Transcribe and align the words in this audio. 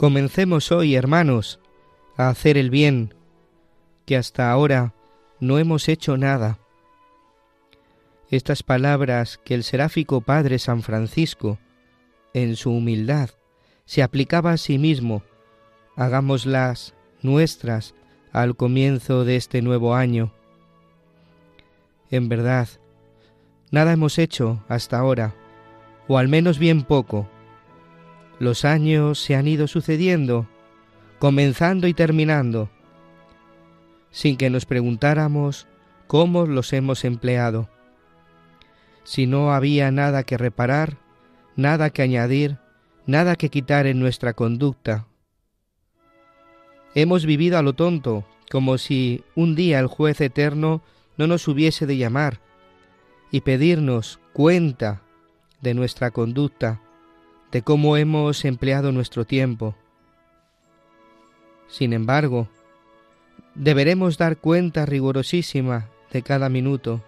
Comencemos 0.00 0.72
hoy, 0.72 0.94
hermanos, 0.94 1.60
a 2.16 2.30
hacer 2.30 2.56
el 2.56 2.70
bien, 2.70 3.12
que 4.06 4.16
hasta 4.16 4.50
ahora 4.50 4.94
no 5.40 5.58
hemos 5.58 5.90
hecho 5.90 6.16
nada. 6.16 6.58
Estas 8.30 8.62
palabras 8.62 9.38
que 9.44 9.52
el 9.52 9.62
seráfico 9.62 10.22
Padre 10.22 10.58
San 10.58 10.80
Francisco, 10.80 11.58
en 12.32 12.56
su 12.56 12.70
humildad, 12.70 13.28
se 13.84 14.02
aplicaba 14.02 14.52
a 14.52 14.56
sí 14.56 14.78
mismo, 14.78 15.22
hagámoslas 15.96 16.94
nuestras 17.20 17.94
al 18.32 18.56
comienzo 18.56 19.26
de 19.26 19.36
este 19.36 19.60
nuevo 19.60 19.94
año. 19.94 20.32
En 22.10 22.30
verdad, 22.30 22.68
nada 23.70 23.92
hemos 23.92 24.18
hecho 24.18 24.64
hasta 24.66 24.98
ahora, 24.98 25.34
o 26.08 26.16
al 26.16 26.28
menos 26.28 26.58
bien 26.58 26.84
poco, 26.84 27.28
los 28.40 28.64
años 28.64 29.20
se 29.20 29.36
han 29.36 29.46
ido 29.46 29.68
sucediendo, 29.68 30.48
comenzando 31.18 31.86
y 31.86 31.94
terminando, 31.94 32.70
sin 34.10 34.38
que 34.38 34.48
nos 34.48 34.64
preguntáramos 34.64 35.68
cómo 36.06 36.46
los 36.46 36.72
hemos 36.72 37.04
empleado. 37.04 37.68
Si 39.04 39.26
no 39.26 39.52
había 39.52 39.90
nada 39.90 40.22
que 40.22 40.38
reparar, 40.38 40.96
nada 41.54 41.90
que 41.90 42.00
añadir, 42.00 42.56
nada 43.04 43.36
que 43.36 43.50
quitar 43.50 43.86
en 43.86 44.00
nuestra 44.00 44.32
conducta. 44.32 45.06
Hemos 46.94 47.26
vivido 47.26 47.58
a 47.58 47.62
lo 47.62 47.74
tonto, 47.74 48.24
como 48.50 48.78
si 48.78 49.22
un 49.34 49.54
día 49.54 49.78
el 49.80 49.86
juez 49.86 50.18
eterno 50.22 50.80
no 51.18 51.26
nos 51.26 51.46
hubiese 51.46 51.84
de 51.84 51.98
llamar 51.98 52.40
y 53.30 53.42
pedirnos 53.42 54.18
cuenta 54.32 55.02
de 55.60 55.74
nuestra 55.74 56.10
conducta 56.10 56.80
de 57.52 57.62
cómo 57.62 57.96
hemos 57.96 58.44
empleado 58.44 58.92
nuestro 58.92 59.24
tiempo. 59.26 59.74
Sin 61.68 61.92
embargo, 61.92 62.48
deberemos 63.54 64.18
dar 64.18 64.36
cuenta 64.36 64.86
rigurosísima 64.86 65.88
de 66.12 66.22
cada 66.22 66.48
minuto, 66.48 67.02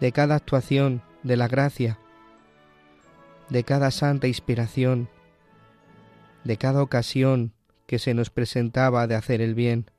de 0.00 0.12
cada 0.12 0.36
actuación 0.36 1.02
de 1.22 1.36
la 1.36 1.48
gracia, 1.48 1.98
de 3.48 3.64
cada 3.64 3.90
santa 3.90 4.28
inspiración, 4.28 5.08
de 6.44 6.56
cada 6.56 6.82
ocasión 6.82 7.52
que 7.86 7.98
se 7.98 8.14
nos 8.14 8.30
presentaba 8.30 9.06
de 9.06 9.14
hacer 9.14 9.40
el 9.40 9.54
bien. 9.54 9.90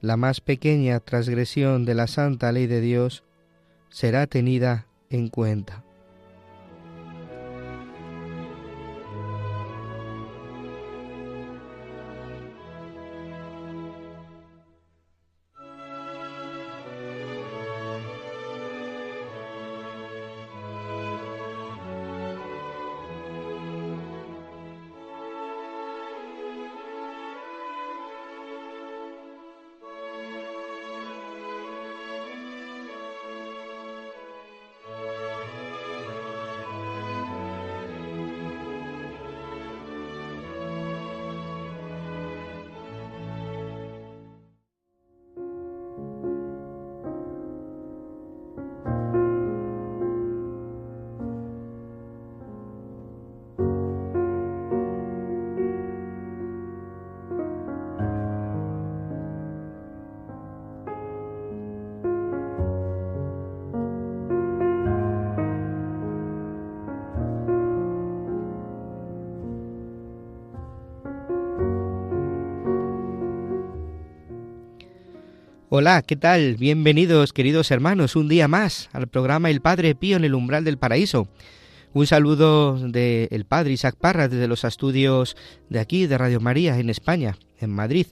La 0.00 0.16
más 0.16 0.40
pequeña 0.40 1.00
transgresión 1.00 1.84
de 1.84 1.94
la 1.94 2.06
santa 2.06 2.52
ley 2.52 2.66
de 2.66 2.80
Dios 2.80 3.24
será 3.88 4.26
tenida 4.26 4.86
en 5.08 5.28
cuenta. 5.28 5.83
Hola, 75.76 76.02
¿qué 76.02 76.14
tal? 76.14 76.54
Bienvenidos, 76.54 77.32
queridos 77.32 77.72
hermanos, 77.72 78.14
un 78.14 78.28
día 78.28 78.46
más 78.46 78.88
al 78.92 79.08
programa 79.08 79.50
El 79.50 79.60
Padre 79.60 79.96
Pío 79.96 80.16
en 80.16 80.22
el 80.22 80.36
umbral 80.36 80.62
del 80.62 80.78
paraíso. 80.78 81.26
Un 81.92 82.06
saludo 82.06 82.78
del 82.78 83.44
Padre 83.44 83.72
Isaac 83.72 83.96
Parra 84.00 84.28
desde 84.28 84.46
los 84.46 84.62
estudios 84.62 85.36
de 85.70 85.80
aquí, 85.80 86.06
de 86.06 86.16
Radio 86.16 86.38
María, 86.38 86.78
en 86.78 86.90
España, 86.90 87.36
en 87.58 87.70
Madrid. 87.70 88.06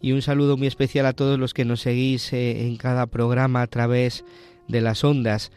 Y 0.00 0.12
un 0.12 0.22
saludo 0.22 0.56
muy 0.56 0.68
especial 0.68 1.06
a 1.06 1.12
todos 1.12 1.40
los 1.40 1.54
que 1.54 1.64
nos 1.64 1.80
seguís 1.80 2.32
eh, 2.32 2.68
en 2.68 2.76
cada 2.76 3.08
programa 3.08 3.62
a 3.62 3.66
través 3.66 4.24
de 4.68 4.80
las 4.80 5.02
ondas. 5.02 5.50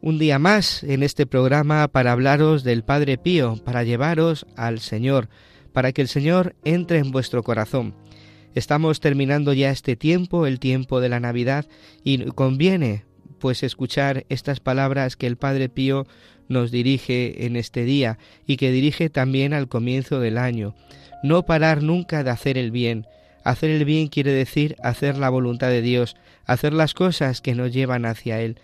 Un 0.00 0.18
día 0.18 0.38
más 0.38 0.84
en 0.84 1.02
este 1.02 1.26
programa 1.26 1.86
para 1.88 2.12
hablaros 2.12 2.64
del 2.64 2.82
Padre 2.82 3.18
Pío, 3.18 3.62
para 3.62 3.84
llevaros 3.84 4.46
al 4.56 4.80
Señor, 4.80 5.28
para 5.74 5.92
que 5.92 6.00
el 6.00 6.08
Señor 6.08 6.56
entre 6.64 6.96
en 6.96 7.10
vuestro 7.10 7.42
corazón 7.42 7.92
Estamos 8.54 9.00
terminando 9.00 9.52
ya 9.52 9.70
este 9.70 9.96
tiempo, 9.96 10.46
el 10.46 10.58
tiempo 10.58 11.00
de 11.00 11.08
la 11.08 11.20
Navidad, 11.20 11.66
y 12.04 12.18
conviene 12.32 13.04
pues 13.38 13.62
escuchar 13.62 14.24
estas 14.28 14.60
palabras 14.60 15.16
que 15.16 15.26
el 15.26 15.36
Padre 15.36 15.68
Pío 15.68 16.06
nos 16.48 16.70
dirige 16.70 17.46
en 17.46 17.56
este 17.56 17.84
día 17.84 18.18
y 18.46 18.56
que 18.56 18.70
dirige 18.70 19.10
también 19.10 19.52
al 19.52 19.68
comienzo 19.68 20.20
del 20.20 20.38
año. 20.38 20.74
No 21.22 21.44
parar 21.44 21.82
nunca 21.82 22.22
de 22.22 22.30
hacer 22.30 22.58
el 22.58 22.70
bien. 22.70 23.06
Hacer 23.42 23.70
el 23.70 23.84
bien 23.84 24.08
quiere 24.08 24.32
decir 24.32 24.76
hacer 24.82 25.18
la 25.18 25.30
voluntad 25.30 25.68
de 25.68 25.82
Dios, 25.82 26.14
hacer 26.44 26.72
las 26.72 26.94
cosas 26.94 27.40
que 27.40 27.54
nos 27.54 27.72
llevan 27.72 28.04
hacia 28.04 28.40
Él. 28.40 28.58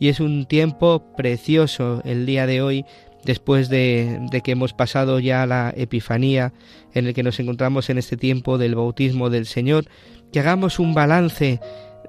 Y 0.00 0.08
es 0.08 0.20
un 0.20 0.46
tiempo 0.46 1.14
precioso 1.16 2.02
el 2.04 2.26
día 2.26 2.46
de 2.46 2.60
hoy 2.60 2.84
después 3.24 3.68
de, 3.68 4.20
que 4.44 4.52
hemos 4.52 4.72
pasado 4.72 5.18
ya 5.18 5.46
la 5.46 5.72
Epifanía, 5.76 6.52
en 6.92 7.06
el 7.06 7.14
que 7.14 7.22
nos 7.22 7.40
encontramos 7.40 7.90
en 7.90 7.98
este 7.98 8.16
tiempo 8.16 8.58
del 8.58 8.74
bautismo 8.74 9.30
del 9.30 9.46
Señor, 9.46 9.86
que 10.32 10.40
hagamos 10.40 10.78
un 10.78 10.94
balance 10.94 11.60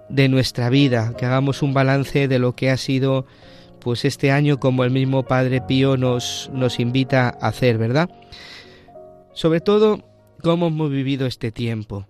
de 0.10 0.30
nuestra 0.30 0.70
vida, 0.70 1.14
que 1.18 1.26
hagamos 1.26 1.62
un 1.62 1.74
balance 1.74 2.28
de 2.28 2.40
lo 2.40 2.56
que 2.56 2.70
ha 2.70 2.78
sido 2.78 3.26
pues 3.80 4.04
este 4.04 4.32
año 4.32 4.60
como 4.60 4.84
el 4.84 4.92
mismo 4.92 5.24
Padre 5.24 5.62
Pío 5.62 5.96
nos, 5.96 6.50
nos 6.54 6.80
invita 6.80 7.28
a 7.40 7.48
hacer, 7.48 7.78
¿verdad? 7.78 8.10
Sobre 9.34 9.62
todo 9.62 10.04
cómo 10.42 10.68
hemos 10.68 10.90
vivido 10.90 11.28
este 11.28 11.52
tiempo. 11.52 12.08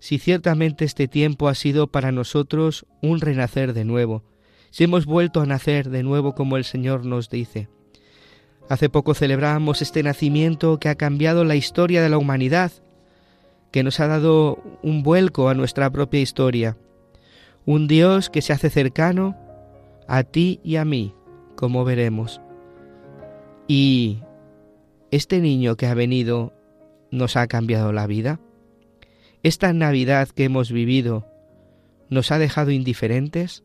Si 0.00 0.18
ciertamente 0.18 0.84
este 0.84 1.08
tiempo 1.08 1.48
ha 1.48 1.54
sido 1.54 1.86
para 1.88 2.12
nosotros 2.12 2.86
un 3.00 3.20
renacer 3.20 3.74
de 3.74 3.84
nuevo, 3.84 4.24
si 4.70 4.84
hemos 4.84 5.06
vuelto 5.06 5.40
a 5.40 5.46
nacer 5.46 5.88
de 5.88 6.02
nuevo 6.02 6.34
como 6.34 6.56
el 6.56 6.64
Señor 6.64 7.04
nos 7.04 7.30
dice. 7.30 7.68
Hace 8.68 8.90
poco 8.90 9.14
celebramos 9.14 9.80
este 9.80 10.02
nacimiento 10.02 10.78
que 10.78 10.90
ha 10.90 10.94
cambiado 10.94 11.44
la 11.44 11.56
historia 11.56 12.02
de 12.02 12.10
la 12.10 12.18
humanidad, 12.18 12.70
que 13.70 13.82
nos 13.82 13.98
ha 14.00 14.06
dado 14.06 14.62
un 14.82 15.02
vuelco 15.02 15.48
a 15.48 15.54
nuestra 15.54 15.90
propia 15.90 16.20
historia, 16.20 16.76
un 17.64 17.88
Dios 17.88 18.28
que 18.28 18.42
se 18.42 18.52
hace 18.52 18.68
cercano 18.68 19.36
a 20.06 20.22
ti 20.22 20.60
y 20.62 20.76
a 20.76 20.84
mí, 20.84 21.14
como 21.56 21.84
veremos. 21.84 22.42
Y 23.66 24.18
este 25.10 25.40
niño 25.40 25.76
que 25.76 25.86
ha 25.86 25.94
venido 25.94 26.52
nos 27.10 27.36
ha 27.36 27.46
cambiado 27.46 27.92
la 27.92 28.06
vida. 28.06 28.38
Esta 29.42 29.72
Navidad 29.72 30.28
que 30.28 30.44
hemos 30.44 30.72
vivido 30.72 31.26
nos 32.10 32.32
ha 32.32 32.38
dejado 32.38 32.70
indiferentes 32.70 33.64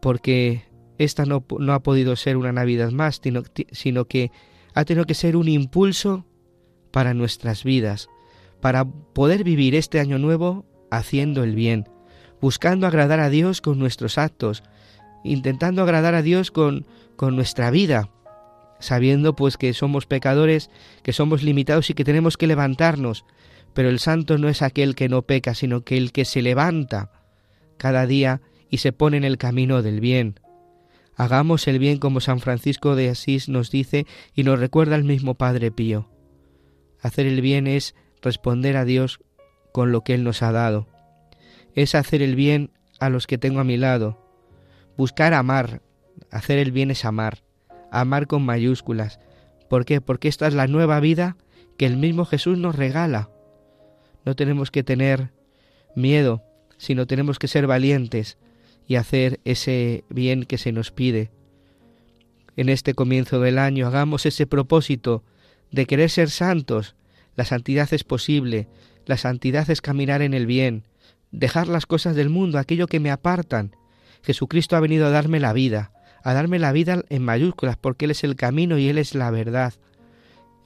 porque 0.00 0.64
esta 1.04 1.24
no, 1.24 1.44
ha 1.72 1.82
podido 1.82 2.16
ser 2.16 2.36
una 2.36 2.52
Navidad 2.52 2.90
más, 2.90 3.20
sino, 3.22 3.42
sino 3.70 4.06
que 4.06 4.30
ha 4.74 4.84
tenido 4.84 5.06
que 5.06 5.14
ser 5.14 5.36
un 5.36 5.48
impulso 5.48 6.24
para 6.90 7.14
nuestras 7.14 7.64
vidas, 7.64 8.08
para 8.60 8.84
poder 8.84 9.44
vivir 9.44 9.74
este 9.74 10.00
año 10.00 10.18
nuevo 10.18 10.64
haciendo 10.90 11.42
el 11.42 11.54
bien, 11.54 11.88
buscando 12.40 12.86
agradar 12.86 13.20
a 13.20 13.30
Dios 13.30 13.60
con 13.60 13.78
nuestros 13.78 14.18
actos, 14.18 14.62
intentando 15.24 15.82
agradar 15.82 16.14
a 16.14 16.22
Dios 16.22 16.50
con, 16.50 16.86
con 17.16 17.36
nuestra 17.36 17.70
vida, 17.70 18.10
sabiendo 18.78 19.34
pues 19.34 19.56
que 19.56 19.72
somos 19.72 20.06
pecadores, 20.06 20.70
que 21.02 21.12
somos 21.12 21.42
limitados 21.42 21.90
y 21.90 21.94
que 21.94 22.04
tenemos 22.04 22.36
que 22.36 22.46
levantarnos, 22.46 23.24
pero 23.74 23.88
el 23.88 23.98
santo 23.98 24.38
no 24.38 24.48
es 24.48 24.62
aquel 24.62 24.94
que 24.94 25.08
no 25.08 25.22
peca, 25.22 25.54
sino 25.54 25.82
que 25.82 25.96
el 25.96 26.12
que 26.12 26.24
se 26.24 26.42
levanta 26.42 27.10
cada 27.78 28.06
día 28.06 28.42
y 28.70 28.78
se 28.78 28.92
pone 28.92 29.16
en 29.16 29.24
el 29.24 29.38
camino 29.38 29.82
del 29.82 30.00
bien. 30.00 30.40
Hagamos 31.14 31.68
el 31.68 31.78
bien 31.78 31.98
como 31.98 32.20
San 32.20 32.40
Francisco 32.40 32.96
de 32.96 33.10
Asís 33.10 33.48
nos 33.48 33.70
dice 33.70 34.06
y 34.34 34.44
nos 34.44 34.58
recuerda 34.58 34.96
el 34.96 35.04
mismo 35.04 35.34
Padre 35.34 35.70
Pío. 35.70 36.08
Hacer 37.00 37.26
el 37.26 37.40
bien 37.40 37.66
es 37.66 37.94
responder 38.22 38.76
a 38.76 38.84
Dios 38.84 39.20
con 39.72 39.92
lo 39.92 40.02
que 40.02 40.14
Él 40.14 40.24
nos 40.24 40.42
ha 40.42 40.52
dado. 40.52 40.88
Es 41.74 41.94
hacer 41.94 42.22
el 42.22 42.34
bien 42.34 42.70
a 42.98 43.10
los 43.10 43.26
que 43.26 43.38
tengo 43.38 43.60
a 43.60 43.64
mi 43.64 43.76
lado. 43.76 44.18
Buscar 44.96 45.34
amar. 45.34 45.82
Hacer 46.30 46.58
el 46.58 46.72
bien 46.72 46.90
es 46.90 47.04
amar. 47.04 47.42
Amar 47.90 48.26
con 48.26 48.42
mayúsculas. 48.42 49.20
¿Por 49.68 49.84
qué? 49.84 50.00
Porque 50.00 50.28
esta 50.28 50.46
es 50.46 50.54
la 50.54 50.66
nueva 50.66 51.00
vida 51.00 51.36
que 51.76 51.86
el 51.86 51.96
mismo 51.96 52.24
Jesús 52.24 52.58
nos 52.58 52.76
regala. 52.76 53.30
No 54.24 54.36
tenemos 54.36 54.70
que 54.70 54.82
tener 54.82 55.32
miedo, 55.94 56.42
sino 56.78 57.06
tenemos 57.06 57.38
que 57.38 57.48
ser 57.48 57.66
valientes 57.66 58.38
y 58.86 58.96
hacer 58.96 59.40
ese 59.44 60.04
bien 60.08 60.44
que 60.44 60.58
se 60.58 60.72
nos 60.72 60.90
pide. 60.90 61.30
En 62.56 62.68
este 62.68 62.94
comienzo 62.94 63.40
del 63.40 63.58
año 63.58 63.86
hagamos 63.86 64.26
ese 64.26 64.46
propósito 64.46 65.24
de 65.70 65.86
querer 65.86 66.10
ser 66.10 66.30
santos. 66.30 66.94
La 67.34 67.44
santidad 67.44 67.92
es 67.92 68.04
posible, 68.04 68.68
la 69.06 69.16
santidad 69.16 69.70
es 69.70 69.80
caminar 69.80 70.20
en 70.22 70.34
el 70.34 70.46
bien, 70.46 70.84
dejar 71.30 71.66
las 71.66 71.86
cosas 71.86 72.14
del 72.14 72.28
mundo, 72.28 72.58
aquello 72.58 72.86
que 72.86 73.00
me 73.00 73.10
apartan. 73.10 73.74
Jesucristo 74.22 74.76
ha 74.76 74.80
venido 74.80 75.06
a 75.06 75.10
darme 75.10 75.40
la 75.40 75.52
vida, 75.52 75.92
a 76.22 76.34
darme 76.34 76.58
la 76.58 76.72
vida 76.72 77.02
en 77.08 77.24
mayúsculas, 77.24 77.76
porque 77.76 78.04
Él 78.04 78.10
es 78.10 78.22
el 78.22 78.36
camino 78.36 78.78
y 78.78 78.88
Él 78.88 78.98
es 78.98 79.14
la 79.14 79.30
verdad. 79.30 79.74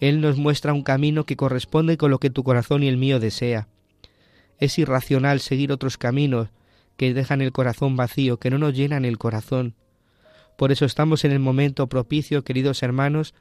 Él 0.01 0.21
nos 0.21 0.37
muestra 0.37 0.75
un 0.75 0.83
camino 0.83 1.25
que 1.25 1.37
corresponde 1.37 1.97
con 1.97 2.11
lo 2.11 2.19
que 2.19 2.31
tu 2.31 2.43
corazón 2.43 2.83
y 2.83 2.89
el 2.89 2.97
mío 2.97 3.21
desea. 3.21 3.69
Es 4.59 4.79
irracional 4.79 5.41
seguir 5.41 5.73
otros 5.73 5.97
caminos 5.97 6.49
que 6.97 7.15
dejan 7.15 7.41
el 7.41 7.53
corazón 7.53 7.97
vacío, 7.97 8.39
que 8.39 8.51
no 8.51 8.59
nos 8.59 8.75
llenan 8.75 9.05
el 9.05 9.19
corazón. 9.19 9.75
Por 10.57 10.73
eso 10.73 10.85
estamos 10.85 11.25
en 11.25 11.33
el 11.33 11.39
momento 11.39 11.87
propicio, 11.89 12.45
queridos 12.45 12.83
hermanos, 12.83 13.35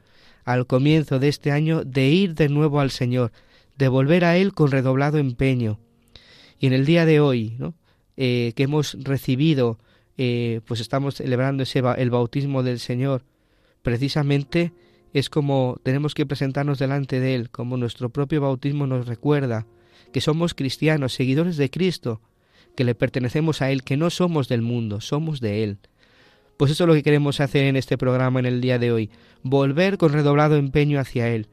al 0.44 0.66
comienzo 0.66 1.18
de 1.18 1.28
este 1.28 1.50
año, 1.50 1.82
de 1.84 2.08
ir 2.08 2.34
de 2.34 2.48
nuevo 2.48 2.80
al 2.80 2.90
Señor, 2.90 3.32
de 3.76 3.88
volver 3.88 4.24
a 4.24 4.36
Él 4.36 4.52
con 4.52 4.70
redoblado 4.70 5.18
empeño. 5.18 5.80
Y 6.58 6.66
en 6.66 6.72
el 6.72 6.86
día 6.86 7.04
de 7.06 7.20
hoy, 7.20 7.56
¿no? 7.58 7.74
Eh, 8.16 8.52
que 8.56 8.62
hemos 8.62 8.96
recibido, 9.02 9.78
eh, 10.16 10.60
pues 10.66 10.80
estamos 10.80 11.16
celebrando 11.16 11.64
ese, 11.64 11.82
el 11.98 12.10
bautismo 12.10 12.62
del 12.62 12.78
Señor, 12.78 13.24
precisamente 13.82 14.72
es 15.12 15.28
como 15.28 15.78
tenemos 15.82 16.14
que 16.14 16.26
presentarnos 16.26 16.78
delante 16.78 17.20
de 17.20 17.34
Él, 17.34 17.50
como 17.50 17.76
nuestro 17.76 18.08
propio 18.10 18.40
bautismo 18.40 18.86
nos 18.86 19.06
recuerda, 19.06 19.66
que 20.12 20.20
somos 20.20 20.54
cristianos, 20.54 21.12
seguidores 21.12 21.56
de 21.56 21.70
Cristo, 21.70 22.20
que 22.76 22.84
le 22.84 22.94
pertenecemos 22.94 23.62
a 23.62 23.72
Él, 23.72 23.82
que 23.82 23.96
no 23.96 24.10
somos 24.10 24.48
del 24.48 24.62
mundo, 24.62 25.00
somos 25.00 25.40
de 25.40 25.64
Él. 25.64 25.78
Pues 26.56 26.70
eso 26.70 26.84
es 26.84 26.88
lo 26.88 26.94
que 26.94 27.02
queremos 27.02 27.40
hacer 27.40 27.64
en 27.64 27.76
este 27.76 27.98
programa 27.98 28.38
en 28.38 28.46
el 28.46 28.60
día 28.60 28.78
de 28.78 28.92
hoy, 28.92 29.10
volver 29.42 29.98
con 29.98 30.12
redoblado 30.12 30.56
empeño 30.56 31.00
hacia 31.00 31.28
Él. 31.28 31.48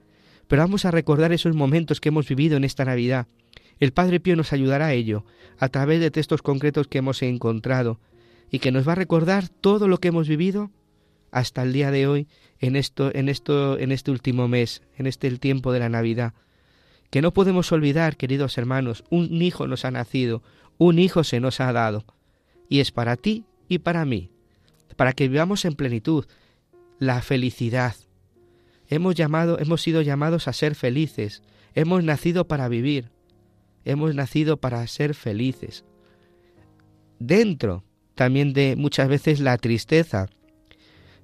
Pero 0.48 0.62
vamos 0.62 0.86
a 0.86 0.92
recordar 0.92 1.34
esos 1.34 1.56
momentos 1.56 2.00
que 2.00 2.10
hemos 2.10 2.28
vivido 2.28 2.58
en 2.58 2.64
esta 2.64 2.86
Navidad. 2.86 3.28
El 3.80 3.92
Padre 3.92 4.20
Pío 4.20 4.36
nos 4.36 4.54
ayudará 4.54 4.88
a 4.88 4.94
ello, 4.94 5.26
a 5.58 5.70
través 5.70 6.00
de 6.00 6.12
textos 6.12 6.42
concretos 6.42 6.88
que 6.88 7.00
hemos 7.00 7.22
encontrado, 7.24 8.00
y 8.52 8.60
que 8.60 8.72
nos 8.72 8.88
va 8.88 8.92
a 8.92 8.96
recordar 8.96 9.50
todo 9.50 9.88
lo 9.88 9.98
que 9.98 10.10
hemos 10.10 10.28
vivido 10.28 10.70
hasta 11.32 11.64
el 11.64 11.74
día 11.74 11.90
de 11.90 12.06
hoy 12.08 12.28
en 12.60 12.76
esto 12.76 13.12
en 13.14 13.28
esto 13.28 13.78
en 13.80 13.92
este 13.92 14.12
último 14.12 14.48
mes, 14.48 14.84
en 14.96 15.08
este 15.08 15.28
el 15.28 15.40
tiempo 15.40 15.74
de 15.74 15.80
la 15.80 15.90
Navidad. 15.90 16.34
Que 17.10 17.22
no 17.22 17.34
podemos 17.34 17.72
olvidar, 17.72 18.16
queridos 18.16 18.58
hermanos, 18.58 19.04
un 19.10 19.42
hijo 19.42 19.68
nos 19.68 19.86
ha 19.86 19.92
nacido, 19.92 20.44
un 20.78 21.00
hijo 21.00 21.24
se 21.24 21.40
nos 21.40 21.60
ha 21.60 21.72
dado, 21.72 22.06
y 22.70 22.80
es 22.80 22.92
para 22.92 23.16
ti 23.16 23.46
y 23.68 23.80
para 23.80 24.06
mí, 24.06 24.30
para 24.96 25.14
que 25.14 25.28
vivamos 25.28 25.66
en 25.66 25.74
plenitud 25.74 26.26
la 27.00 27.22
felicidad. 27.22 27.96
Hemos 28.88 29.16
llamado, 29.16 29.60
hemos 29.60 29.82
sido 29.82 30.02
llamados 30.02 30.48
a 30.48 30.54
ser 30.54 30.76
felices, 30.76 31.42
hemos 31.74 32.04
nacido 32.04 32.48
para 32.48 32.68
vivir, 32.68 33.12
hemos 33.86 34.14
nacido 34.16 34.58
para 34.58 34.86
ser 34.88 35.16
felices. 35.16 35.84
Dentro 37.20 37.84
también 38.16 38.54
de 38.54 38.76
muchas 38.76 39.08
veces 39.08 39.40
la 39.40 39.58
tristeza. 39.58 40.28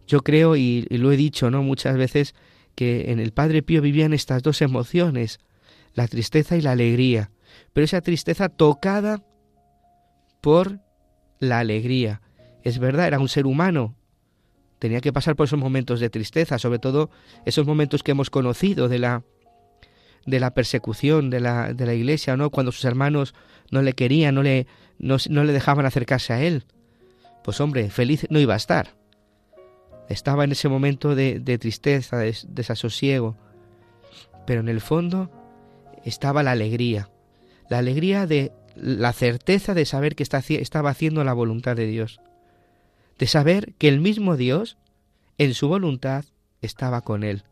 Yo 0.07 0.22
creo, 0.22 0.56
y, 0.56 0.88
lo 0.90 1.12
he 1.12 1.18
dicho, 1.18 1.52
¿no? 1.52 1.62
Muchas 1.62 1.98
veces 1.98 2.34
que 2.75 3.12
en 3.12 3.19
el 3.19 3.31
Padre 3.31 3.62
Pío 3.62 3.81
vivían 3.81 4.13
estas 4.13 4.42
dos 4.42 4.62
emociones, 4.62 5.40
la 5.94 6.07
tristeza 6.07 6.56
y 6.56 6.62
la 6.62 6.71
alegría, 6.71 7.31
pero 7.74 7.85
esa 7.85 8.02
tristeza 8.02 8.50
tocada 8.50 9.24
por 10.42 10.80
la 11.40 11.60
alegría. 11.60 12.22
Es 12.64 12.80
verdad, 12.80 13.08
era 13.08 13.19
un 13.19 13.30
ser 13.30 13.46
humano. 13.46 13.96
Tenía 14.80 15.02
que 15.02 15.14
pasar 15.14 15.36
por 15.36 15.46
esos 15.46 15.60
momentos 15.60 16.00
de 16.00 16.10
tristeza, 16.10 16.58
sobre 16.58 16.80
todo 16.80 17.10
esos 17.46 17.66
momentos 17.68 18.04
que 18.04 18.12
hemos 18.12 18.30
conocido 18.30 18.88
de 18.88 19.00
la 19.00 19.24
de 20.26 20.40
la 20.40 20.54
persecución 20.54 21.30
de 21.30 21.40
la, 21.40 21.74
de 21.74 21.86
la 21.86 21.94
iglesia, 21.94 22.38
¿no? 22.38 22.50
Cuando 22.50 22.72
sus 22.72 22.86
hermanos 22.86 23.34
no 23.72 23.81
le 23.81 23.94
querían, 23.94 24.36
no 24.36 24.44
le, 24.44 24.68
no, 25.00 25.18
le 25.18 25.54
dejaban 25.54 25.86
acercarse 25.86 26.34
a 26.34 26.42
él. 26.42 26.66
Pues 27.44 27.60
hombre, 27.62 27.90
feliz 27.90 28.28
no 28.30 28.40
iba 28.40 28.54
a 28.54 28.58
estar. 28.58 28.96
Estaba 30.08 30.44
en 30.44 30.52
ese 30.52 30.69
momento 30.69 31.16
de, 31.16 31.40
de 31.40 31.58
tristeza, 31.58 32.18
de 32.18 32.36
desasosiego. 32.48 33.38
Pero 34.46 34.62
en 34.62 34.69
el 34.69 34.81
fondo 34.81 35.31
estaba 36.04 36.44
la 36.44 36.52
alegría. 36.52 37.10
La 37.69 37.80
alegría 37.80 38.26
de 38.28 38.52
la 38.81 39.14
certeza 39.14 39.74
de 39.74 39.86
saber 39.86 40.16
que 40.16 40.24
estaba 40.24 40.90
haciendo 40.90 41.24
la 41.24 41.33
voluntad 41.33 41.76
de 41.76 41.86
Dios, 41.86 42.19
de 43.18 43.28
saber 43.28 43.74
que 43.78 43.88
el 43.88 44.00
mismo 44.00 44.38
Dios, 44.38 44.78
en 45.38 45.54
su 45.54 45.68
voluntad, 45.68 46.26
estaba 46.62 47.02
con 47.02 47.24
él, 47.24 47.44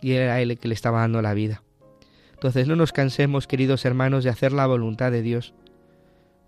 y 0.00 0.12
era 0.12 0.40
él 0.40 0.50
el 0.50 0.58
que 0.58 0.68
le 0.68 0.74
estaba 0.74 1.00
dando 1.00 1.22
la 1.22 1.34
vida. 1.34 1.62
Entonces 2.34 2.68
no 2.68 2.76
nos 2.76 2.92
cansemos, 2.92 3.46
queridos 3.46 3.84
hermanos, 3.84 4.24
de 4.24 4.30
hacer 4.30 4.52
la 4.52 4.66
voluntad 4.66 5.10
de 5.10 5.22
Dios, 5.22 5.54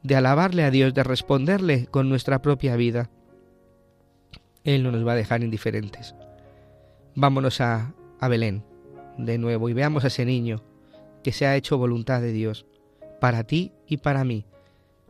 de 0.03 0.17
alabarle 0.17 0.65
a 0.65 0.71
Dios, 0.71 0.93
de 0.95 1.03
responderle 1.03 1.87
con 1.87 2.09
nuestra 2.09 2.43
propia 2.43 2.77
vida. 2.77 3.11
Él 4.65 4.83
no 4.83 4.91
nos 4.91 5.07
va 5.07 5.13
a 5.13 5.17
dejar 5.17 5.43
indiferentes. 5.43 6.15
Vámonos 7.15 7.61
a, 7.61 7.95
a 8.21 8.29
Belén 8.29 8.63
de 9.17 9.39
nuevo 9.39 9.69
y 9.69 9.73
veamos 9.73 10.05
a 10.05 10.09
ese 10.09 10.25
niño 10.25 10.63
que 11.23 11.33
se 11.33 11.47
ha 11.47 11.57
hecho 11.57 11.79
voluntad 11.79 12.21
de 12.21 12.33
Dios 12.33 12.67
para 13.21 13.45
ti 13.45 13.73
y 13.87 13.99
para 13.99 14.25
mí, 14.25 14.47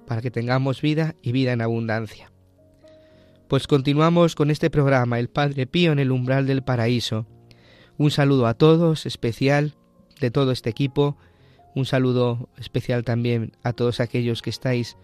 para 0.06 0.22
que 0.22 0.30
tengamos 0.30 0.82
vida 0.82 1.14
y 1.22 1.32
vida 1.32 1.52
en 1.52 1.60
abundancia. 1.60 2.32
Pues 3.48 3.66
continuamos 3.66 4.34
con 4.34 4.50
este 4.50 4.70
programa, 4.70 5.18
El 5.18 5.28
Padre 5.28 5.66
Pío 5.66 5.92
en 5.92 5.98
el 5.98 6.10
umbral 6.10 6.46
del 6.46 6.62
paraíso. 6.62 7.26
Un 7.96 8.10
saludo 8.10 8.46
a 8.46 8.54
todos, 8.54 9.06
especial 9.06 9.74
de 10.20 10.30
todo 10.30 10.50
este 10.50 10.70
equipo, 10.70 11.16
un 11.74 11.84
saludo 11.84 12.48
especial 12.56 13.04
también 13.04 13.52
a 13.62 13.72
todos 13.72 14.00
aquellos 14.00 14.42
que 14.42 14.50
estáis 14.50 14.96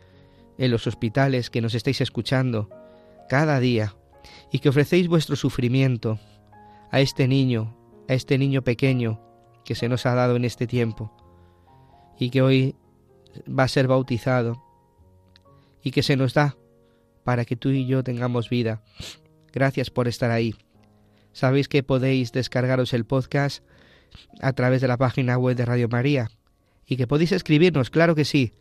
en 0.59 0.71
los 0.71 0.87
hospitales, 0.87 1.51
que 1.51 1.61
nos 1.61 1.75
estáis 1.75 2.01
escuchando 2.01 2.69
cada 3.29 3.61
día 3.61 3.95
y 4.51 4.59
que 4.59 4.71
ofrecéis 4.71 5.09
vuestro 5.09 5.37
sufrimiento 5.37 6.19
a 6.91 7.01
este 7.01 7.29
niño, 7.29 7.77
a 8.09 8.15
este 8.15 8.39
niño 8.39 8.63
pequeño 8.63 9.21
que 9.65 9.75
se 9.75 9.89
nos 9.89 10.07
ha 10.07 10.15
dado 10.15 10.37
en 10.37 10.45
este 10.45 10.67
tiempo 10.67 11.13
y 12.19 12.31
que 12.31 12.43
hoy 12.43 12.75
va 13.49 13.65
a 13.65 13.69
ser 13.69 13.87
bautizado 13.87 14.63
y 15.83 15.91
que 15.91 16.03
se 16.03 16.17
nos 16.17 16.35
da 16.35 16.57
para 17.25 17.45
que 17.45 17.57
tú 17.57 17.71
y 17.71 17.87
yo 17.87 18.03
tengamos 18.03 18.49
vida. 18.49 18.83
Gracias 19.53 19.91
por 19.91 20.09
estar 20.09 20.31
ahí. 20.31 20.55
Sabéis 21.33 21.69
que 21.69 21.83
podéis 21.83 22.33
descargaros 22.33 22.93
el 22.93 23.05
podcast 23.05 23.65
a 24.41 24.53
través 24.53 24.81
de 24.81 24.89
la 24.89 24.99
página 24.99 25.39
web 25.39 25.57
de 25.57 25.65
Radio 25.65 25.89
María 25.89 26.31
y 26.87 26.97
que 26.97 27.07
podéis 27.07 27.33
escribirnos, 27.33 27.91
claro 27.91 28.15
que 28.15 28.25
sí, 28.25 28.53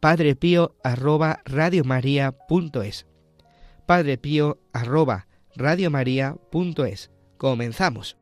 padrepío 0.00 0.76
arroba 0.84 1.40
radiomaria.es. 1.44 3.06
Padrepío 3.86 4.60
arroba 4.72 5.26
radiomaria.es. 5.56 7.10
Comenzamos. 7.36 8.19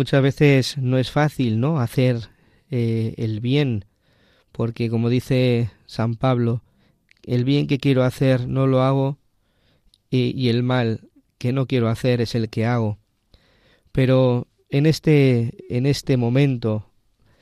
Muchas 0.00 0.22
veces 0.22 0.78
no 0.78 0.96
es 0.96 1.10
fácil, 1.10 1.60
¿no? 1.60 1.78
Hacer 1.78 2.30
eh, 2.70 3.12
el 3.18 3.40
bien, 3.40 3.84
porque 4.50 4.88
como 4.88 5.10
dice 5.10 5.72
San 5.84 6.14
Pablo, 6.14 6.62
el 7.22 7.44
bien 7.44 7.66
que 7.66 7.76
quiero 7.76 8.02
hacer 8.02 8.48
no 8.48 8.66
lo 8.66 8.82
hago 8.82 9.18
y, 10.08 10.34
y 10.34 10.48
el 10.48 10.62
mal 10.62 11.10
que 11.36 11.52
no 11.52 11.66
quiero 11.66 11.90
hacer 11.90 12.22
es 12.22 12.34
el 12.34 12.48
que 12.48 12.64
hago. 12.64 12.96
Pero 13.92 14.48
en 14.70 14.86
este, 14.86 15.52
en 15.68 15.84
este 15.84 16.16
momento 16.16 16.90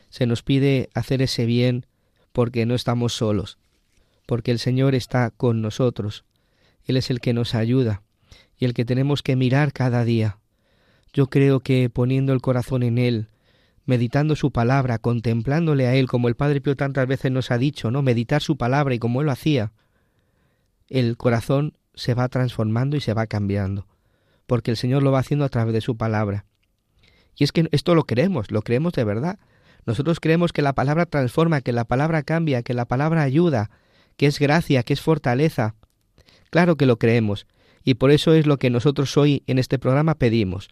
se 0.09 0.27
nos 0.27 0.43
pide 0.43 0.91
hacer 0.95 1.23
ese 1.23 1.47
bien 1.47 1.87
porque 2.33 2.67
no 2.67 2.75
estamos 2.75 3.13
solos, 3.13 3.59
porque 4.27 4.51
el 4.51 4.59
Señor 4.59 4.97
está 4.97 5.31
con 5.31 5.63
nosotros. 5.63 6.25
Él 6.87 6.97
es 6.97 7.09
el 7.11 7.21
que 7.21 7.35
nos 7.35 7.55
ayuda 7.55 8.03
y 8.59 8.65
el 8.65 8.75
que 8.75 8.85
tenemos 8.85 9.23
que 9.23 9.37
mirar 9.37 9.73
cada 9.73 10.05
día. 10.05 10.39
Yo 11.13 11.29
creo 11.29 11.61
que 11.61 11.91
poniendo 11.91 12.33
el 12.33 12.41
corazón 12.41 12.83
en 12.83 12.99
Él, 12.99 13.29
meditando 13.87 14.37
su 14.37 14.51
palabra, 14.51 14.99
contemplándole 14.99 15.87
a 15.87 15.95
Él, 15.95 16.09
como 16.09 16.29
el 16.29 16.37
Padre 16.37 16.61
Pío 16.61 16.77
tantas 16.77 17.07
veces 17.07 17.33
nos 17.33 17.51
ha 17.51 17.59
dicho, 17.59 17.91
¿no? 17.91 18.03
Meditar 18.03 18.43
su 18.43 18.57
palabra 18.57 18.95
y 18.95 18.99
como 18.99 19.21
Él 19.21 19.27
lo 19.27 19.33
hacía, 19.33 19.73
el 20.89 21.17
corazón 21.17 21.75
se 21.95 22.15
va 22.15 22.29
transformando 22.29 22.97
y 22.97 23.01
se 23.01 23.15
va 23.15 23.27
cambiando, 23.27 23.87
porque 24.47 24.71
el 24.71 24.77
Señor 24.77 25.03
lo 25.03 25.11
va 25.11 25.21
haciendo 25.21 25.45
a 25.45 25.49
través 25.49 25.75
de 25.75 25.81
su 25.81 25.97
palabra. 25.97 26.45
Y 27.37 27.45
es 27.45 27.53
que 27.53 27.69
esto 27.73 27.95
lo 27.95 28.05
creemos, 28.05 28.51
lo 28.51 28.63
creemos 28.63 28.93
de 28.93 29.05
verdad. 29.05 29.39
Nosotros 29.87 30.21
creemos 30.21 30.53
que 30.53 30.61
la 30.61 30.75
palabra 30.75 31.07
transforma, 31.07 31.61
que 31.61 31.73
la 31.73 31.85
palabra 31.85 32.23
cambia, 32.23 32.63
que 32.63 32.75
la 32.75 32.85
palabra 32.85 33.23
ayuda, 33.23 33.71
que 34.17 34.27
es 34.27 34.39
gracia, 34.39 34.83
que 34.83 34.93
es 34.93 35.01
fortaleza. 35.01 35.75
Claro 36.51 36.77
que 36.77 36.87
lo 36.87 36.99
creemos, 36.99 37.47
y 37.85 37.95
por 37.95 38.11
eso 38.11 38.35
es 38.35 38.47
lo 38.47 38.59
que 38.59 38.71
nosotros 38.71 39.17
hoy 39.17 39.45
en 39.47 39.59
este 39.59 39.79
programa 39.79 40.15
pedimos, 40.15 40.69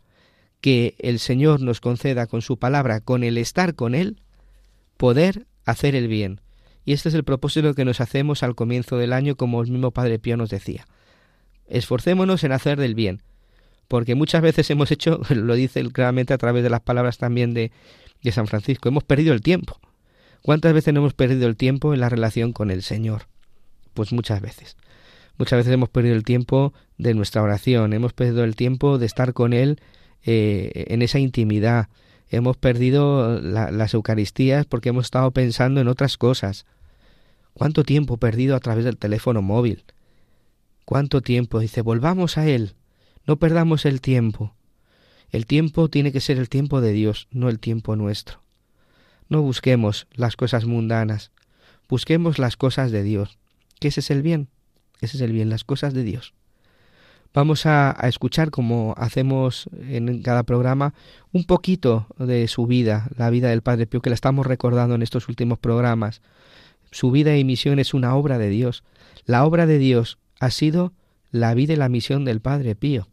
que 0.60 0.96
el 0.98 1.18
Señor 1.18 1.60
nos 1.60 1.80
conceda 1.80 2.26
con 2.26 2.42
su 2.42 2.58
palabra, 2.58 3.00
con 3.00 3.24
el 3.24 3.38
estar 3.38 3.74
con 3.74 3.94
Él, 3.94 4.20
poder 4.96 5.46
hacer 5.64 5.94
el 5.94 6.08
bien. 6.08 6.40
Y 6.84 6.92
este 6.92 7.08
es 7.08 7.14
el 7.14 7.24
propósito 7.24 7.74
que 7.74 7.84
nos 7.84 8.00
hacemos 8.00 8.42
al 8.42 8.54
comienzo 8.54 8.96
del 8.96 9.12
año, 9.12 9.36
como 9.36 9.62
el 9.62 9.70
mismo 9.70 9.90
Padre 9.90 10.18
Pío 10.18 10.36
nos 10.36 10.50
decía. 10.50 10.86
Esforcémonos 11.66 12.44
en 12.44 12.52
hacer 12.52 12.78
del 12.78 12.94
bien, 12.94 13.22
porque 13.88 14.14
muchas 14.14 14.42
veces 14.42 14.70
hemos 14.70 14.90
hecho, 14.90 15.20
lo 15.30 15.54
dice 15.54 15.82
claramente 15.90 16.32
a 16.32 16.38
través 16.38 16.62
de 16.62 16.70
las 16.70 16.80
palabras 16.80 17.18
también 17.18 17.54
de, 17.54 17.72
de 18.22 18.32
San 18.32 18.46
Francisco, 18.46 18.88
hemos 18.88 19.04
perdido 19.04 19.34
el 19.34 19.40
tiempo. 19.40 19.80
¿Cuántas 20.42 20.72
veces 20.72 20.94
no 20.94 21.00
hemos 21.00 21.14
perdido 21.14 21.48
el 21.48 21.56
tiempo 21.56 21.92
en 21.92 22.00
la 22.00 22.08
relación 22.08 22.52
con 22.52 22.70
el 22.70 22.82
Señor? 22.82 23.26
Pues 23.94 24.12
muchas 24.12 24.40
veces. 24.40 24.76
Muchas 25.38 25.58
veces 25.58 25.72
hemos 25.72 25.88
perdido 25.88 26.14
el 26.14 26.22
tiempo 26.22 26.72
de 26.98 27.14
nuestra 27.14 27.42
oración, 27.42 27.92
hemos 27.92 28.12
perdido 28.12 28.44
el 28.44 28.54
tiempo 28.54 28.98
de 28.98 29.06
estar 29.06 29.32
con 29.32 29.52
Él 29.52 29.80
eh, 30.26 30.84
en 30.88 31.02
esa 31.02 31.18
intimidad. 31.18 31.88
Hemos 32.28 32.56
perdido 32.56 33.40
las 33.40 33.94
Eucaristías 33.94 34.66
porque 34.66 34.88
hemos 34.88 35.04
estado 35.04 35.30
pensando 35.30 35.80
en 35.80 35.88
otras 35.88 36.16
cosas. 36.16 36.66
¿Cuánto 37.54 37.84
tiempo 37.84 38.16
perdido 38.16 38.56
a 38.56 38.60
través 38.60 38.84
del 38.84 38.96
teléfono 38.96 39.40
móvil? 39.40 39.84
¿Cuánto 40.84 41.20
tiempo? 41.22 41.60
Dice, 41.60 41.80
volvamos 41.80 42.36
a 42.36 42.46
Él. 42.48 42.74
No 43.24 43.36
perdamos 43.36 43.86
el 43.86 44.00
tiempo. 44.00 44.54
El 45.30 45.46
tiempo 45.46 45.88
tiene 45.88 46.12
que 46.12 46.20
ser 46.20 46.38
el 46.38 46.48
tiempo 46.48 46.80
de 46.80 46.92
Dios, 46.92 47.28
no 47.30 47.48
el 47.48 47.58
tiempo 47.58 47.96
nuestro. 47.96 48.42
No 49.28 49.42
busquemos 49.42 50.06
las 50.12 50.36
cosas 50.36 50.64
mundanas, 50.64 51.32
busquemos 51.88 52.38
las 52.38 52.56
cosas 52.56 52.92
de 52.92 53.02
Dios, 53.02 53.38
que 53.80 53.88
ese 53.88 54.00
es 54.00 54.10
el 54.10 54.22
bien, 54.22 54.48
ese 55.00 55.16
es 55.16 55.20
el 55.20 55.32
bien, 55.32 55.48
las 55.48 55.64
cosas 55.64 55.94
de 55.94 56.04
Dios. 56.04 56.34
Vamos 57.36 57.66
a, 57.66 57.94
escuchar, 58.04 58.50
como 58.50 58.94
hacemos 58.96 59.68
en 59.90 60.22
cada 60.22 60.44
programa, 60.44 60.94
un 61.32 61.44
poquito 61.44 62.06
de 62.16 62.48
su 62.48 62.66
vida, 62.66 63.10
la 63.14 63.28
vida 63.28 63.50
del 63.50 63.60
Padre 63.60 63.86
Pío, 63.86 64.00
que 64.00 64.08
la 64.08 64.14
estamos 64.14 64.46
recordando 64.46 64.94
en 64.94 65.02
estos 65.02 65.28
últimos 65.28 65.58
programas. 65.58 66.22
Su 66.90 67.10
vida 67.10 67.36
y 67.36 67.44
misión 67.44 67.78
es 67.78 67.92
una 67.92 68.14
obra 68.14 68.38
de 68.38 68.48
Dios. 68.48 68.84
La 69.26 69.44
obra 69.44 69.66
de 69.66 69.76
Dios 69.76 70.16
ha 70.40 70.50
sido 70.50 70.94
la 71.30 71.52
vida 71.52 71.74
y 71.74 71.76
la 71.76 71.90
misión 71.90 72.24
del 72.24 72.40
Padre 72.40 72.74
Pío 72.74 73.06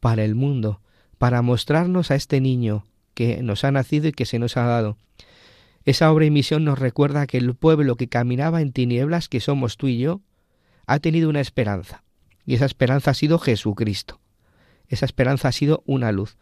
para 0.00 0.24
el 0.24 0.34
mundo, 0.34 0.80
para 1.16 1.40
mostrarnos 1.40 2.10
a 2.10 2.16
este 2.16 2.40
niño 2.40 2.84
que 3.14 3.44
nos 3.44 3.62
ha 3.62 3.70
nacido 3.70 4.08
y 4.08 4.12
que 4.12 4.26
se 4.26 4.40
nos 4.40 4.56
ha 4.56 4.64
dado. 4.64 4.96
Esa 5.84 6.10
obra 6.10 6.24
y 6.24 6.32
misión 6.32 6.64
nos 6.64 6.80
recuerda 6.80 7.28
que 7.28 7.38
el 7.38 7.54
pueblo 7.54 7.94
que 7.94 8.08
caminaba 8.08 8.60
en 8.60 8.72
tinieblas, 8.72 9.28
que 9.28 9.38
somos 9.38 9.76
tú 9.76 9.86
y 9.86 9.98
yo, 9.98 10.20
ha 10.88 10.98
tenido 10.98 11.30
una 11.30 11.40
esperanza. 11.40 12.02
Y 12.48 12.54
esa 12.54 12.64
esperanza 12.64 13.10
ha 13.10 13.14
sido 13.14 13.38
Jesucristo. 13.38 14.20
Esa 14.88 15.04
esperanza 15.04 15.48
ha 15.48 15.52
sido 15.52 15.82
una 15.84 16.12
luz. 16.12 16.38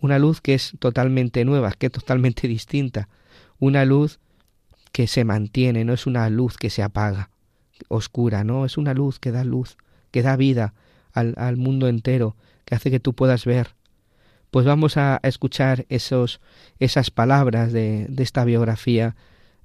Una 0.00 0.18
luz 0.18 0.42
que 0.42 0.52
es 0.52 0.74
totalmente 0.78 1.46
nueva, 1.46 1.72
que 1.72 1.86
es 1.86 1.92
totalmente 1.92 2.46
distinta. 2.46 3.08
Una 3.58 3.86
luz 3.86 4.20
que 4.92 5.06
se 5.06 5.24
mantiene, 5.24 5.86
no 5.86 5.94
es 5.94 6.06
una 6.06 6.28
luz 6.28 6.58
que 6.58 6.68
se 6.68 6.82
apaga, 6.82 7.30
oscura, 7.88 8.44
no, 8.44 8.66
es 8.66 8.76
una 8.76 8.92
luz 8.92 9.18
que 9.18 9.32
da 9.32 9.44
luz, 9.44 9.78
que 10.10 10.20
da 10.20 10.36
vida 10.36 10.74
al, 11.14 11.32
al 11.38 11.56
mundo 11.56 11.88
entero, 11.88 12.36
que 12.66 12.74
hace 12.74 12.90
que 12.90 13.00
tú 13.00 13.14
puedas 13.14 13.46
ver. 13.46 13.76
Pues 14.50 14.66
vamos 14.66 14.98
a 14.98 15.20
escuchar 15.22 15.86
esos, 15.88 16.42
esas 16.80 17.10
palabras 17.10 17.72
de, 17.72 18.04
de 18.10 18.22
esta 18.22 18.44
biografía 18.44 19.16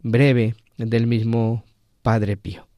breve 0.04 0.56
del 0.78 1.06
mismo 1.06 1.66
Padre 2.02 2.38
Pío. 2.38 2.71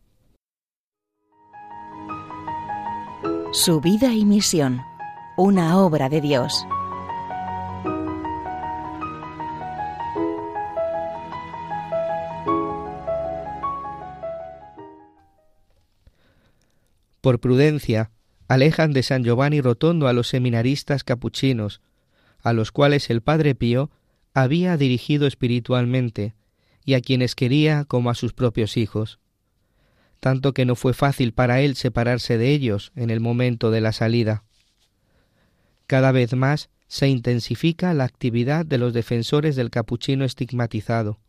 Su 3.55 3.81
vida 3.81 4.11
y 4.15 4.25
misión, 4.25 4.81
una 5.37 5.77
obra 5.77 6.09
de 6.09 6.21
Dios. 6.21 6.65
Por 17.21 17.39
prudencia, 17.39 18.09
alejan 18.47 18.91
de 18.91 19.03
San 19.03 19.23
Giovanni 19.23 19.61
Rotondo 19.61 20.07
a 20.07 20.13
los 20.13 20.29
seminaristas 20.29 21.03
capuchinos, 21.03 21.79
a 22.41 22.53
los 22.53 22.71
cuales 22.71 23.11
el 23.11 23.21
Padre 23.21 23.53
Pío 23.53 23.91
había 24.33 24.77
dirigido 24.77 25.27
espiritualmente, 25.27 26.33
y 26.85 26.95
a 26.95 27.01
quienes 27.01 27.35
quería 27.35 27.85
como 27.85 28.09
a 28.09 28.15
sus 28.15 28.33
propios 28.33 28.77
hijos 28.77 29.19
tanto 30.23 30.53
que 30.53 30.63
no 30.63 30.77
fue 30.77 30.93
fácil 30.93 31.33
para 31.33 31.59
él 31.59 31.75
separarse 31.75 32.37
de 32.37 32.51
ellos 32.53 32.93
en 32.95 33.09
el 33.09 33.19
momento 33.19 33.71
de 33.71 33.81
la 33.81 33.91
salida. 33.91 34.45
Cada 35.85 36.13
vez 36.13 36.33
más 36.33 36.69
se 36.87 37.09
intensifica 37.09 37.93
la 37.93 38.05
actividad 38.05 38.65
de 38.65 38.77
los 38.77 38.93
defensores 38.93 39.57
del 39.57 39.69
capuchino 39.69 40.23
estigmatizado. 40.23 41.19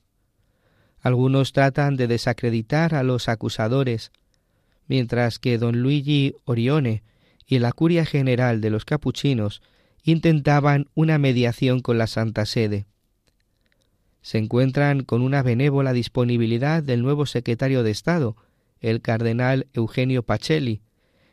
Algunos 1.01 1.53
tratan 1.53 1.97
de 1.97 2.07
desacreditar 2.07 2.95
a 2.95 3.03
los 3.03 3.29
acusadores, 3.29 4.13
mientras 4.87 5.41
que 5.41 5.59
don 5.59 5.83
Luigi 5.83 6.37
Orione 6.45 7.03
y 7.49 7.59
la 7.59 7.73
curia 7.73 8.07
general 8.07 8.61
de 8.61 8.71
los 8.71 8.85
capuchinos 8.85 9.61
intentaban 10.05 10.87
una 10.95 11.19
mediación 11.19 11.81
con 11.81 11.99
la 11.99 12.07
Santa 12.07 12.47
Sede. 12.47 12.87
se 14.23 14.39
encuentran 14.39 15.03
con 15.03 15.21
una 15.21 15.43
benévola 15.43 15.93
disponibilidad 15.93 16.81
del 16.81 17.03
nuevo 17.03 17.27
secretario 17.27 17.83
de 17.83 17.91
Estado, 17.91 18.37
el 18.81 19.01
cardenal 19.01 19.67
Eugenio 19.73 20.23
Pacelli, 20.23 20.83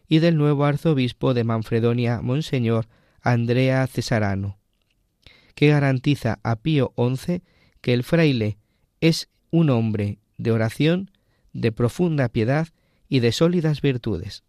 y 0.08 0.20
del 0.20 0.38
nuevo 0.38 0.66
arzobispo 0.66 1.34
de 1.34 1.46
Manfredonia, 1.46 2.22
Monseñor 2.22 2.88
Andrea 3.22 3.88
Cesarano, 3.88 4.60
que 5.56 5.68
garantiza 5.68 6.40
a 6.44 6.58
Pío 6.58 6.94
XI 6.98 7.44
que 7.80 7.94
el 7.94 8.04
fraile 8.04 8.58
es 9.00 9.30
un 9.52 9.70
hombre 9.70 10.20
de 10.38 10.52
oración, 10.52 11.12
de 11.54 11.72
profunda 11.72 12.28
piedad 12.30 12.68
y 13.08 13.20
de 13.20 13.32
sólidas 13.32 13.82
virtudes. 13.82 14.44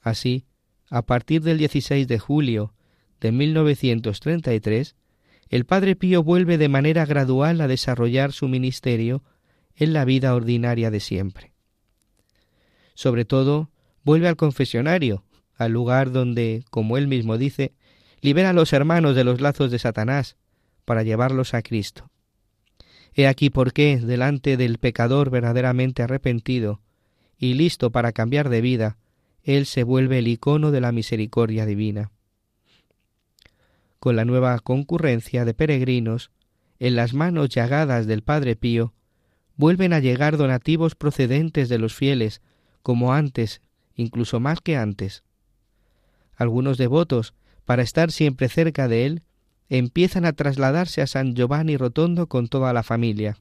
Así, 0.00 0.46
a 0.88 1.02
partir 1.02 1.42
del 1.42 1.58
16 1.58 2.08
de 2.08 2.18
julio 2.18 2.74
de 3.20 3.32
1933, 3.32 4.96
el 5.48 5.64
Padre 5.64 5.96
Pío 5.96 6.22
vuelve 6.22 6.58
de 6.58 6.68
manera 6.68 7.06
gradual 7.06 7.60
a 7.60 7.68
desarrollar 7.68 8.32
su 8.32 8.48
ministerio 8.48 9.22
en 9.76 9.92
la 9.92 10.04
vida 10.04 10.34
ordinaria 10.34 10.90
de 10.90 11.00
siempre. 11.00 11.49
Sobre 13.00 13.24
todo, 13.24 13.70
vuelve 14.04 14.28
al 14.28 14.36
confesionario, 14.36 15.24
al 15.56 15.72
lugar 15.72 16.12
donde, 16.12 16.64
como 16.68 16.98
él 16.98 17.08
mismo 17.08 17.38
dice, 17.38 17.72
libera 18.20 18.50
a 18.50 18.52
los 18.52 18.74
hermanos 18.74 19.16
de 19.16 19.24
los 19.24 19.40
lazos 19.40 19.70
de 19.70 19.78
Satanás 19.78 20.36
para 20.84 21.02
llevarlos 21.02 21.54
a 21.54 21.62
Cristo. 21.62 22.10
He 23.14 23.26
aquí 23.26 23.48
por 23.48 23.72
qué, 23.72 23.96
delante 23.96 24.58
del 24.58 24.76
pecador 24.76 25.30
verdaderamente 25.30 26.02
arrepentido 26.02 26.82
y 27.38 27.54
listo 27.54 27.90
para 27.90 28.12
cambiar 28.12 28.50
de 28.50 28.60
vida, 28.60 28.98
él 29.44 29.64
se 29.64 29.82
vuelve 29.82 30.18
el 30.18 30.28
icono 30.28 30.70
de 30.70 30.82
la 30.82 30.92
misericordia 30.92 31.64
divina. 31.64 32.10
Con 33.98 34.14
la 34.14 34.26
nueva 34.26 34.58
concurrencia 34.58 35.46
de 35.46 35.54
peregrinos, 35.54 36.32
en 36.78 36.96
las 36.96 37.14
manos 37.14 37.48
llagadas 37.48 38.06
del 38.06 38.20
Padre 38.20 38.56
Pío, 38.56 38.92
vuelven 39.56 39.94
a 39.94 40.00
llegar 40.00 40.36
donativos 40.36 40.96
procedentes 40.96 41.70
de 41.70 41.78
los 41.78 41.94
fieles, 41.94 42.42
como 42.82 43.12
antes, 43.12 43.60
incluso 43.94 44.40
más 44.40 44.60
que 44.60 44.76
antes. 44.76 45.24
Algunos 46.34 46.78
devotos, 46.78 47.34
para 47.64 47.82
estar 47.82 48.10
siempre 48.12 48.48
cerca 48.48 48.88
de 48.88 49.06
él, 49.06 49.22
empiezan 49.68 50.24
a 50.24 50.32
trasladarse 50.32 51.02
a 51.02 51.06
San 51.06 51.34
Giovanni 51.34 51.76
Rotondo 51.76 52.26
con 52.26 52.48
toda 52.48 52.72
la 52.72 52.82
familia. 52.82 53.38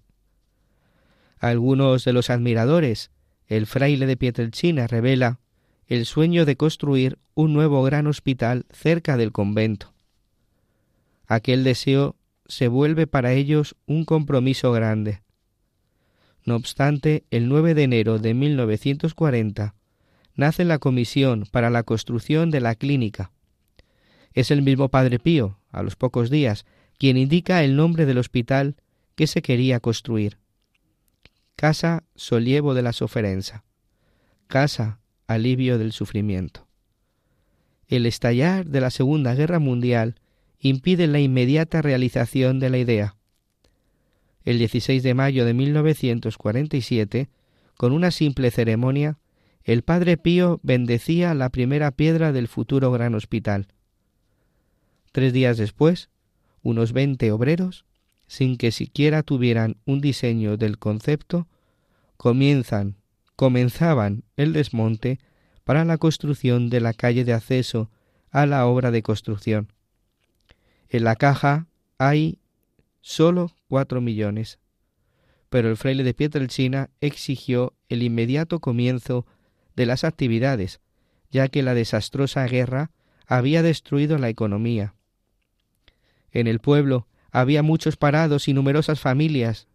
Algunos 1.40 2.04
de 2.04 2.14
los 2.14 2.30
admiradores, 2.30 3.12
el 3.48 3.66
fraile 3.66 4.06
de 4.06 4.18
Pietrelcina 4.18 4.86
revela 4.88 5.40
el 5.88 6.06
sueño 6.06 6.46
de 6.46 6.56
construir 6.56 7.18
un 7.34 7.54
nuevo 7.54 7.82
gran 7.82 8.06
hospital 8.06 8.66
cerca 8.72 9.18
del 9.18 9.32
convento. 9.32 9.94
Aquel 11.26 11.64
deseo 11.64 12.16
se 12.46 12.68
vuelve 12.68 13.08
para 13.08 13.34
ellos 13.34 13.76
un 13.88 14.06
compromiso 14.06 14.72
grande. 14.72 15.22
No 16.46 16.56
obstante, 16.56 17.24
el 17.32 17.48
9 17.48 17.74
de 17.74 17.84
enero 17.84 18.20
de 18.20 18.34
1940 18.34 19.76
nace 20.36 20.64
la 20.64 20.80
comisión 20.80 21.46
para 21.52 21.70
la 21.70 21.84
construcción 21.84 22.50
de 22.50 22.62
la 22.62 22.76
clínica. 22.76 23.32
Es 24.34 24.52
el 24.52 24.62
mismo 24.62 24.90
Padre 24.90 25.20
Pío, 25.20 25.60
a 25.72 25.84
los 25.84 25.96
pocos 25.96 26.30
días, 26.30 26.66
quien 26.98 27.18
indica 27.18 27.64
el 27.64 27.76
nombre 27.76 28.06
del 28.06 28.18
hospital 28.18 28.76
que 29.16 29.28
se 29.28 29.42
quería 29.42 29.80
construir. 29.80 30.38
Casa 31.56 32.04
Solievo 32.16 32.74
de 32.74 32.84
la 32.84 32.94
Soferenza. 32.94 33.66
Casa 34.48 35.00
alivio 35.28 35.78
del 35.78 35.92
sufrimiento. 35.92 36.68
El 37.88 38.06
estallar 38.06 38.66
de 38.66 38.82
la 38.82 38.92
Segunda 38.92 39.36
Guerra 39.36 39.60
Mundial 39.60 40.16
impide 40.60 41.08
la 41.08 41.20
inmediata 41.20 41.82
realización 41.82 42.60
de 42.60 42.70
la 42.70 42.78
idea. 42.78 43.16
El 44.44 44.58
16 44.58 45.04
de 45.04 45.14
mayo 45.14 45.46
de 45.46 45.54
1947, 45.54 47.30
con 47.76 47.92
una 47.92 48.12
simple 48.12 48.52
ceremonia, 48.52 49.18
el 49.64 49.84
Padre 49.84 50.18
Pío 50.18 50.60
bendecía 50.64 51.34
la 51.34 51.50
primera 51.50 51.92
piedra 51.92 52.32
del 52.32 52.48
futuro 52.48 52.92
gran 52.92 53.16
hospital. 53.16 53.68
Tres 55.12 55.34
días 55.34 55.58
después, 55.58 56.10
unos 56.62 56.94
veinte 56.94 57.32
obreros, 57.32 57.86
sin 58.28 58.58
que 58.58 58.72
siquiera 58.72 59.24
tuvieran 59.24 59.78
un 59.86 60.02
diseño 60.02 60.58
del 60.58 60.78
concepto, 60.78 61.48
comienzan 62.18 63.00
comenzaban 63.40 64.26
el 64.36 64.52
desmonte 64.52 65.18
para 65.64 65.86
la 65.86 65.98
construcción 65.98 66.70
de 66.70 66.82
la 66.82 66.92
calle 66.92 67.24
de 67.24 67.32
acceso 67.32 67.90
a 68.32 68.46
la 68.46 68.66
obra 68.66 68.92
de 68.92 69.02
construcción. 69.02 69.72
En 70.90 71.06
la 71.06 71.16
caja 71.16 71.68
hay 71.98 72.39
solo 73.02 73.52
cuatro 73.68 74.02
millones, 74.02 74.60
pero 75.50 75.70
el 75.70 75.78
fraile 75.78 76.04
de 76.04 76.14
Pietrelcina 76.14 76.90
exigió 77.02 77.74
el 77.90 78.04
inmediato 78.04 78.60
comienzo 78.60 79.26
de 79.76 79.86
las 79.86 80.04
actividades, 80.04 80.80
ya 81.32 81.48
que 81.48 81.64
la 81.64 81.74
desastrosa 81.74 82.46
guerra 82.46 82.92
había 83.26 83.62
destruido 83.64 84.18
la 84.18 84.30
economía. 84.30 84.96
En 86.32 86.48
el 86.48 86.60
pueblo 86.60 87.08
había 87.32 87.64
muchos 87.64 87.98
parados 87.98 88.48
y 88.48 88.54
numerosas 88.54 89.00
familias 89.00 89.68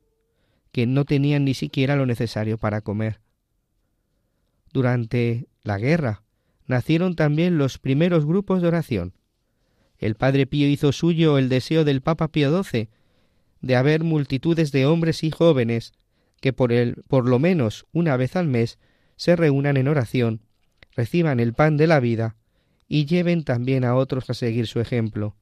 que 0.72 0.86
no 0.86 1.04
tenían 1.04 1.44
ni 1.44 1.54
siquiera 1.54 1.96
lo 1.96 2.06
necesario 2.06 2.58
para 2.58 2.80
comer. 2.80 3.20
Durante 4.72 5.46
la 5.62 5.78
guerra 5.78 6.24
nacieron 6.66 7.14
también 7.14 7.58
los 7.58 7.78
primeros 7.78 8.26
grupos 8.26 8.60
de 8.60 8.68
oración. 8.68 9.14
El 9.98 10.16
Padre 10.16 10.46
Pío 10.46 10.68
hizo 10.68 10.90
suyo 10.92 11.38
el 11.38 11.48
deseo 11.48 11.84
del 11.84 12.00
Papa 12.00 12.28
Pío 12.28 12.62
XII 12.62 12.88
de 13.64 13.76
haber 13.76 14.04
multitudes 14.04 14.72
de 14.72 14.84
hombres 14.84 15.24
y 15.24 15.30
jóvenes 15.30 15.94
que 16.40 16.52
por, 16.52 16.70
el, 16.70 17.02
por 17.08 17.26
lo 17.26 17.38
menos 17.38 17.86
una 17.92 18.16
vez 18.18 18.36
al 18.36 18.46
mes 18.46 18.78
se 19.16 19.36
reúnan 19.36 19.78
en 19.78 19.88
oración, 19.88 20.42
reciban 20.94 21.40
el 21.40 21.54
pan 21.54 21.78
de 21.78 21.86
la 21.86 21.98
vida 21.98 22.36
y 22.88 23.06
lleven 23.06 23.42
también 23.42 23.84
a 23.84 23.94
otros 23.94 24.28
a 24.28 24.34
seguir 24.34 24.66
su 24.66 24.80
ejemplo. 24.80 25.34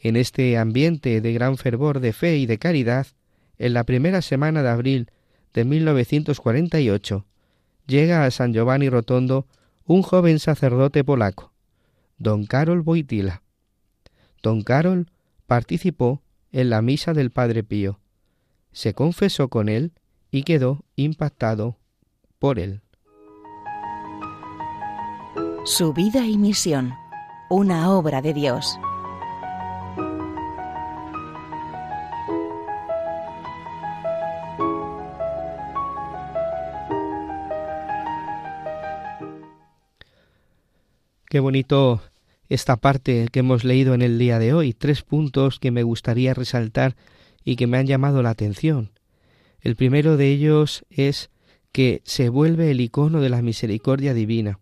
En 0.00 0.14
este 0.14 0.56
ambiente 0.56 1.20
de 1.20 1.32
gran 1.32 1.56
fervor 1.56 1.98
de 1.98 2.12
fe 2.12 2.36
y 2.36 2.46
de 2.46 2.58
caridad, 2.58 3.08
en 3.58 3.74
la 3.74 3.84
primera 3.84 4.22
semana 4.22 4.62
de 4.62 4.68
abril 4.68 5.10
de 5.52 5.64
1948, 5.64 7.26
llega 7.86 8.24
a 8.24 8.30
San 8.30 8.52
Giovanni 8.52 8.88
Rotondo 8.88 9.48
un 9.86 10.02
joven 10.02 10.38
sacerdote 10.38 11.02
polaco, 11.02 11.52
don 12.18 12.46
Karol 12.46 12.80
Wojtyla. 12.80 13.42
Don 14.42 14.62
Karol 14.62 15.10
participó 15.46 16.23
en 16.54 16.70
la 16.70 16.82
misa 16.82 17.12
del 17.14 17.32
Padre 17.32 17.64
Pío, 17.64 17.98
se 18.70 18.94
confesó 18.94 19.48
con 19.48 19.68
él 19.68 19.92
y 20.30 20.44
quedó 20.44 20.84
impactado 20.94 21.78
por 22.38 22.60
él. 22.60 22.80
Su 25.64 25.92
vida 25.92 26.24
y 26.28 26.38
misión, 26.38 26.94
una 27.50 27.90
obra 27.90 28.22
de 28.22 28.34
Dios. 28.34 28.78
Qué 41.28 41.40
bonito 41.40 42.00
esta 42.48 42.76
parte 42.76 43.28
que 43.32 43.40
hemos 43.40 43.64
leído 43.64 43.94
en 43.94 44.02
el 44.02 44.18
día 44.18 44.38
de 44.38 44.54
hoy. 44.54 44.72
Tres 44.72 45.02
puntos 45.02 45.58
que 45.58 45.70
me 45.70 45.82
gustaría 45.82 46.34
resaltar 46.34 46.96
y 47.44 47.56
que 47.56 47.66
me 47.66 47.78
han 47.78 47.86
llamado 47.86 48.22
la 48.22 48.30
atención. 48.30 48.90
El 49.60 49.76
primero 49.76 50.16
de 50.16 50.28
ellos 50.28 50.84
es 50.90 51.30
que 51.72 52.02
se 52.04 52.28
vuelve 52.28 52.70
el 52.70 52.80
icono 52.80 53.20
de 53.20 53.30
la 53.30 53.42
misericordia 53.42 54.14
divina 54.14 54.60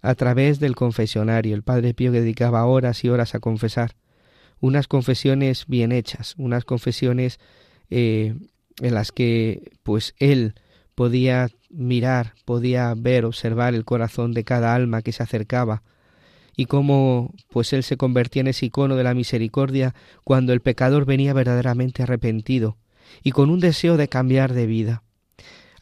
a 0.00 0.14
través 0.14 0.58
del 0.58 0.74
confesionario. 0.74 1.54
El 1.54 1.62
Padre 1.62 1.94
Pío 1.94 2.12
dedicaba 2.12 2.64
horas 2.66 3.04
y 3.04 3.08
horas 3.08 3.34
a 3.34 3.40
confesar. 3.40 3.94
Unas 4.58 4.88
confesiones 4.88 5.66
bien 5.66 5.92
hechas, 5.92 6.34
unas 6.38 6.64
confesiones 6.64 7.38
eh, 7.90 8.34
en 8.80 8.94
las 8.94 9.12
que 9.12 9.70
pues 9.82 10.14
él 10.18 10.54
podía 10.94 11.48
mirar, 11.70 12.34
podía 12.44 12.94
ver, 12.96 13.24
observar 13.24 13.74
el 13.74 13.84
corazón 13.84 14.32
de 14.32 14.44
cada 14.44 14.74
alma 14.74 15.02
que 15.02 15.12
se 15.12 15.22
acercaba 15.22 15.82
y 16.56 16.66
cómo 16.66 17.34
pues 17.50 17.72
él 17.72 17.82
se 17.82 17.96
convertía 17.96 18.40
en 18.40 18.48
ese 18.48 18.66
icono 18.66 18.96
de 18.96 19.04
la 19.04 19.14
misericordia 19.14 19.94
cuando 20.24 20.52
el 20.52 20.60
pecador 20.60 21.04
venía 21.04 21.32
verdaderamente 21.32 22.02
arrepentido 22.02 22.76
y 23.22 23.32
con 23.32 23.50
un 23.50 23.60
deseo 23.60 23.96
de 23.96 24.08
cambiar 24.08 24.52
de 24.52 24.66
vida. 24.66 25.02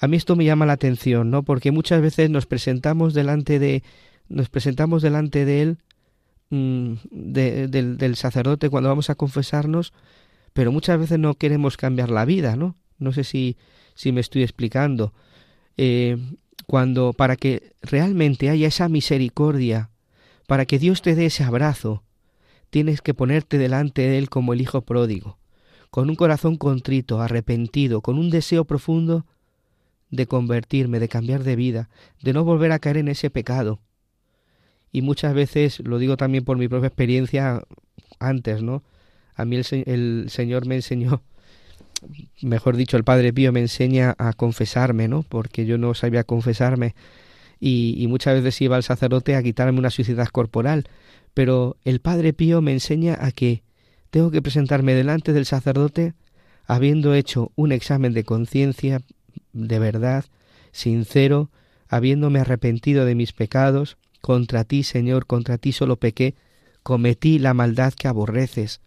A 0.01 0.09
mí 0.09 0.17
esto 0.17 0.37
me 0.37 0.45
llama 0.45 0.67
la 0.67 0.73
atención, 0.75 1.31
¿no? 1.31 1.43
Porque 1.43 1.73
muchas 1.73 2.01
veces 2.01 2.31
nos 2.31 2.47
presentamos 2.47 3.15
delante 3.15 3.59
de 3.59 3.83
nos 4.29 4.49
presentamos 4.49 5.03
delante 5.03 5.45
de 5.45 5.63
él 5.63 5.79
mm, 6.51 6.93
del, 7.11 7.97
del 7.97 8.17
sacerdote 8.17 8.71
cuando 8.71 8.89
vamos 8.89 9.11
a 9.11 9.17
confesarnos, 9.17 9.93
pero 10.53 10.73
muchas 10.73 10.99
veces 10.99 11.19
no 11.19 11.35
queremos 11.35 11.77
cambiar 11.77 12.11
la 12.11 12.25
vida, 12.25 12.57
¿no? 12.57 12.77
No 12.99 13.13
sé 13.13 13.25
si, 13.25 13.57
si 13.95 14.13
me 14.13 14.21
estoy 14.21 14.43
explicando. 14.43 15.13
Eh, 15.77 16.17
cuando 16.67 17.13
para 17.13 17.37
que 17.37 17.73
realmente 17.83 18.49
haya 18.51 18.69
esa 18.69 18.89
misericordia 18.89 19.91
para 20.51 20.67
que 20.67 20.81
Dios 20.81 21.01
te 21.01 21.15
dé 21.15 21.27
ese 21.27 21.45
abrazo, 21.45 22.03
tienes 22.71 23.03
que 23.03 23.15
ponerte 23.15 23.57
delante 23.57 24.03
de 24.03 24.19
Él 24.19 24.29
como 24.29 24.53
el 24.53 24.61
Hijo 24.61 24.81
pródigo, 24.81 25.39
con 25.93 26.11
un 26.11 26.17
corazón 26.17 26.57
contrito, 26.57 27.21
arrepentido, 27.21 28.01
con 28.01 28.19
un 28.19 28.31
deseo 28.31 28.65
profundo 28.65 29.27
de 30.11 30.27
convertirme, 30.27 30.99
de 30.99 31.09
cambiar 31.09 31.45
de 31.45 31.55
vida, 31.55 31.89
de 32.21 32.33
no 32.33 32.43
volver 32.43 32.73
a 32.73 32.81
caer 32.81 32.97
en 32.97 33.07
ese 33.07 33.31
pecado. 33.31 33.79
Y 34.91 35.03
muchas 35.03 35.35
veces, 35.35 35.79
lo 35.85 36.01
digo 36.01 36.17
también 36.17 36.45
por 36.45 36.57
mi 36.57 36.67
propia 36.67 36.89
experiencia 36.89 37.63
antes, 38.19 38.61
¿no? 38.61 38.83
A 39.37 39.45
mí 39.45 39.55
el, 39.55 40.31
Señor 40.31 40.67
me 40.67 40.75
enseñó, 40.75 41.23
mejor 42.43 42.77
dicho, 42.77 42.97
el 42.97 43.05
Padre 43.05 43.33
Pío 43.33 43.53
me 43.53 43.61
enseña 43.61 44.17
a 44.19 44.33
confesarme, 44.33 45.07
¿no? 45.07 45.23
Porque 45.23 45.65
yo 45.65 45.79
no 45.79 45.95
sabía 45.95 46.25
confesarme 46.25 46.97
y, 47.61 48.07
muchas 48.09 48.43
veces 48.43 48.61
iba 48.63 48.77
al 48.77 48.83
sacerdote 48.83 49.37
a 49.37 49.43
quitarme 49.43 49.79
una 49.79 49.91
suciedad 49.91 50.29
corporal, 50.29 50.89
pero 51.35 51.77
el 51.85 52.01
Padre 52.01 52.33
Pío 52.33 52.63
me 52.63 52.73
enseña 52.73 53.19
a 53.21 53.31
que 53.33 53.63
tengo 54.11 54.31
que 54.31 54.43
presentarme 54.43 54.95
delante 54.95 55.35
del 55.35 55.45
sacerdote 55.45 56.15
habiendo 56.67 57.15
hecho 57.15 57.53
un 57.57 57.73
examen 57.73 58.15
de 58.15 58.25
conciencia 58.25 59.03
de 59.53 59.79
verdad, 59.79 60.25
sincero, 60.73 61.51
habiéndome 61.89 62.41
arrepentido 62.41 63.05
de 63.05 63.15
mis 63.15 63.33
pecados, 63.33 63.99
contra 64.21 64.65
ti, 64.65 64.83
Señor, 64.83 65.27
contra 65.27 65.59
ti 65.59 65.73
solo 65.73 65.97
pequé, 65.97 66.35
cometí 66.83 67.39
la 67.39 67.55
maldad 67.55 67.93
que 67.93 68.09
aborreces. 68.09 68.81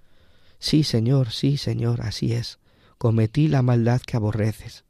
Sí, 0.59 0.83
Señor, 0.83 1.31
sí, 1.31 1.57
Señor, 1.57 2.01
así 2.01 2.33
es. 2.33 2.59
Cometí 2.97 3.49
la 3.49 3.61
maldad 3.61 4.01
que 4.01 4.15
aborreces. 4.15 4.85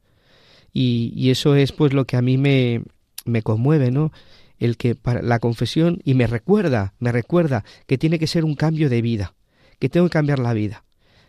Y, 0.72 1.12
y 1.16 1.30
eso 1.30 1.56
es 1.56 1.72
pues 1.72 1.92
lo 1.92 2.04
que 2.04 2.16
a 2.16 2.22
mí 2.22 2.38
me, 2.38 2.82
me 3.24 3.42
conmueve, 3.42 3.90
¿no? 3.90 4.12
El 4.58 4.76
que 4.76 4.94
para 4.94 5.22
la 5.22 5.38
confesión 5.38 6.00
y 6.04 6.14
me 6.14 6.26
recuerda, 6.26 6.94
me 6.98 7.12
recuerda 7.12 7.64
que 7.86 7.98
tiene 7.98 8.18
que 8.18 8.26
ser 8.26 8.44
un 8.44 8.54
cambio 8.54 8.88
de 8.88 9.02
vida 9.02 9.34
que 9.78 9.88
tengo 9.88 10.06
que 10.06 10.12
cambiar 10.12 10.38
la 10.38 10.54
vida. 10.54 10.84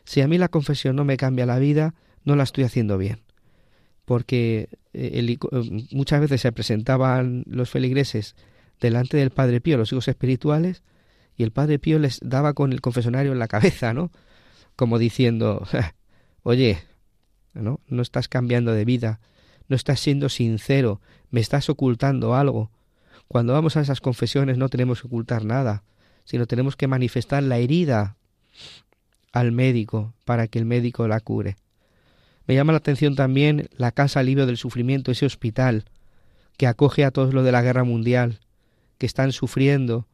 Si 0.06 0.22
a 0.22 0.28
mí 0.28 0.38
la 0.38 0.50
confesión 0.50 0.96
no 0.96 1.04
me 1.04 1.18
cambia 1.18 1.46
la 1.46 1.60
vida, 1.60 1.96
no 2.24 2.36
la 2.36 2.44
estoy 2.44 2.64
haciendo 2.64 2.98
bien. 2.98 3.22
Porque 4.06 4.70
eh, 4.94 5.38
eh, 5.38 5.38
muchas 5.92 6.22
veces 6.22 6.42
se 6.42 6.52
presentaban 6.52 7.44
los 7.48 7.70
feligreses 7.70 8.36
delante 8.80 9.18
del 9.18 9.32
Padre 9.32 9.62
Pío, 9.62 9.78
los 9.78 9.92
hijos 9.92 10.08
espirituales, 10.08 10.84
y 11.38 11.44
el 11.44 11.52
Padre 11.52 11.80
Pío 11.80 12.00
les 12.00 12.20
daba 12.24 12.54
con 12.54 12.72
el 12.72 12.82
confesionario 12.82 13.32
en 13.32 13.40
la 13.40 13.48
cabeza, 13.48 13.94
¿no? 13.94 14.12
Como 14.76 15.00
diciendo, 15.00 15.68
oye, 16.44 16.80
¿no? 17.54 17.82
No 17.88 18.02
estás 18.02 18.28
cambiando 18.28 18.72
de 18.74 18.86
vida, 18.86 19.20
no 19.68 19.76
estás 19.76 20.00
siendo 20.00 20.30
sincero, 20.30 21.02
me 21.32 21.42
estás 21.42 21.70
ocultando 21.70 22.36
algo. 22.36 22.72
Cuando 23.28 23.54
vamos 23.54 23.78
a 23.78 23.82
esas 23.82 24.02
confesiones 24.02 24.58
no 24.58 24.70
tenemos 24.70 25.02
que 25.02 25.08
ocultar 25.08 25.46
nada, 25.46 25.84
sino 26.24 26.46
tenemos 26.46 26.76
que 26.76 26.88
manifestar 26.88 27.44
la 27.44 27.58
herida 27.58 28.18
al 29.32 29.52
médico 29.52 30.14
para 30.24 30.48
que 30.48 30.60
el 30.60 30.66
médico 30.66 31.08
la 31.08 31.20
cure. 31.20 31.58
Me 32.48 32.56
llama 32.56 32.74
la 32.74 32.78
atención 32.78 33.16
también 33.16 33.70
la 33.76 33.92
Casa 33.92 34.20
Alivio 34.20 34.46
del 34.46 34.58
Sufrimiento, 34.58 35.12
ese 35.12 35.26
hospital 35.26 35.86
que 36.58 36.68
acoge 36.68 37.04
a 37.04 37.12
todos 37.12 37.34
los 37.34 37.44
de 37.44 37.52
la 37.52 37.62
guerra 37.62 37.84
mundial, 37.84 38.40
que 38.98 39.06
están 39.06 39.32
sufriendo, 39.32 40.08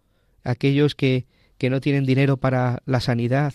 aquellos 0.43 0.95
que, 0.95 1.27
que 1.57 1.69
no 1.69 1.81
tienen 1.81 2.05
dinero 2.05 2.37
para 2.37 2.81
la 2.85 2.99
sanidad. 2.99 3.53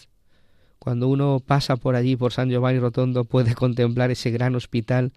Cuando 0.79 1.09
uno 1.09 1.43
pasa 1.45 1.77
por 1.77 1.97
allí, 1.97 2.17
por 2.17 2.33
San 2.33 2.49
Giovanni 2.49 2.79
Rotondo, 2.79 3.25
puede 3.25 3.55
contemplar 3.57 4.11
ese 4.11 4.31
gran 4.31 4.55
hospital 4.55 5.13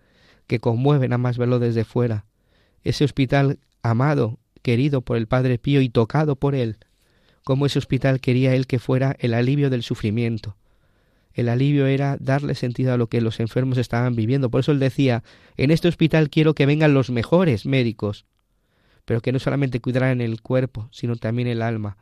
que 0.50 0.60
conmueven 0.60 1.14
a 1.14 1.20
más 1.20 1.38
verlo 1.38 1.60
desde 1.60 1.86
fuera. 1.86 2.26
Ese 2.84 3.06
hospital 3.06 3.60
amado, 3.84 4.40
querido 4.64 5.02
por 5.02 5.16
el 5.16 5.28
Padre 5.28 5.60
Pío 5.60 5.80
y 5.80 5.90
tocado 5.90 6.36
por 6.36 6.56
él, 6.56 6.78
cómo 7.44 7.68
ese 7.68 7.78
hospital 7.78 8.20
quería 8.20 8.56
él 8.56 8.66
que 8.66 8.80
fuera 8.80 9.16
el 9.20 9.36
alivio 9.36 9.70
del 9.70 9.84
sufrimiento. 9.84 10.58
El 11.34 11.50
alivio 11.50 11.86
era 11.86 12.18
darle 12.20 12.56
sentido 12.56 12.92
a 12.92 12.98
lo 12.98 13.08
que 13.08 13.22
los 13.22 13.40
enfermos 13.40 13.78
estaban 13.78 14.16
viviendo. 14.16 14.50
Por 14.50 14.62
eso 14.62 14.72
él 14.72 14.80
decía, 14.80 15.24
en 15.56 15.70
este 15.70 15.88
hospital 15.88 16.32
quiero 16.32 16.56
que 16.56 16.66
vengan 16.66 16.96
los 16.96 17.12
mejores 17.12 17.68
médicos, 17.68 18.26
pero 19.06 19.22
que 19.22 19.32
no 19.32 19.38
solamente 19.38 19.80
cuidaran 19.80 20.20
el 20.20 20.42
cuerpo, 20.42 20.90
sino 20.92 21.16
también 21.16 21.48
el 21.48 21.62
alma. 21.62 21.98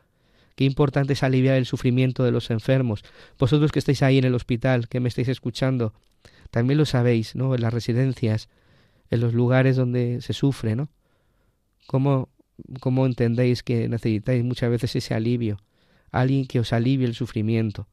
Qué 0.56 0.64
importante 0.64 1.12
es 1.12 1.22
aliviar 1.22 1.56
el 1.56 1.66
sufrimiento 1.66 2.24
de 2.24 2.32
los 2.32 2.50
enfermos. 2.50 3.04
Vosotros 3.38 3.72
que 3.72 3.78
estáis 3.78 4.02
ahí 4.02 4.16
en 4.16 4.24
el 4.24 4.34
hospital, 4.34 4.88
que 4.88 5.00
me 5.00 5.10
estáis 5.10 5.28
escuchando, 5.28 5.92
también 6.50 6.78
lo 6.78 6.86
sabéis, 6.86 7.34
¿no? 7.34 7.54
En 7.54 7.62
las 7.62 7.72
residencias, 7.72 8.48
en 9.10 9.20
los 9.20 9.34
lugares 9.34 9.76
donde 9.76 10.20
se 10.20 10.32
sufre, 10.32 10.76
¿no? 10.76 10.88
Cómo 11.86 12.28
cómo 12.80 13.06
entendéis 13.06 13.62
que 13.62 13.88
necesitáis 13.88 14.44
muchas 14.44 14.70
veces 14.70 14.96
ese 14.96 15.14
alivio, 15.14 15.58
alguien 16.10 16.46
que 16.46 16.60
os 16.60 16.72
alivie 16.72 17.06
el 17.06 17.14
sufrimiento, 17.14 17.88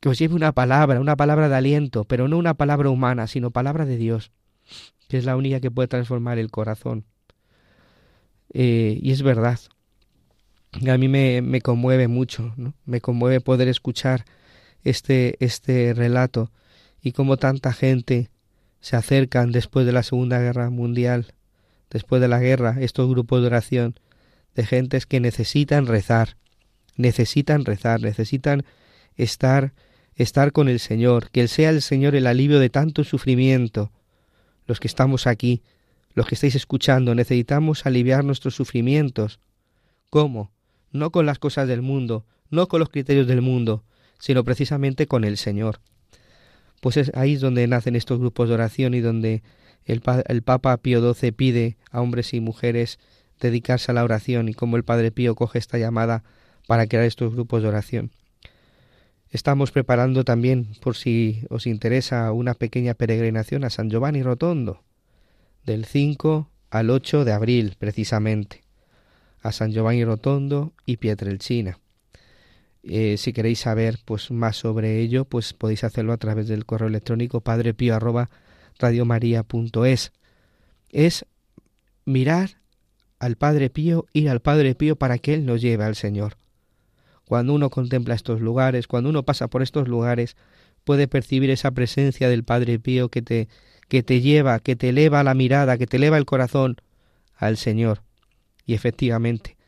que 0.00 0.08
os 0.08 0.18
lleve 0.18 0.34
una 0.34 0.52
palabra, 0.52 1.00
una 1.00 1.16
palabra 1.16 1.48
de 1.48 1.56
aliento, 1.56 2.04
pero 2.04 2.28
no 2.28 2.38
una 2.38 2.54
palabra 2.54 2.90
humana, 2.90 3.26
sino 3.26 3.50
palabra 3.50 3.84
de 3.84 3.96
Dios, 3.96 4.30
que 5.08 5.18
es 5.18 5.24
la 5.24 5.36
única 5.36 5.60
que 5.60 5.70
puede 5.70 5.88
transformar 5.88 6.38
el 6.38 6.50
corazón. 6.50 7.04
Eh, 8.52 8.98
y 9.02 9.10
es 9.10 9.22
verdad, 9.22 9.58
a 10.88 10.96
mí 10.96 11.08
me, 11.08 11.42
me 11.42 11.60
conmueve 11.60 12.08
mucho, 12.08 12.54
¿no? 12.56 12.74
me 12.86 13.00
conmueve 13.00 13.40
poder 13.40 13.68
escuchar 13.68 14.24
este, 14.84 15.36
este 15.44 15.92
relato 15.94 16.52
y 17.08 17.12
cómo 17.12 17.36
tanta 17.36 17.72
gente 17.72 18.30
se 18.80 18.96
acercan 18.96 19.50
después 19.50 19.86
de 19.86 19.92
la 19.92 20.02
Segunda 20.02 20.38
Guerra 20.38 20.70
Mundial 20.70 21.34
después 21.90 22.20
de 22.20 22.28
la 22.28 22.38
guerra, 22.38 22.76
estos 22.80 23.08
grupos 23.08 23.40
de 23.40 23.46
oración 23.46 23.98
de 24.54 24.66
gentes 24.66 25.06
que 25.06 25.20
necesitan 25.20 25.86
rezar, 25.86 26.36
necesitan 26.96 27.64
rezar, 27.64 28.00
necesitan 28.00 28.64
estar 29.16 29.72
estar 30.16 30.50
con 30.50 30.68
el 30.68 30.80
Señor, 30.80 31.30
que 31.30 31.40
él 31.40 31.48
sea 31.48 31.70
el 31.70 31.80
Señor 31.80 32.16
el 32.16 32.26
alivio 32.26 32.58
de 32.58 32.70
tanto 32.70 33.04
sufrimiento. 33.04 33.92
Los 34.66 34.80
que 34.80 34.88
estamos 34.88 35.28
aquí, 35.28 35.62
los 36.12 36.26
que 36.26 36.34
estáis 36.34 36.56
escuchando, 36.56 37.14
necesitamos 37.14 37.86
aliviar 37.86 38.24
nuestros 38.24 38.56
sufrimientos. 38.56 39.38
¿Cómo? 40.10 40.50
No 40.90 41.12
con 41.12 41.24
las 41.24 41.38
cosas 41.38 41.68
del 41.68 41.82
mundo, 41.82 42.26
no 42.50 42.66
con 42.66 42.80
los 42.80 42.88
criterios 42.88 43.28
del 43.28 43.42
mundo, 43.42 43.84
sino 44.18 44.42
precisamente 44.42 45.06
con 45.06 45.22
el 45.22 45.36
Señor. 45.36 45.80
Pues 46.80 46.96
es 46.96 47.10
ahí 47.14 47.36
donde 47.36 47.66
nacen 47.66 47.96
estos 47.96 48.18
grupos 48.18 48.48
de 48.48 48.54
oración 48.54 48.94
y 48.94 49.00
donde 49.00 49.42
el, 49.84 50.00
Papa 50.42 50.76
Pío 50.76 51.14
XII 51.14 51.32
pide 51.32 51.76
a 51.90 52.00
hombres 52.00 52.34
y 52.34 52.40
mujeres 52.40 52.98
dedicarse 53.40 53.90
a 53.90 53.94
la 53.94 54.04
oración 54.04 54.48
y 54.48 54.54
cómo 54.54 54.76
el 54.76 54.84
Padre 54.84 55.10
Pío 55.10 55.34
coge 55.34 55.58
esta 55.58 55.78
llamada 55.78 56.24
para 56.66 56.86
crear 56.86 57.04
estos 57.04 57.32
grupos 57.32 57.62
de 57.62 57.68
oración. 57.68 58.10
Estamos 59.30 59.72
preparando 59.72 60.24
también, 60.24 60.68
por 60.80 60.96
si 60.96 61.44
os 61.50 61.66
interesa, 61.66 62.32
una 62.32 62.54
pequeña 62.54 62.94
peregrinación 62.94 63.64
a 63.64 63.70
San 63.70 63.90
Giovanni 63.90 64.22
Rotondo, 64.22 64.82
del 65.64 65.84
5 65.84 66.48
al 66.70 66.90
8 66.90 67.24
de 67.24 67.32
abril 67.32 67.76
precisamente, 67.78 68.62
a 69.40 69.52
San 69.52 69.72
Giovanni 69.72 70.04
Rotondo 70.04 70.72
y 70.86 70.96
Pietrelcina. 70.96 71.78
Eh, 72.90 73.16
si 73.18 73.34
queréis 73.34 73.60
saber 73.60 73.98
pues 74.04 74.30
más 74.30 74.56
sobre 74.56 75.00
ello, 75.00 75.26
pues 75.26 75.52
podéis 75.52 75.84
hacerlo 75.84 76.12
a 76.12 76.16
través 76.16 76.48
del 76.48 76.64
correo 76.64 76.88
electrónico 76.88 77.42
padrepío 77.42 77.98
radiomaria.es. 78.78 80.12
Es 80.90 81.26
mirar 82.06 82.58
al 83.18 83.36
Padre 83.36 83.68
Pío, 83.68 84.06
ir 84.12 84.30
al 84.30 84.40
Padre 84.40 84.74
Pío 84.74 84.96
para 84.96 85.18
que 85.18 85.34
Él 85.34 85.44
nos 85.44 85.60
lleve 85.60 85.84
al 85.84 85.96
Señor. 85.96 86.36
Cuando 87.24 87.52
uno 87.52 87.68
contempla 87.68 88.14
estos 88.14 88.40
lugares, 88.40 88.86
cuando 88.86 89.10
uno 89.10 89.22
pasa 89.24 89.48
por 89.48 89.62
estos 89.62 89.86
lugares, 89.86 90.36
puede 90.84 91.08
percibir 91.08 91.50
esa 91.50 91.72
presencia 91.72 92.30
del 92.30 92.44
Padre 92.44 92.78
Pío 92.78 93.10
que 93.10 93.20
te, 93.20 93.48
que 93.88 94.02
te 94.02 94.22
lleva, 94.22 94.60
que 94.60 94.76
te 94.76 94.90
eleva 94.90 95.22
la 95.22 95.34
mirada, 95.34 95.76
que 95.76 95.86
te 95.86 95.98
eleva 95.98 96.16
el 96.16 96.24
corazón 96.24 96.76
al 97.36 97.58
Señor. 97.58 98.02
Y 98.64 98.72
efectivamente, 98.72 99.58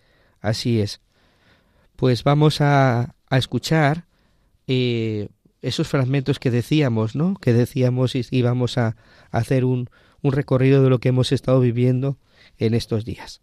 así 0.41 0.81
es. 0.81 1.03
Pues 2.01 2.25
vamos 2.25 2.63
a, 2.63 3.15
a 3.29 3.37
escuchar 3.37 4.07
eh, 4.67 5.29
esos 5.61 5.87
fragmentos 5.87 6.39
que 6.39 6.51
decíamos, 6.51 7.15
¿no? 7.15 7.35
Que 7.35 7.53
decíamos 7.53 8.15
y 8.15 8.27
íbamos 8.31 8.79
a 8.79 8.97
hacer 9.31 9.67
un, 9.67 9.91
un 10.23 10.33
recorrido 10.33 10.83
de 10.83 10.89
lo 10.89 10.99
que 10.99 11.11
hemos 11.11 11.31
estado 11.31 11.61
viviendo 11.61 12.17
en 12.57 12.73
estos 12.73 13.05
días. 13.05 13.43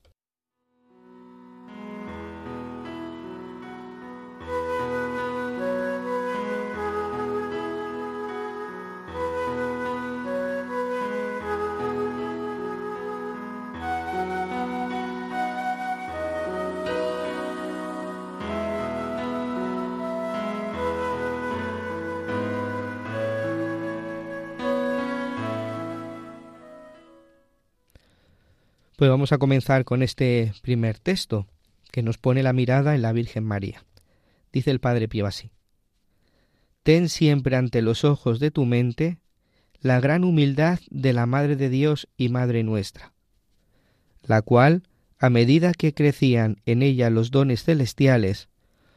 Pues 28.98 29.12
vamos 29.12 29.32
a 29.32 29.38
comenzar 29.38 29.86
con 29.86 30.02
este 30.02 30.54
primer 30.64 30.98
texto 30.98 31.46
que 31.92 32.02
nos 32.02 32.18
pone 32.18 32.42
la 32.42 32.52
mirada 32.52 32.96
en 32.96 33.04
la 33.04 33.14
Virgen 33.14 33.44
María. 33.44 33.86
Dice 34.52 34.72
el 34.72 34.80
Padre 34.80 35.08
Pío 35.08 35.28
así. 35.28 35.52
ten 36.82 37.08
siempre 37.08 37.56
ante 37.56 37.84
los 37.84 38.04
ojos 38.04 38.40
de 38.40 38.50
tu 38.50 38.66
mente 38.66 39.20
la 39.82 40.00
gran 40.00 40.24
humildad 40.24 40.80
de 40.90 41.14
la 41.14 41.28
Madre 41.28 41.56
de 41.56 41.70
Dios 41.70 42.08
y 42.18 42.30
Madre 42.30 42.64
nuestra, 42.64 43.14
la 44.24 44.42
cual, 44.42 44.82
a 45.20 45.30
medida 45.30 45.74
que 45.74 45.94
crecían 45.94 46.64
en 46.66 46.82
ella 46.82 47.12
los 47.12 47.30
dones 47.30 47.64
celestiales, 47.64 48.50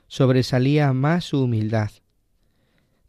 sobresalía 0.09 0.95
más 0.95 1.27
su 1.27 1.43
humildad, 1.43 1.91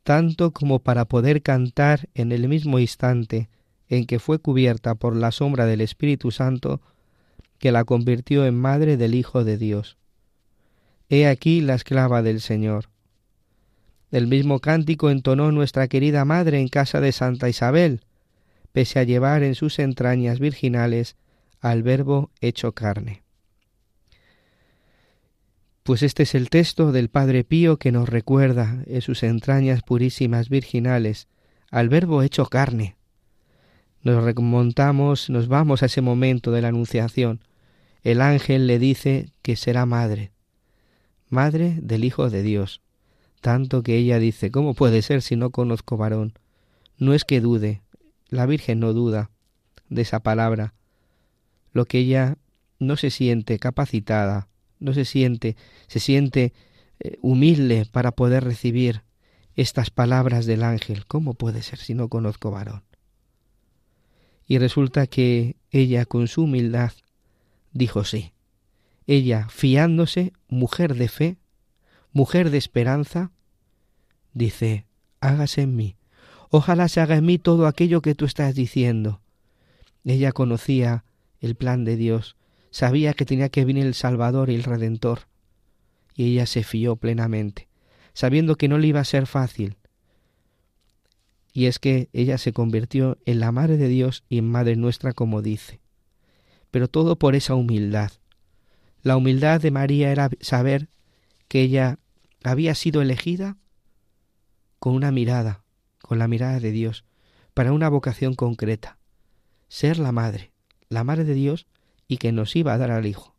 tanto 0.03 0.51
como 0.51 0.79
para 0.79 1.05
poder 1.05 1.41
cantar 1.41 2.09
en 2.15 2.33
el 2.33 2.49
mismo 2.49 2.79
instante 2.79 3.49
en 3.91 4.05
que 4.05 4.19
fue 4.19 4.39
cubierta 4.39 4.95
por 4.95 5.17
la 5.17 5.33
sombra 5.33 5.65
del 5.65 5.81
Espíritu 5.81 6.31
Santo, 6.31 6.79
que 7.59 7.73
la 7.73 7.83
convirtió 7.83 8.45
en 8.45 8.57
madre 8.57 8.95
del 8.95 9.13
Hijo 9.13 9.43
de 9.43 9.57
Dios. 9.57 9.97
He 11.09 11.27
aquí 11.27 11.59
la 11.59 11.75
esclava 11.75 12.21
del 12.21 12.39
Señor. 12.39 12.85
El 14.09 14.27
mismo 14.27 14.59
cántico 14.59 15.09
entonó 15.09 15.51
nuestra 15.51 15.89
querida 15.89 16.23
madre 16.23 16.61
en 16.61 16.69
casa 16.69 17.01
de 17.01 17.11
Santa 17.11 17.49
Isabel, 17.49 18.05
pese 18.71 18.97
a 18.99 19.03
llevar 19.03 19.43
en 19.43 19.55
sus 19.55 19.77
entrañas 19.77 20.39
virginales 20.39 21.17
al 21.59 21.83
Verbo 21.83 22.31
hecho 22.39 22.71
carne. 22.71 23.23
Pues 25.83 26.01
este 26.01 26.23
es 26.23 26.33
el 26.33 26.49
texto 26.49 26.93
del 26.93 27.09
Padre 27.09 27.43
Pío 27.43 27.75
que 27.75 27.91
nos 27.91 28.07
recuerda 28.07 28.83
en 28.85 29.01
sus 29.01 29.23
entrañas 29.23 29.81
purísimas 29.83 30.47
virginales 30.47 31.27
al 31.69 31.89
Verbo 31.89 32.23
hecho 32.23 32.45
carne. 32.45 32.95
Nos 34.03 34.23
remontamos, 34.23 35.29
nos 35.29 35.47
vamos 35.47 35.83
a 35.83 35.85
ese 35.85 36.01
momento 36.01 36.51
de 36.51 36.61
la 36.61 36.69
Anunciación. 36.69 37.41
El 38.03 38.21
ángel 38.21 38.67
le 38.67 38.79
dice 38.79 39.31
que 39.41 39.55
será 39.55 39.85
madre, 39.85 40.31
madre 41.29 41.77
del 41.81 42.03
Hijo 42.03 42.29
de 42.29 42.41
Dios. 42.41 42.81
Tanto 43.41 43.83
que 43.83 43.97
ella 43.97 44.19
dice, 44.19 44.51
¿cómo 44.51 44.73
puede 44.73 45.01
ser 45.01 45.21
si 45.21 45.35
no 45.35 45.49
conozco 45.51 45.97
varón? 45.97 46.33
No 46.97 47.13
es 47.13 47.25
que 47.25 47.41
dude, 47.41 47.81
la 48.29 48.45
Virgen 48.45 48.79
no 48.79 48.93
duda 48.93 49.29
de 49.89 50.01
esa 50.03 50.19
palabra. 50.21 50.73
Lo 51.73 51.85
que 51.85 51.99
ella 51.99 52.37
no 52.79 52.97
se 52.97 53.11
siente 53.11 53.59
capacitada 53.59 54.47
no 54.81 54.93
se 54.93 55.05
siente, 55.05 55.55
se 55.87 55.99
siente 55.99 56.53
eh, 56.99 57.17
humilde 57.21 57.87
para 57.89 58.11
poder 58.11 58.43
recibir 58.43 59.03
estas 59.55 59.89
palabras 59.89 60.45
del 60.45 60.63
ángel. 60.63 61.05
¿Cómo 61.05 61.35
puede 61.35 61.61
ser 61.61 61.79
si 61.79 61.93
no 61.93 62.09
conozco 62.09 62.51
varón? 62.51 62.83
Y 64.51 64.57
resulta 64.57 65.07
que 65.07 65.55
ella 65.69 66.03
con 66.03 66.27
su 66.27 66.43
humildad 66.43 66.91
dijo 67.71 68.03
sí. 68.03 68.33
Ella, 69.07 69.47
fiándose, 69.47 70.33
mujer 70.49 70.95
de 70.95 71.07
fe, 71.07 71.37
mujer 72.11 72.49
de 72.49 72.57
esperanza, 72.57 73.31
dice, 74.33 74.87
hágase 75.21 75.61
en 75.61 75.77
mí. 75.77 75.95
Ojalá 76.49 76.89
se 76.89 76.99
haga 76.99 77.15
en 77.15 77.27
mí 77.27 77.37
todo 77.37 77.65
aquello 77.65 78.01
que 78.01 78.13
tú 78.13 78.25
estás 78.25 78.53
diciendo. 78.53 79.21
Ella 80.03 80.33
conocía 80.33 81.05
el 81.39 81.55
plan 81.55 81.85
de 81.85 81.95
Dios, 81.95 82.35
sabía 82.71 83.13
que 83.13 83.23
tenía 83.23 83.47
que 83.47 83.63
venir 83.63 83.85
el 83.85 83.93
Salvador 83.93 84.49
y 84.49 84.55
el 84.55 84.63
Redentor, 84.63 85.29
y 86.13 86.33
ella 86.33 86.45
se 86.45 86.63
fió 86.63 86.97
plenamente, 86.97 87.69
sabiendo 88.11 88.57
que 88.57 88.67
no 88.67 88.77
le 88.79 88.87
iba 88.87 88.99
a 88.99 89.05
ser 89.05 89.27
fácil. 89.27 89.77
Y 91.53 91.65
es 91.65 91.79
que 91.79 92.09
ella 92.13 92.37
se 92.37 92.53
convirtió 92.53 93.17
en 93.25 93.39
la 93.39 93.51
Madre 93.51 93.77
de 93.77 93.87
Dios 93.87 94.23
y 94.29 94.37
en 94.37 94.49
Madre 94.49 94.75
nuestra, 94.75 95.13
como 95.13 95.41
dice. 95.41 95.81
Pero 96.71 96.87
todo 96.87 97.17
por 97.17 97.35
esa 97.35 97.55
humildad. 97.55 98.11
La 99.03 99.17
humildad 99.17 99.59
de 99.59 99.71
María 99.71 100.11
era 100.11 100.29
saber 100.39 100.89
que 101.47 101.61
ella 101.61 101.99
había 102.43 102.75
sido 102.75 103.01
elegida 103.01 103.57
con 104.79 104.95
una 104.95 105.11
mirada, 105.11 105.63
con 106.01 106.19
la 106.19 106.27
mirada 106.27 106.59
de 106.59 106.71
Dios, 106.71 107.05
para 107.53 107.73
una 107.73 107.89
vocación 107.89 108.35
concreta, 108.35 108.97
ser 109.67 109.99
la 109.99 110.11
Madre, 110.11 110.51
la 110.89 111.03
Madre 111.03 111.23
de 111.23 111.33
Dios 111.33 111.67
y 112.07 112.17
que 112.17 112.31
nos 112.31 112.55
iba 112.55 112.73
a 112.73 112.77
dar 112.77 112.91
al 112.91 113.05
Hijo. 113.05 113.35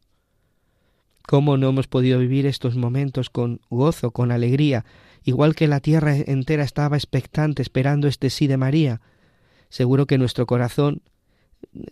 ¿Cómo 1.26 1.56
no 1.56 1.68
hemos 1.68 1.86
podido 1.86 2.18
vivir 2.18 2.46
estos 2.46 2.76
momentos 2.76 3.30
con 3.30 3.60
gozo, 3.70 4.10
con 4.10 4.32
alegría, 4.32 4.84
igual 5.24 5.54
que 5.54 5.68
la 5.68 5.80
tierra 5.80 6.16
entera 6.16 6.64
estaba 6.64 6.96
expectante 6.96 7.62
esperando 7.62 8.08
este 8.08 8.30
sí 8.30 8.46
de 8.46 8.56
María? 8.56 9.00
Seguro 9.68 10.06
que 10.06 10.18
nuestro 10.18 10.46
corazón, 10.46 11.02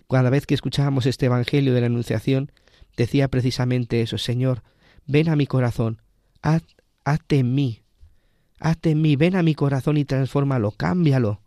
cada 0.08 0.30
vez 0.30 0.46
que 0.46 0.54
escuchábamos 0.54 1.06
este 1.06 1.26
Evangelio 1.26 1.74
de 1.74 1.80
la 1.80 1.86
Anunciación, 1.86 2.52
decía 2.96 3.28
precisamente 3.28 4.02
eso, 4.02 4.18
Señor, 4.18 4.62
ven 5.06 5.28
a 5.28 5.36
mi 5.36 5.46
corazón, 5.46 6.02
haz, 6.42 6.62
hazte 7.04 7.38
en 7.38 7.54
mí, 7.54 7.82
hazte 8.58 8.90
en 8.90 9.02
mí, 9.02 9.16
ven 9.16 9.36
a 9.36 9.42
mi 9.42 9.54
corazón 9.54 9.96
y 9.96 10.04
transfórmalo, 10.04 10.72
cámbialo. 10.72 11.40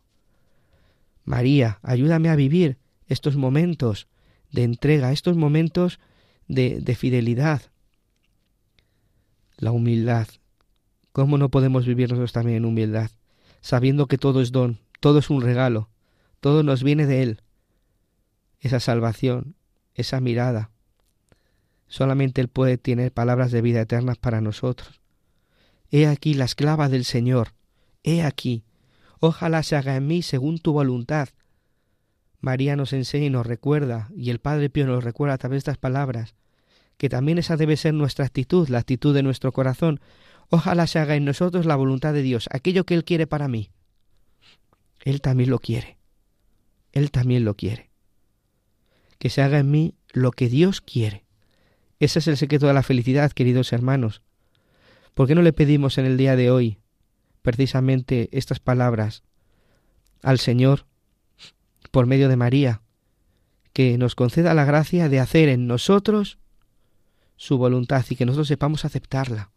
María, 1.23 1.79
ayúdame 1.83 2.29
a 2.29 2.35
vivir 2.35 2.77
estos 3.07 3.35
momentos 3.35 4.07
de 4.51 4.63
entrega, 4.63 5.11
estos 5.11 5.37
momentos 5.37 5.99
de, 6.47 6.79
de 6.81 6.95
fidelidad. 6.95 7.61
La 9.57 9.71
humildad. 9.71 10.27
¿Cómo 11.13 11.37
no 11.37 11.49
podemos 11.49 11.85
vivir 11.85 12.09
nosotros 12.09 12.33
también 12.33 12.57
en 12.57 12.65
humildad? 12.65 13.11
Sabiendo 13.61 14.07
que 14.07 14.17
todo 14.17 14.41
es 14.41 14.51
don, 14.51 14.79
todo 14.99 15.19
es 15.19 15.29
un 15.29 15.41
regalo, 15.41 15.89
todo 16.41 16.63
nos 16.63 16.83
viene 16.83 17.05
de 17.05 17.23
Él. 17.23 17.41
Esa 18.59 18.79
salvación, 18.79 19.55
esa 19.93 20.19
mirada. 20.19 20.71
Solamente 21.87 22.41
Él 22.41 22.47
puede 22.47 22.77
tener 22.77 23.11
palabras 23.11 23.51
de 23.51 23.61
vida 23.61 23.81
eterna 23.81 24.15
para 24.15 24.41
nosotros. 24.41 24.99
He 25.91 26.07
aquí 26.07 26.33
la 26.33 26.45
esclava 26.45 26.89
del 26.89 27.05
Señor. 27.05 27.49
He 28.03 28.23
aquí. 28.23 28.63
Ojalá 29.19 29.61
se 29.61 29.75
haga 29.75 29.95
en 29.95 30.07
mí 30.07 30.23
según 30.23 30.57
tu 30.57 30.73
voluntad. 30.73 31.29
María 32.41 32.75
nos 32.75 32.91
enseña 32.91 33.27
y 33.27 33.29
nos 33.29 33.45
recuerda, 33.45 34.09
y 34.15 34.31
el 34.31 34.39
Padre 34.39 34.71
Pío 34.71 34.87
nos 34.87 35.03
recuerda 35.03 35.35
a 35.35 35.37
través 35.37 35.57
de 35.57 35.59
estas 35.59 35.77
palabras, 35.77 36.33
que 36.97 37.07
también 37.07 37.37
esa 37.37 37.55
debe 37.55 37.77
ser 37.77 37.93
nuestra 37.93 38.25
actitud, 38.25 38.67
la 38.69 38.79
actitud 38.79 39.13
de 39.13 39.23
nuestro 39.23 39.51
corazón. 39.51 40.01
Ojalá 40.55 40.85
se 40.85 40.99
haga 40.99 41.15
en 41.15 41.25
nosotros 41.25 41.65
la 41.65 41.75
voluntad 41.75 42.13
de 42.13 42.21
Dios, 42.21 42.47
aquello 42.51 42.83
que 42.83 42.93
Él 42.93 43.03
quiere 43.03 43.25
para 43.25 43.47
mí. 43.47 43.71
Él 45.03 45.19
también 45.19 45.49
lo 45.49 45.57
quiere. 45.57 45.97
Él 46.91 47.09
también 47.09 47.43
lo 47.43 47.55
quiere. 47.55 47.89
Que 49.17 49.31
se 49.31 49.41
haga 49.41 49.57
en 49.57 49.71
mí 49.71 49.95
lo 50.11 50.29
que 50.29 50.49
Dios 50.49 50.79
quiere. 50.79 51.25
Ese 51.99 52.19
es 52.19 52.27
el 52.27 52.37
secreto 52.37 52.67
de 52.67 52.75
la 52.75 52.83
felicidad, 52.83 53.31
queridos 53.31 53.73
hermanos. 53.73 54.21
¿Por 55.15 55.27
qué 55.27 55.33
no 55.33 55.41
le 55.41 55.53
pedimos 55.53 55.97
en 55.97 56.05
el 56.05 56.17
día 56.17 56.35
de 56.35 56.51
hoy 56.51 56.77
precisamente 57.41 58.29
estas 58.31 58.59
palabras 58.59 59.23
al 60.21 60.37
Señor 60.37 60.85
por 61.89 62.05
medio 62.05 62.29
de 62.29 62.35
María, 62.35 62.83
que 63.73 63.97
nos 63.97 64.13
conceda 64.13 64.53
la 64.53 64.65
gracia 64.65 65.09
de 65.09 65.19
hacer 65.19 65.49
en 65.49 65.65
nosotros 65.65 66.37
su 67.37 67.57
voluntad 67.57 68.05
y 68.07 68.15
que 68.15 68.27
nosotros 68.27 68.49
sepamos 68.49 68.85
aceptarla. 68.85 69.52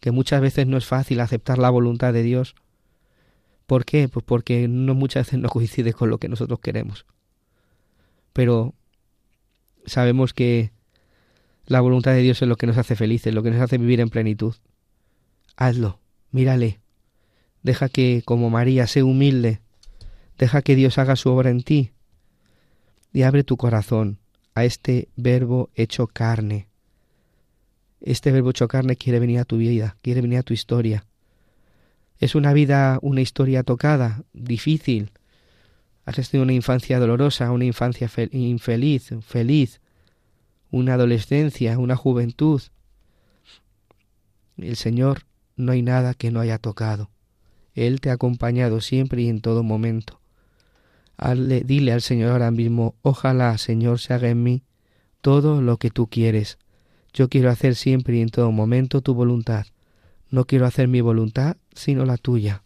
Que 0.00 0.10
muchas 0.10 0.40
veces 0.40 0.66
no 0.66 0.76
es 0.76 0.86
fácil 0.86 1.20
aceptar 1.20 1.58
la 1.58 1.70
voluntad 1.70 2.12
de 2.12 2.22
Dios. 2.22 2.54
¿Por 3.66 3.84
qué? 3.84 4.08
Pues 4.08 4.24
porque 4.24 4.66
no 4.66 4.94
muchas 4.94 5.26
veces 5.26 5.40
no 5.40 5.48
coincide 5.48 5.92
con 5.92 6.10
lo 6.10 6.18
que 6.18 6.28
nosotros 6.28 6.60
queremos. 6.60 7.06
Pero 8.32 8.74
sabemos 9.86 10.32
que 10.32 10.72
la 11.66 11.80
voluntad 11.80 12.12
de 12.12 12.22
Dios 12.22 12.42
es 12.42 12.48
lo 12.48 12.56
que 12.56 12.66
nos 12.66 12.78
hace 12.78 12.96
felices, 12.96 13.34
lo 13.34 13.42
que 13.42 13.50
nos 13.50 13.60
hace 13.60 13.78
vivir 13.78 14.00
en 14.00 14.08
plenitud. 14.08 14.54
Hazlo, 15.56 16.00
mírale. 16.30 16.80
Deja 17.62 17.88
que, 17.88 18.22
como 18.24 18.50
María, 18.50 18.86
sea 18.86 19.04
humilde 19.04 19.60
Deja 20.40 20.62
que 20.62 20.74
Dios 20.74 20.96
haga 20.96 21.16
su 21.16 21.28
obra 21.28 21.50
en 21.50 21.62
ti 21.62 21.92
y 23.12 23.24
abre 23.24 23.44
tu 23.44 23.58
corazón 23.58 24.20
a 24.54 24.64
este 24.64 25.10
verbo 25.14 25.68
hecho 25.74 26.06
carne. 26.06 26.69
Este 28.00 28.32
verbo 28.32 28.50
hecho 28.50 28.68
carne 28.68 28.96
quiere 28.96 29.18
venir 29.18 29.38
a 29.38 29.44
tu 29.44 29.58
vida, 29.58 29.96
quiere 30.02 30.20
venir 30.20 30.38
a 30.38 30.42
tu 30.42 30.54
historia. 30.54 31.04
Es 32.18 32.34
una 32.34 32.52
vida, 32.52 32.98
una 33.02 33.20
historia 33.20 33.62
tocada, 33.62 34.22
difícil. 34.32 35.12
Has 36.04 36.16
tenido 36.30 36.44
una 36.44 36.52
infancia 36.52 36.98
dolorosa, 36.98 37.50
una 37.52 37.64
infancia 37.64 38.10
infeliz, 38.32 39.10
feliz, 39.22 39.80
una 40.70 40.94
adolescencia, 40.94 41.78
una 41.78 41.96
juventud. 41.96 42.62
El 44.56 44.76
Señor 44.76 45.22
no 45.56 45.72
hay 45.72 45.82
nada 45.82 46.14
que 46.14 46.30
no 46.30 46.40
haya 46.40 46.58
tocado. 46.58 47.10
Él 47.74 48.00
te 48.00 48.10
ha 48.10 48.14
acompañado 48.14 48.80
siempre 48.80 49.22
y 49.22 49.28
en 49.28 49.40
todo 49.40 49.62
momento 49.62 50.20
dile 51.64 51.92
al 51.92 52.00
Señor 52.00 52.32
ahora 52.32 52.50
mismo, 52.50 52.94
ojalá, 53.02 53.56
Señor, 53.58 53.98
se 53.98 54.14
haga 54.14 54.28
en 54.28 54.42
mí 54.42 54.62
todo 55.20 55.60
lo 55.60 55.76
que 55.76 55.90
tú 55.90 56.06
quieres. 56.08 56.58
Yo 57.12 57.28
quiero 57.28 57.50
hacer 57.50 57.74
siempre 57.74 58.16
y 58.16 58.20
en 58.20 58.28
todo 58.28 58.50
momento 58.52 59.00
tu 59.00 59.14
voluntad. 59.14 59.66
No 60.30 60.44
quiero 60.44 60.66
hacer 60.66 60.88
mi 60.88 61.00
voluntad, 61.00 61.56
sino 61.74 62.04
la 62.04 62.16
tuya. 62.16 62.62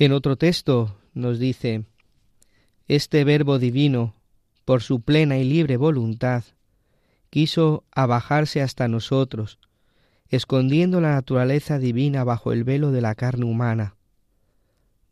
En 0.00 0.12
otro 0.12 0.36
texto 0.36 0.96
nos 1.12 1.38
dice, 1.38 1.84
este 2.88 3.22
verbo 3.22 3.58
divino, 3.58 4.14
por 4.64 4.80
su 4.80 5.02
plena 5.02 5.36
y 5.36 5.44
libre 5.44 5.76
voluntad, 5.76 6.42
quiso 7.28 7.84
abajarse 7.90 8.62
hasta 8.62 8.88
nosotros, 8.88 9.58
escondiendo 10.30 11.02
la 11.02 11.12
naturaleza 11.12 11.78
divina 11.78 12.24
bajo 12.24 12.54
el 12.54 12.64
velo 12.64 12.92
de 12.92 13.02
la 13.02 13.14
carne 13.14 13.44
humana. 13.44 13.94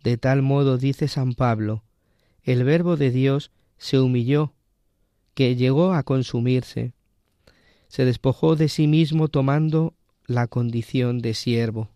De 0.03 0.17
tal 0.17 0.41
modo, 0.41 0.79
dice 0.79 1.07
San 1.07 1.35
Pablo, 1.35 1.85
el 2.43 2.65
verbo 2.65 2.97
de 2.97 3.11
Dios 3.11 3.51
se 3.77 4.01
humilló, 4.01 4.55
que 5.35 5.55
llegó 5.55 5.93
a 5.93 6.03
consumirse. 6.03 6.95
Se 7.89 8.07
despojó 8.07 8.57
de 8.57 8.71
sí 8.71 8.87
mismo 8.87 9.29
tomando 9.29 9.93
la 10.25 10.47
condición 10.47 11.19
de 11.19 11.35
siervo. 11.35 11.91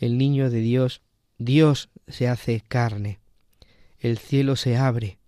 El 0.00 0.16
niño 0.16 0.48
de 0.48 0.60
Dios, 0.60 1.02
Dios 1.36 1.90
se 2.08 2.26
hace 2.26 2.62
carne, 2.66 3.20
el 3.98 4.16
cielo 4.16 4.56
se 4.56 4.78
abre, 4.78 5.18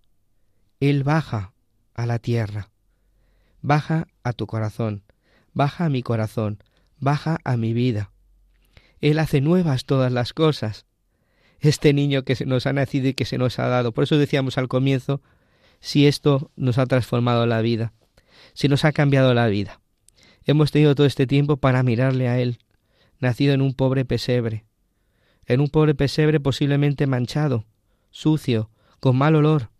Él 0.80 1.04
baja 1.04 1.52
a 1.92 2.06
la 2.06 2.18
tierra, 2.18 2.70
baja 3.60 4.08
a 4.22 4.32
tu 4.32 4.46
corazón, 4.46 5.02
baja 5.52 5.84
a 5.84 5.88
mi 5.90 6.02
corazón, 6.02 6.64
baja 6.98 7.38
a 7.44 7.58
mi 7.58 7.74
vida. 7.74 8.12
Él 9.02 9.18
hace 9.18 9.42
nuevas 9.42 9.84
todas 9.84 10.10
las 10.10 10.32
cosas. 10.32 10.86
Este 11.60 11.92
niño 11.92 12.22
que 12.22 12.34
se 12.34 12.46
nos 12.46 12.66
ha 12.66 12.72
nacido 12.72 13.08
y 13.08 13.14
que 13.14 13.26
se 13.26 13.36
nos 13.36 13.58
ha 13.58 13.68
dado. 13.68 13.92
Por 13.92 14.04
eso 14.04 14.16
decíamos 14.16 14.56
al 14.56 14.68
comienzo, 14.68 15.20
si 15.80 16.06
esto 16.06 16.50
nos 16.56 16.78
ha 16.78 16.86
transformado 16.86 17.44
la 17.44 17.60
vida, 17.60 17.92
si 18.54 18.68
nos 18.68 18.86
ha 18.86 18.92
cambiado 18.92 19.34
la 19.34 19.48
vida. 19.48 19.82
Hemos 20.46 20.72
tenido 20.72 20.94
todo 20.94 21.06
este 21.06 21.26
tiempo 21.26 21.58
para 21.58 21.82
mirarle 21.82 22.28
a 22.28 22.40
Él, 22.40 22.58
nacido 23.22 23.54
en 23.54 23.62
un 23.62 23.72
pobre 23.72 24.04
pesebre, 24.04 24.66
en 25.46 25.60
un 25.60 25.68
pobre 25.68 25.94
pesebre 25.94 26.40
posiblemente 26.40 27.06
manchado, 27.06 27.64
sucio, 28.10 28.70
con 28.98 29.16
mal 29.16 29.36
olor. 29.36 29.70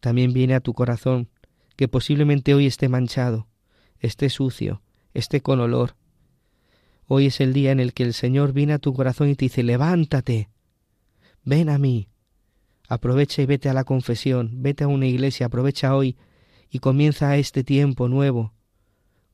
También 0.00 0.32
viene 0.32 0.54
a 0.54 0.60
tu 0.60 0.74
corazón 0.74 1.30
que 1.74 1.88
posiblemente 1.88 2.54
hoy 2.54 2.66
esté 2.66 2.88
manchado, 2.88 3.48
esté 3.98 4.28
sucio, 4.28 4.82
esté 5.14 5.40
con 5.40 5.58
olor. 5.60 5.96
Hoy 7.06 7.26
es 7.26 7.40
el 7.40 7.54
día 7.54 7.72
en 7.72 7.80
el 7.80 7.94
que 7.94 8.02
el 8.02 8.12
Señor 8.12 8.52
viene 8.52 8.74
a 8.74 8.78
tu 8.78 8.92
corazón 8.92 9.30
y 9.30 9.34
te 9.34 9.46
dice, 9.46 9.62
levántate, 9.62 10.50
ven 11.44 11.70
a 11.70 11.78
mí, 11.78 12.10
aprovecha 12.88 13.40
y 13.40 13.46
vete 13.46 13.70
a 13.70 13.74
la 13.74 13.84
confesión, 13.84 14.62
vete 14.62 14.84
a 14.84 14.88
una 14.88 15.06
iglesia, 15.06 15.46
aprovecha 15.46 15.96
hoy 15.96 16.16
y 16.68 16.78
comienza 16.80 17.38
este 17.38 17.64
tiempo 17.64 18.08
nuevo, 18.08 18.52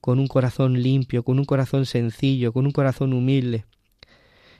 con 0.00 0.18
un 0.18 0.26
corazón 0.26 0.82
limpio, 0.82 1.22
con 1.22 1.38
un 1.38 1.44
corazón 1.44 1.86
sencillo, 1.86 2.52
con 2.52 2.66
un 2.66 2.72
corazón 2.72 3.12
humilde, 3.12 3.64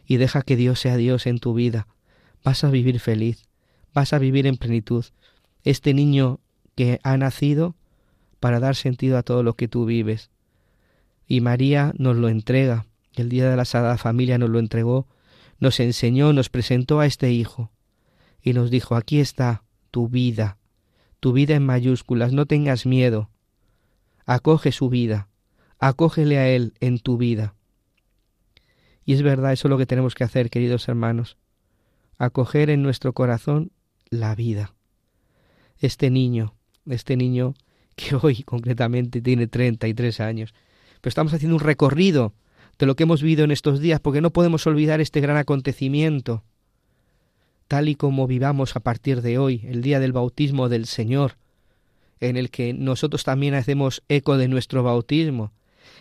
y 0.06 0.16
deja 0.16 0.42
que 0.42 0.56
Dios 0.56 0.80
sea 0.80 0.96
Dios 0.96 1.26
en 1.26 1.38
tu 1.38 1.54
vida. 1.54 1.86
Vas 2.44 2.64
a 2.64 2.70
vivir 2.70 3.00
feliz, 3.00 3.44
vas 3.94 4.12
a 4.12 4.18
vivir 4.18 4.46
en 4.46 4.56
plenitud. 4.56 5.04
Este 5.64 5.92
niño 5.94 6.40
que 6.74 7.00
ha 7.02 7.16
nacido 7.16 7.74
para 8.40 8.60
dar 8.60 8.76
sentido 8.76 9.18
a 9.18 9.22
todo 9.22 9.42
lo 9.42 9.54
que 9.54 9.68
tú 9.68 9.84
vives. 9.84 10.30
Y 11.26 11.40
María 11.40 11.92
nos 11.98 12.16
lo 12.16 12.28
entrega, 12.28 12.86
el 13.14 13.28
día 13.28 13.50
de 13.50 13.56
la 13.56 13.64
Sagrada 13.64 13.98
Familia 13.98 14.38
nos 14.38 14.50
lo 14.50 14.58
entregó, 14.58 15.08
nos 15.58 15.80
enseñó, 15.80 16.32
nos 16.32 16.48
presentó 16.48 17.00
a 17.00 17.06
este 17.06 17.32
Hijo. 17.32 17.70
Y 18.40 18.52
nos 18.52 18.70
dijo, 18.70 18.94
aquí 18.94 19.20
está 19.20 19.64
tu 19.90 20.08
vida, 20.08 20.58
tu 21.20 21.32
vida 21.32 21.56
en 21.56 21.66
mayúsculas, 21.66 22.32
no 22.32 22.46
tengas 22.46 22.86
miedo, 22.86 23.30
acoge 24.28 24.72
su 24.72 24.90
vida, 24.90 25.30
acógele 25.78 26.36
a 26.38 26.48
Él 26.48 26.74
en 26.80 26.98
tu 26.98 27.16
vida. 27.16 27.54
Y 29.06 29.14
es 29.14 29.22
verdad, 29.22 29.54
eso 29.54 29.68
es 29.68 29.70
lo 29.70 29.78
que 29.78 29.86
tenemos 29.86 30.14
que 30.14 30.22
hacer, 30.22 30.50
queridos 30.50 30.86
hermanos, 30.86 31.38
acoger 32.18 32.68
en 32.68 32.82
nuestro 32.82 33.14
corazón 33.14 33.72
la 34.10 34.34
vida. 34.34 34.74
Este 35.78 36.10
niño, 36.10 36.54
este 36.84 37.16
niño 37.16 37.54
que 37.96 38.16
hoy 38.22 38.42
concretamente 38.42 39.22
tiene 39.22 39.46
33 39.46 40.20
años. 40.20 40.52
Pero 41.00 41.08
estamos 41.08 41.32
haciendo 41.32 41.56
un 41.56 41.62
recorrido 41.62 42.34
de 42.78 42.84
lo 42.84 42.96
que 42.96 43.04
hemos 43.04 43.22
vivido 43.22 43.44
en 43.44 43.50
estos 43.50 43.80
días, 43.80 43.98
porque 43.98 44.20
no 44.20 44.30
podemos 44.30 44.66
olvidar 44.66 45.00
este 45.00 45.22
gran 45.22 45.38
acontecimiento, 45.38 46.44
tal 47.66 47.88
y 47.88 47.94
como 47.94 48.26
vivamos 48.26 48.76
a 48.76 48.80
partir 48.80 49.22
de 49.22 49.38
hoy, 49.38 49.62
el 49.64 49.80
día 49.80 50.00
del 50.00 50.12
bautismo 50.12 50.68
del 50.68 50.84
Señor, 50.84 51.38
en 52.20 52.36
el 52.36 52.50
que 52.50 52.72
nosotros 52.72 53.24
también 53.24 53.54
hacemos 53.54 54.02
eco 54.08 54.36
de 54.36 54.48
nuestro 54.48 54.82
bautismo, 54.82 55.52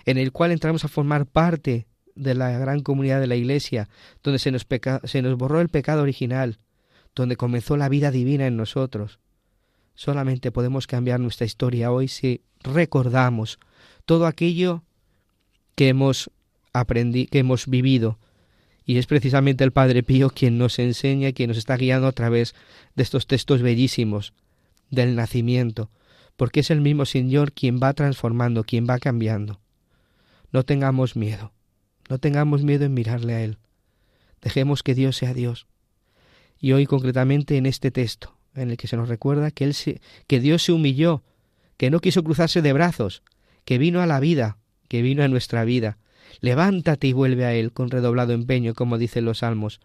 en 0.05 0.17
el 0.17 0.31
cual 0.31 0.51
entramos 0.51 0.85
a 0.85 0.87
formar 0.87 1.25
parte 1.25 1.87
de 2.15 2.33
la 2.33 2.57
gran 2.57 2.81
comunidad 2.81 3.19
de 3.19 3.27
la 3.27 3.35
Iglesia, 3.35 3.89
donde 4.23 4.39
se 4.39 4.51
nos, 4.51 4.65
se 5.03 5.21
nos 5.21 5.37
borró 5.37 5.61
el 5.61 5.69
pecado 5.69 6.01
original, 6.01 6.59
donde 7.15 7.35
comenzó 7.35 7.77
la 7.77 7.89
vida 7.89 8.11
divina 8.11 8.47
en 8.47 8.57
nosotros. 8.57 9.19
Solamente 9.95 10.51
podemos 10.51 10.87
cambiar 10.87 11.19
nuestra 11.19 11.45
historia 11.45 11.91
hoy 11.91 12.07
si 12.07 12.41
recordamos 12.61 13.59
todo 14.05 14.27
aquello 14.27 14.83
que 15.75 15.89
hemos 15.89 16.29
aprendido, 16.73 17.29
que 17.31 17.39
hemos 17.39 17.67
vivido. 17.67 18.19
Y 18.85 18.97
es 18.97 19.05
precisamente 19.05 19.63
el 19.63 19.71
Padre 19.71 20.03
Pío 20.03 20.29
quien 20.29 20.57
nos 20.57 20.79
enseña, 20.79 21.31
quien 21.33 21.49
nos 21.49 21.57
está 21.57 21.75
guiando 21.75 22.07
a 22.07 22.13
través 22.13 22.55
de 22.95 23.03
estos 23.03 23.27
textos 23.27 23.61
bellísimos 23.61 24.33
del 24.89 25.15
nacimiento, 25.15 25.89
porque 26.37 26.61
es 26.61 26.71
el 26.71 26.79
mismo 26.79 27.05
Señor 27.05 27.51
quien 27.51 27.79
va 27.83 27.93
transformando, 27.93 28.63
quien 28.63 28.87
va 28.89 28.99
cambiando. 28.99 29.59
No 30.51 30.63
tengamos 30.63 31.17
miedo, 31.17 31.51
no 32.09 32.19
tengamos 32.19 32.63
miedo 32.63 32.85
en 32.85 32.93
mirarle 32.93 33.33
a 33.33 33.43
Él. 33.43 33.57
Dejemos 34.41 34.83
que 34.83 34.95
Dios 34.95 35.17
sea 35.17 35.33
Dios. 35.33 35.67
Y 36.59 36.71
hoy 36.71 36.85
concretamente 36.85 37.57
en 37.57 37.65
este 37.65 37.91
texto, 37.91 38.37
en 38.55 38.71
el 38.71 38.77
que 38.77 38.87
se 38.87 38.97
nos 38.97 39.09
recuerda 39.09 39.51
que, 39.51 39.65
él 39.65 39.75
que 40.27 40.39
Dios 40.39 40.63
se 40.63 40.71
humilló, 40.71 41.23
que 41.75 41.91
no 41.91 41.99
quiso 41.99 42.23
cruzarse 42.23 42.61
de 42.61 42.73
brazos, 42.73 43.23
que 43.65 43.77
vino 43.77 44.01
a 44.01 44.05
la 44.05 44.19
vida, 44.19 44.57
que 44.87 45.01
vino 45.01 45.23
a 45.23 45.27
nuestra 45.27 45.65
vida. 45.65 45.97
Levántate 46.39 47.07
y 47.07 47.13
vuelve 47.13 47.45
a 47.45 47.53
Él 47.53 47.71
con 47.71 47.89
redoblado 47.89 48.33
empeño, 48.33 48.73
como 48.73 48.97
dicen 48.97 49.25
los 49.25 49.39
salmos. 49.39 49.79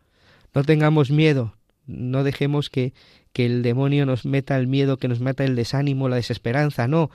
No 0.55 0.65
tengamos 0.65 1.11
miedo, 1.11 1.57
no 1.87 2.25
dejemos 2.25 2.71
que, 2.71 2.93
que 3.33 3.47
el 3.47 3.63
demonio 3.63 4.07
nos 4.07 4.25
meta 4.25 4.57
el 4.57 4.67
miedo, 4.67 4.99
que 4.99 5.09
nos 5.09 5.21
meta 5.21 5.45
el 5.45 5.57
desánimo, 5.57 6.09
la 6.09 6.17
desesperanza, 6.17 6.89
no. 6.89 7.11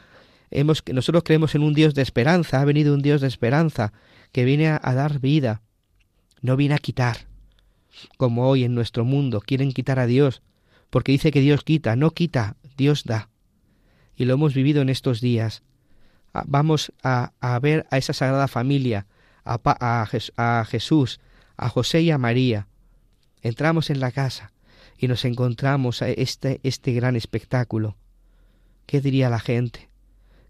Hemos, 0.50 0.84
nosotros 0.92 1.24
creemos 1.24 1.56
en 1.56 1.64
un 1.64 1.74
Dios 1.74 1.94
de 1.94 2.02
esperanza, 2.02 2.62
ha 2.62 2.66
venido 2.66 2.94
un 2.94 3.02
Dios 3.02 3.22
de 3.22 3.28
esperanza, 3.28 3.94
que 4.32 4.46
viene 4.46 4.68
a, 4.70 4.80
a 4.82 4.94
dar 4.94 5.20
vida, 5.20 5.62
no 6.42 6.56
viene 6.56 6.76
a 6.76 6.80
quitar, 6.80 7.28
como 8.18 8.48
hoy 8.48 8.64
en 8.64 8.76
nuestro 8.76 9.04
mundo 9.06 9.42
quieren 9.42 9.72
quitar 9.72 10.00
a 10.00 10.06
Dios, 10.06 10.42
porque 10.90 11.12
dice 11.12 11.32
que 11.32 11.42
Dios 11.42 11.64
quita, 11.64 11.96
no 11.96 12.12
quita, 12.12 12.56
Dios 12.78 13.04
da. 13.04 13.30
Y 14.16 14.26
lo 14.26 14.34
hemos 14.34 14.54
vivido 14.54 14.82
en 14.82 14.90
estos 14.90 15.22
días. 15.22 15.64
Ah, 16.34 16.44
vamos 16.48 16.94
a, 17.04 17.34
a 17.40 17.60
ver 17.60 17.86
a 17.92 17.98
esa 17.98 18.14
sagrada 18.14 18.48
familia, 18.48 19.06
a, 19.44 19.60
a, 19.64 20.08
a 20.60 20.66
Jesús, 20.66 21.20
a 21.58 21.70
José 21.70 22.02
y 22.02 22.12
a 22.12 22.18
María. 22.18 22.68
Entramos 23.42 23.90
en 23.90 24.00
la 24.00 24.12
casa 24.12 24.54
y 24.98 25.08
nos 25.08 25.26
encontramos 25.26 26.02
a 26.02 26.10
este, 26.10 26.60
este 26.64 26.94
gran 26.94 27.16
espectáculo. 27.16 27.98
¿Qué 28.86 29.02
diría 29.02 29.30
la 29.30 29.40
gente? 29.40 29.90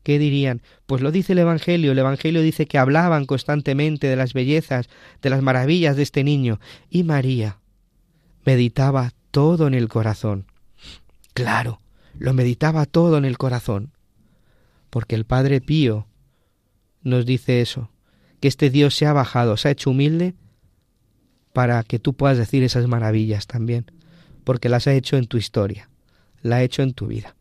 ¿Qué 0.04 0.20
dirían? 0.20 0.62
Pues 0.86 1.02
lo 1.02 1.12
dice 1.12 1.34
el 1.34 1.40
Evangelio. 1.40 1.92
El 1.92 2.00
Evangelio 2.00 2.42
dice 2.42 2.66
que 2.66 2.78
hablaban 2.78 3.26
constantemente 3.26 4.08
de 4.08 4.16
las 4.16 4.34
bellezas, 4.34 4.88
de 5.22 5.30
las 5.30 5.42
maravillas 5.42 5.98
de 5.98 6.04
este 6.04 6.24
niño. 6.24 6.60
Y 6.90 7.04
María 7.04 7.60
meditaba 8.46 9.12
todo 9.32 9.68
en 9.68 9.74
el 9.74 9.90
corazón. 9.90 10.46
Claro, 11.34 11.80
lo 12.18 12.34
meditaba 12.34 12.86
todo 12.86 13.18
en 13.18 13.26
el 13.26 13.38
corazón. 13.38 13.92
Porque 14.90 15.16
el 15.16 15.26
Padre 15.26 15.60
Pío 15.60 16.08
nos 17.02 17.26
dice 17.26 17.60
eso, 17.60 17.92
que 18.40 18.48
este 18.48 18.70
Dios 18.70 18.96
se 18.96 19.06
ha 19.06 19.14
bajado, 19.14 19.58
se 19.58 19.68
ha 19.68 19.72
hecho 19.72 19.90
humilde 19.90 20.36
para 21.54 21.84
que 21.84 22.00
tú 22.00 22.14
puedas 22.14 22.38
decir 22.38 22.64
esas 22.64 22.88
maravillas 22.88 23.48
también, 23.48 23.92
porque 24.48 24.70
las 24.70 24.88
ha 24.88 24.94
hecho 24.94 25.18
en 25.18 25.28
tu 25.28 25.36
historia, 25.36 25.90
la 26.42 26.56
ha 26.56 26.64
hecho 26.64 26.82
en 26.82 26.94
tu 26.94 27.08
vida. 27.08 27.36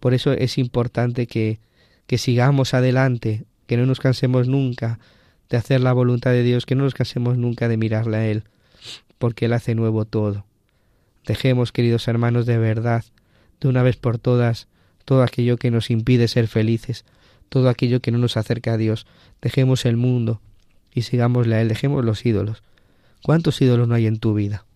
Por 0.00 0.14
eso 0.14 0.32
es 0.32 0.58
importante 0.58 1.28
que, 1.28 1.60
que 2.08 2.18
sigamos 2.18 2.74
adelante, 2.74 3.44
que 3.68 3.76
no 3.76 3.86
nos 3.86 4.00
cansemos 4.00 4.48
nunca 4.48 4.98
de 5.48 5.58
hacer 5.58 5.80
la 5.80 5.92
voluntad 5.92 6.32
de 6.32 6.42
Dios, 6.42 6.66
que 6.66 6.74
no 6.74 6.82
nos 6.82 6.94
cansemos 6.94 7.38
nunca 7.38 7.68
de 7.68 7.76
mirarle 7.76 8.16
a 8.16 8.26
Él, 8.26 8.42
porque 9.18 9.44
Él 9.44 9.52
hace 9.52 9.76
nuevo 9.76 10.06
todo. 10.06 10.44
Dejemos, 11.24 11.70
queridos 11.70 12.08
hermanos, 12.08 12.46
de 12.46 12.58
verdad, 12.58 13.04
de 13.60 13.68
una 13.68 13.84
vez 13.84 13.94
por 13.94 14.18
todas, 14.18 14.66
todo 15.04 15.22
aquello 15.22 15.56
que 15.56 15.70
nos 15.70 15.88
impide 15.88 16.26
ser 16.26 16.48
felices, 16.48 17.04
todo 17.48 17.68
aquello 17.68 18.00
que 18.00 18.10
no 18.10 18.18
nos 18.18 18.36
acerca 18.36 18.72
a 18.72 18.76
Dios. 18.76 19.06
Dejemos 19.40 19.86
el 19.86 19.96
mundo 19.96 20.40
y 20.92 21.02
sigámosle 21.02 21.54
a 21.54 21.62
Él, 21.62 21.68
dejemos 21.68 22.04
los 22.04 22.26
ídolos. 22.26 22.64
¿Cuántos 23.22 23.62
ídolos 23.62 23.86
no 23.86 23.94
hay 23.94 24.08
en 24.08 24.18
tu 24.18 24.34
vida? 24.34 24.66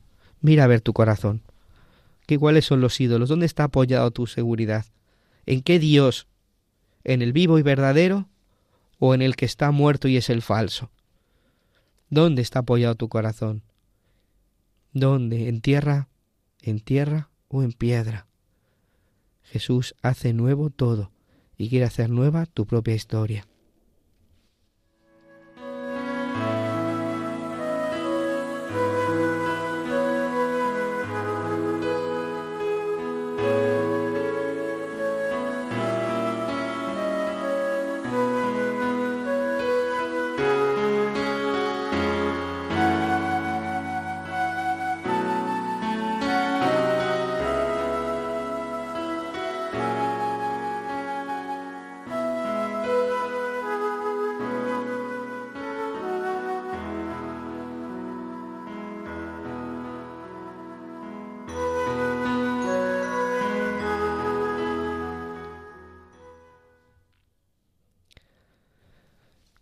Mira 0.41 0.63
a 0.63 0.69
ver 0.69 0.83
tu 0.83 0.93
corazón. 0.93 1.43
¿Qué 2.29 2.39
cuáles 2.39 2.67
son 2.67 2.83
los 2.83 3.01
ídolos? 3.01 3.31
¿Dónde 3.31 3.47
está 3.47 3.65
apoyado 3.65 4.11
tu 4.11 4.27
seguridad? 4.27 4.85
¿En 5.47 5.63
qué 5.63 5.79
Dios? 5.79 6.29
¿En 7.03 7.23
el 7.23 7.33
vivo 7.33 7.59
y 7.59 7.63
verdadero 7.63 8.29
o 8.99 9.15
en 9.15 9.23
el 9.23 9.35
que 9.35 9.47
está 9.47 9.71
muerto 9.71 10.09
y 10.09 10.19
es 10.19 10.29
el 10.29 10.43
falso? 10.43 10.91
¿Dónde 12.11 12.43
está 12.43 12.59
apoyado 12.59 12.97
tu 12.97 13.09
corazón? 13.09 13.63
¿Dónde? 14.93 15.49
¿En 15.49 15.63
tierra? 15.63 16.11
¿En 16.61 16.81
tierra 16.81 17.31
o 17.49 17.63
en 17.63 17.73
piedra? 17.73 18.27
Jesús 19.45 19.95
hace 20.03 20.35
nuevo 20.35 20.69
todo 20.69 21.11
y 21.57 21.71
quiere 21.71 21.87
hacer 21.87 22.11
nueva 22.11 22.45
tu 22.45 22.67
propia 22.67 22.95
historia. 22.95 23.49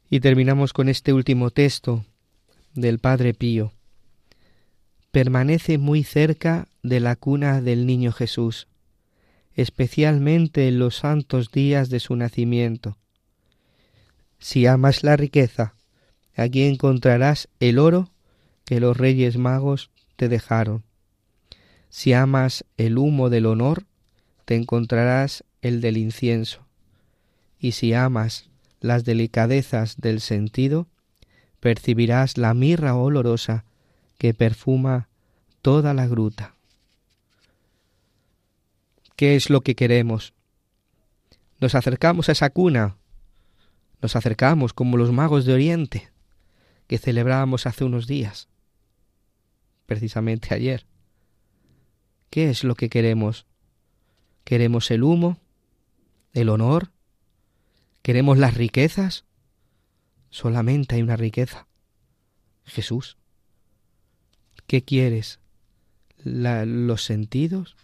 Y 0.09 0.21
terminamos 0.21 0.73
con 0.73 0.89
este 0.89 1.13
último 1.13 1.51
texto 1.51 2.05
del 2.75 2.99
Padre 2.99 3.35
Pío. 3.35 3.73
Permanece 5.11 5.79
muy 5.79 6.05
cerca 6.05 6.69
de 6.83 7.01
la 7.01 7.17
cuna 7.17 7.61
del 7.61 7.87
niño 7.87 8.13
Jesús, 8.13 8.69
especialmente 9.55 10.69
en 10.69 10.79
los 10.79 10.97
santos 10.97 11.51
días 11.51 11.89
de 11.89 11.99
su 11.99 12.15
nacimiento. 12.15 12.99
Si 14.39 14.67
amas 14.67 15.03
la 15.03 15.17
riqueza, 15.17 15.75
aquí 16.37 16.63
encontrarás 16.63 17.49
el 17.59 17.79
oro 17.79 18.11
que 18.65 18.79
los 18.79 18.97
reyes 18.97 19.39
magos 19.39 19.91
te 20.17 20.29
dejaron. 20.29 20.85
Si 21.89 22.13
amas 22.13 22.65
el 22.77 22.99
humo 22.99 23.31
del 23.31 23.47
honor, 23.47 23.87
te 24.45 24.55
encontrarás 24.55 25.45
el 25.63 25.81
del 25.81 25.97
incienso. 25.97 26.67
Y 27.59 27.73
si 27.73 27.95
amas 27.95 28.51
las 28.81 29.05
delicadezas 29.05 29.97
del 29.99 30.21
sentido, 30.21 30.87
percibirás 31.61 32.39
la 32.39 32.55
mirra 32.55 32.95
olorosa 32.95 33.65
que 34.19 34.35
perfuma 34.35 35.09
toda 35.63 35.95
la 35.95 36.07
gruta. 36.07 36.55
¿Qué 39.17 39.35
es 39.35 39.51
lo 39.51 39.63
que 39.63 39.75
queremos? 39.75 40.35
Nos 41.59 41.75
acercamos 41.75 42.29
a 42.29 42.33
esa 42.33 42.51
cuna, 42.51 42.97
nos 44.03 44.15
acercamos 44.15 44.73
como 44.73 44.97
los 44.97 45.11
magos 45.11 45.45
de 45.47 45.55
Oriente 45.55 46.11
que 46.87 46.99
celebrábamos 46.99 47.67
hace 47.67 47.85
unos 47.85 48.07
días, 48.07 48.49
precisamente 49.87 50.55
ayer. 50.55 50.87
¿Qué 52.31 52.51
es 52.51 52.63
lo 52.63 52.75
que 52.75 52.89
queremos? 52.89 53.47
¿Queremos 54.45 54.91
el 54.91 55.03
humo? 55.03 55.39
¿El 56.33 56.51
honor? 56.51 56.91
¿Queremos 58.07 58.39
las 58.39 58.55
riquezas? 58.55 59.25
Solamente 60.31 60.95
hay 60.95 61.03
una 61.03 61.17
riqueza. 61.17 61.67
Jesús. 62.65 63.17
¿Qué 64.69 64.85
quieres? 64.85 65.41
¿Los 66.23 67.03
sentidos? 67.03 67.75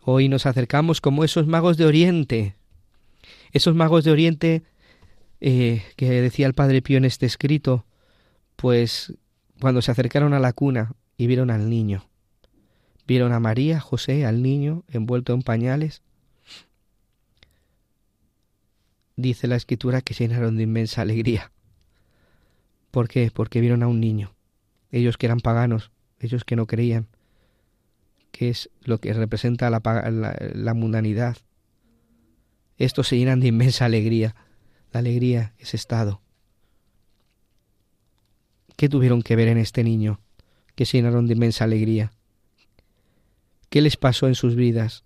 Hoy 0.00 0.30
nos 0.30 0.46
acercamos 0.46 1.02
como 1.02 1.22
esos 1.22 1.46
magos 1.46 1.76
de 1.76 1.84
Oriente. 1.84 2.56
Esos 3.52 3.74
magos 3.74 4.04
de 4.04 4.12
Oriente 4.12 4.62
eh, 5.42 5.84
que 5.96 6.08
decía 6.22 6.46
el 6.46 6.54
Padre 6.54 6.80
Pío 6.80 6.96
en 6.96 7.04
este 7.04 7.26
escrito, 7.26 7.84
pues 8.56 9.12
cuando 9.60 9.82
se 9.82 9.90
acercaron 9.90 10.32
a 10.32 10.40
la 10.40 10.54
cuna 10.54 10.94
y 11.18 11.26
vieron 11.26 11.50
al 11.50 11.68
niño, 11.68 12.08
vieron 13.06 13.34
a 13.34 13.38
María, 13.38 13.80
José, 13.80 14.24
al 14.24 14.40
niño 14.40 14.82
envuelto 14.88 15.34
en 15.34 15.42
pañales, 15.42 16.00
dice 19.20 19.46
la 19.46 19.56
escritura 19.56 20.00
que 20.00 20.14
se 20.14 20.26
llenaron 20.26 20.56
de 20.56 20.64
inmensa 20.64 21.02
alegría. 21.02 21.52
¿Por 22.90 23.08
qué? 23.08 23.30
Porque 23.32 23.60
vieron 23.60 23.82
a 23.82 23.88
un 23.88 24.00
niño. 24.00 24.34
Ellos 24.90 25.16
que 25.16 25.26
eran 25.26 25.40
paganos, 25.40 25.92
ellos 26.18 26.44
que 26.44 26.56
no 26.56 26.66
creían, 26.66 27.08
que 28.32 28.48
es 28.48 28.70
lo 28.82 28.98
que 28.98 29.12
representa 29.12 29.70
la, 29.70 29.80
la, 30.54 30.74
mundanidad. 30.74 31.36
Estos 32.76 33.08
se 33.08 33.16
llenan 33.16 33.40
de 33.40 33.48
inmensa 33.48 33.84
alegría. 33.84 34.34
La 34.92 35.00
alegría 35.00 35.54
es 35.58 35.74
estado. 35.74 36.20
¿Qué 38.76 38.88
tuvieron 38.88 39.22
que 39.22 39.36
ver 39.36 39.48
en 39.48 39.58
este 39.58 39.84
niño? 39.84 40.20
Que 40.74 40.86
se 40.86 40.96
llenaron 40.96 41.26
de 41.26 41.34
inmensa 41.34 41.64
alegría. 41.64 42.12
¿Qué 43.68 43.82
les 43.82 43.96
pasó 43.96 44.26
en 44.26 44.34
sus 44.34 44.56
vidas? 44.56 45.04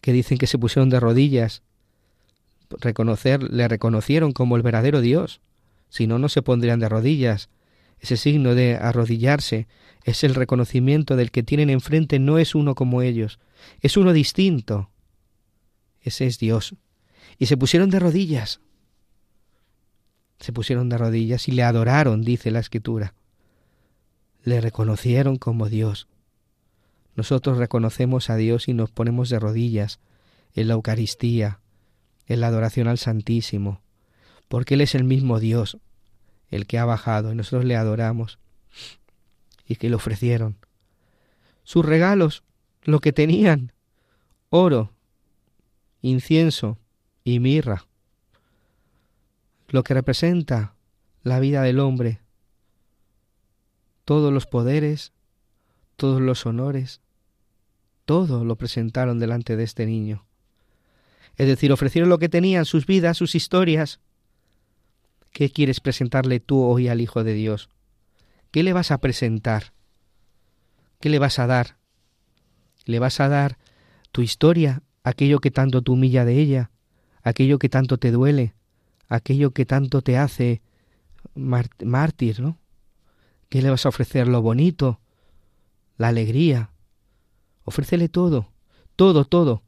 Que 0.00 0.12
dicen 0.12 0.36
que 0.36 0.46
se 0.46 0.58
pusieron 0.58 0.90
de 0.90 1.00
rodillas 1.00 1.62
reconocer, 2.78 3.42
le 3.42 3.68
reconocieron 3.68 4.32
como 4.32 4.56
el 4.56 4.62
verdadero 4.62 5.00
Dios, 5.00 5.40
si 5.88 6.06
no, 6.06 6.18
no 6.18 6.28
se 6.28 6.42
pondrían 6.42 6.80
de 6.80 6.88
rodillas. 6.88 7.48
Ese 7.98 8.16
signo 8.16 8.54
de 8.54 8.76
arrodillarse 8.76 9.66
es 10.04 10.24
el 10.24 10.34
reconocimiento 10.34 11.16
del 11.16 11.30
que 11.30 11.42
tienen 11.42 11.68
enfrente 11.68 12.18
no 12.18 12.38
es 12.38 12.54
uno 12.54 12.74
como 12.74 13.02
ellos, 13.02 13.38
es 13.80 13.96
uno 13.96 14.12
distinto. 14.12 14.90
Ese 16.00 16.26
es 16.26 16.38
Dios. 16.38 16.74
Y 17.38 17.46
se 17.46 17.56
pusieron 17.56 17.90
de 17.90 17.98
rodillas. 17.98 18.60
Se 20.38 20.52
pusieron 20.52 20.88
de 20.88 20.96
rodillas 20.96 21.48
y 21.48 21.52
le 21.52 21.62
adoraron, 21.62 22.22
dice 22.22 22.50
la 22.50 22.60
escritura. 22.60 23.14
Le 24.42 24.60
reconocieron 24.62 25.36
como 25.36 25.68
Dios. 25.68 26.08
Nosotros 27.14 27.58
reconocemos 27.58 28.30
a 28.30 28.36
Dios 28.36 28.68
y 28.68 28.72
nos 28.72 28.90
ponemos 28.90 29.28
de 29.28 29.38
rodillas 29.38 30.00
en 30.54 30.68
la 30.68 30.74
Eucaristía, 30.74 31.60
en 32.30 32.40
la 32.40 32.46
adoración 32.46 32.86
al 32.86 32.96
Santísimo, 32.96 33.80
porque 34.46 34.74
Él 34.74 34.82
es 34.82 34.94
el 34.94 35.02
mismo 35.02 35.40
Dios, 35.40 35.78
el 36.48 36.68
que 36.68 36.78
ha 36.78 36.84
bajado, 36.84 37.32
y 37.32 37.34
nosotros 37.34 37.64
le 37.64 37.74
adoramos, 37.74 38.38
y 39.66 39.74
que 39.74 39.88
le 39.88 39.96
ofrecieron. 39.96 40.56
Sus 41.64 41.84
regalos, 41.84 42.44
lo 42.84 43.00
que 43.00 43.12
tenían, 43.12 43.72
oro, 44.48 44.92
incienso 46.02 46.78
y 47.24 47.40
mirra, 47.40 47.86
lo 49.66 49.82
que 49.82 49.94
representa 49.94 50.76
la 51.24 51.40
vida 51.40 51.62
del 51.62 51.80
hombre, 51.80 52.20
todos 54.04 54.32
los 54.32 54.46
poderes, 54.46 55.12
todos 55.96 56.20
los 56.20 56.46
honores, 56.46 57.00
todo 58.04 58.44
lo 58.44 58.54
presentaron 58.54 59.18
delante 59.18 59.56
de 59.56 59.64
este 59.64 59.84
niño. 59.84 60.29
Es 61.36 61.46
decir, 61.46 61.72
ofrecieron 61.72 62.10
lo 62.10 62.18
que 62.18 62.28
tenían, 62.28 62.64
sus 62.64 62.86
vidas, 62.86 63.16
sus 63.16 63.34
historias. 63.34 64.00
¿Qué 65.32 65.50
quieres 65.50 65.80
presentarle 65.80 66.40
tú 66.40 66.62
hoy 66.62 66.88
al 66.88 67.00
Hijo 67.00 67.24
de 67.24 67.34
Dios? 67.34 67.68
¿Qué 68.50 68.62
le 68.62 68.72
vas 68.72 68.90
a 68.90 68.98
presentar? 68.98 69.72
¿Qué 71.00 71.08
le 71.08 71.18
vas 71.18 71.38
a 71.38 71.46
dar? 71.46 71.78
¿Le 72.84 72.98
vas 72.98 73.20
a 73.20 73.28
dar 73.28 73.58
tu 74.12 74.22
historia, 74.22 74.82
aquello 75.04 75.38
que 75.38 75.50
tanto 75.50 75.82
te 75.82 75.90
humilla 75.90 76.24
de 76.24 76.38
ella, 76.38 76.70
aquello 77.22 77.58
que 77.58 77.68
tanto 77.68 77.98
te 77.98 78.10
duele, 78.10 78.54
aquello 79.08 79.52
que 79.52 79.64
tanto 79.64 80.02
te 80.02 80.18
hace 80.18 80.62
mártir, 81.34 82.40
¿no? 82.40 82.58
¿Qué 83.48 83.62
le 83.62 83.70
vas 83.70 83.86
a 83.86 83.90
ofrecer? 83.90 84.28
Lo 84.28 84.42
bonito, 84.42 85.00
la 85.96 86.08
alegría. 86.08 86.70
Ofrécele 87.64 88.08
todo, 88.08 88.52
todo, 88.96 89.24
todo 89.24 89.62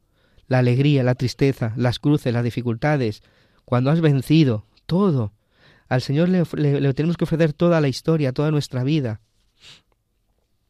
la 0.47 0.59
alegría, 0.59 1.03
la 1.03 1.15
tristeza, 1.15 1.73
las 1.75 1.99
cruces, 1.99 2.33
las 2.33 2.43
dificultades, 2.43 3.23
cuando 3.65 3.91
has 3.91 4.01
vencido, 4.01 4.65
todo. 4.85 5.33
Al 5.87 6.01
Señor 6.01 6.29
le, 6.29 6.93
tenemos 6.93 7.17
que 7.17 7.23
ofrecer 7.23 7.53
toda 7.53 7.81
la 7.81 7.87
historia, 7.87 8.33
toda 8.33 8.51
nuestra 8.51 8.83
vida. 8.83 9.21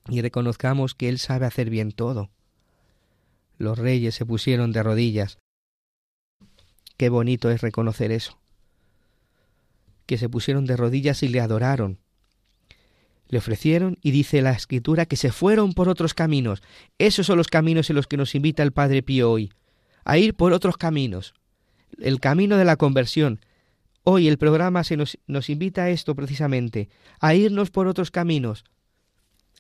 Y 0.10 0.22
reconozcamos 0.22 0.96
que 0.96 1.10
Él 1.10 1.18
sabe 1.20 1.46
hacer 1.46 1.70
bien 1.70 1.92
todo. 1.92 2.30
Los 3.58 3.78
reyes 3.78 4.16
se 4.16 4.26
pusieron 4.26 4.72
de 4.72 4.84
rodillas. 4.84 5.40
Qué 6.98 7.10
bonito 7.10 7.50
es 7.50 7.62
reconocer 7.62 8.12
eso. 8.12 8.40
Que 10.06 10.18
se 10.18 10.30
pusieron 10.30 10.66
de 10.66 10.76
rodillas 10.76 11.24
y 11.24 11.30
le 11.30 11.40
adoraron. 11.40 12.00
Le 13.30 13.38
ofrecieron 13.38 13.98
y 14.02 14.12
dice 14.12 14.42
la 14.42 14.52
escritura 14.52 15.06
que 15.06 15.16
se 15.16 15.32
fueron 15.32 15.74
por 15.74 15.88
otros 15.88 16.14
caminos. 16.14 16.62
Esos 16.98 17.26
son 17.26 17.38
los 17.38 17.48
caminos 17.48 17.90
en 17.90 17.96
los 17.96 18.08
que 18.08 18.18
nos 18.18 18.36
invita 18.36 18.62
el 18.62 18.74
Padre 18.74 19.02
Pío 19.02 19.32
hoy 19.32 19.52
a 20.06 20.18
ir 20.18 20.36
por 20.36 20.54
otros 20.54 20.78
caminos. 20.78 21.34
El 22.00 22.20
camino 22.20 22.58
de 22.58 22.66
la 22.66 22.78
conversión. 22.78 23.40
Hoy 24.04 24.28
el 24.28 24.38
programa 24.38 24.84
se 24.84 24.98
nos, 24.98 25.18
nos 25.28 25.50
invita 25.50 25.84
a 25.84 25.90
esto 25.90 26.16
precisamente, 26.16 26.90
a 27.20 27.36
irnos 27.36 27.72
por 27.72 27.88
otros 27.88 28.12
caminos. 28.12 28.66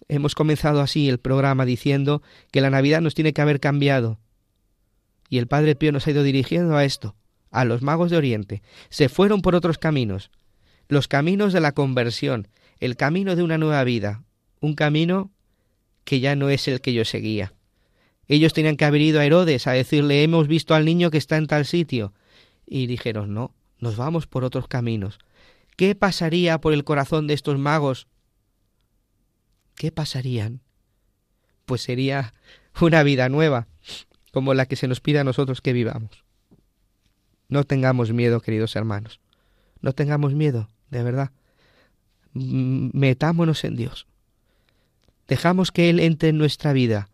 Hemos 0.07 0.35
comenzado 0.35 0.81
así 0.81 1.07
el 1.07 1.19
programa 1.19 1.65
diciendo 1.65 2.21
que 2.51 2.61
la 2.61 2.69
Navidad 2.69 3.01
nos 3.01 3.15
tiene 3.15 3.33
que 3.33 3.41
haber 3.41 3.59
cambiado. 3.59 4.19
Y 5.29 5.37
el 5.37 5.47
Padre 5.47 5.75
Pío 5.75 5.91
nos 5.91 6.05
ha 6.07 6.11
ido 6.11 6.23
dirigiendo 6.23 6.75
a 6.75 6.83
esto, 6.83 7.15
a 7.51 7.65
los 7.65 7.81
magos 7.81 8.11
de 8.11 8.17
Oriente. 8.17 8.61
Se 8.89 9.09
fueron 9.09 9.41
por 9.41 9.55
otros 9.55 9.77
caminos, 9.77 10.29
los 10.89 11.07
caminos 11.07 11.53
de 11.53 11.61
la 11.61 11.71
conversión, 11.71 12.49
el 12.79 12.97
camino 12.97 13.35
de 13.35 13.43
una 13.43 13.57
nueva 13.57 13.83
vida, 13.83 14.23
un 14.59 14.75
camino 14.75 15.31
que 16.03 16.19
ya 16.19 16.35
no 16.35 16.49
es 16.49 16.67
el 16.67 16.81
que 16.81 16.93
yo 16.93 17.05
seguía. 17.05 17.53
Ellos 18.27 18.53
tenían 18.53 18.77
que 18.77 18.85
haber 18.85 19.01
ido 19.01 19.19
a 19.19 19.25
Herodes 19.25 19.67
a 19.67 19.71
decirle 19.71 20.23
hemos 20.23 20.47
visto 20.47 20.75
al 20.75 20.85
niño 20.85 21.11
que 21.11 21.17
está 21.17 21.37
en 21.37 21.47
tal 21.47 21.65
sitio. 21.65 22.13
Y 22.65 22.87
dijeron 22.87 23.33
no, 23.33 23.53
nos 23.79 23.97
vamos 23.97 24.27
por 24.27 24.43
otros 24.43 24.67
caminos. 24.67 25.19
¿Qué 25.75 25.95
pasaría 25.95 26.59
por 26.61 26.73
el 26.73 26.83
corazón 26.83 27.27
de 27.27 27.33
estos 27.33 27.57
magos? 27.57 28.07
¿Qué 29.75 29.91
pasarían? 29.91 30.61
Pues 31.65 31.81
sería 31.81 32.33
una 32.79 33.03
vida 33.03 33.29
nueva, 33.29 33.67
como 34.31 34.53
la 34.53 34.67
que 34.67 34.75
se 34.75 34.87
nos 34.87 35.01
pide 35.01 35.19
a 35.19 35.23
nosotros 35.23 35.61
que 35.61 35.73
vivamos. 35.73 36.23
No 37.49 37.63
tengamos 37.63 38.13
miedo, 38.13 38.41
queridos 38.41 38.75
hermanos. 38.75 39.19
No 39.81 39.93
tengamos 39.93 40.33
miedo, 40.33 40.69
de 40.89 41.03
verdad. 41.03 41.31
Metámonos 42.33 43.63
en 43.63 43.75
Dios. 43.75 44.07
Dejamos 45.27 45.71
que 45.71 45.89
Él 45.89 45.99
entre 45.99 46.29
en 46.29 46.37
nuestra 46.37 46.73
vida. 46.73 47.09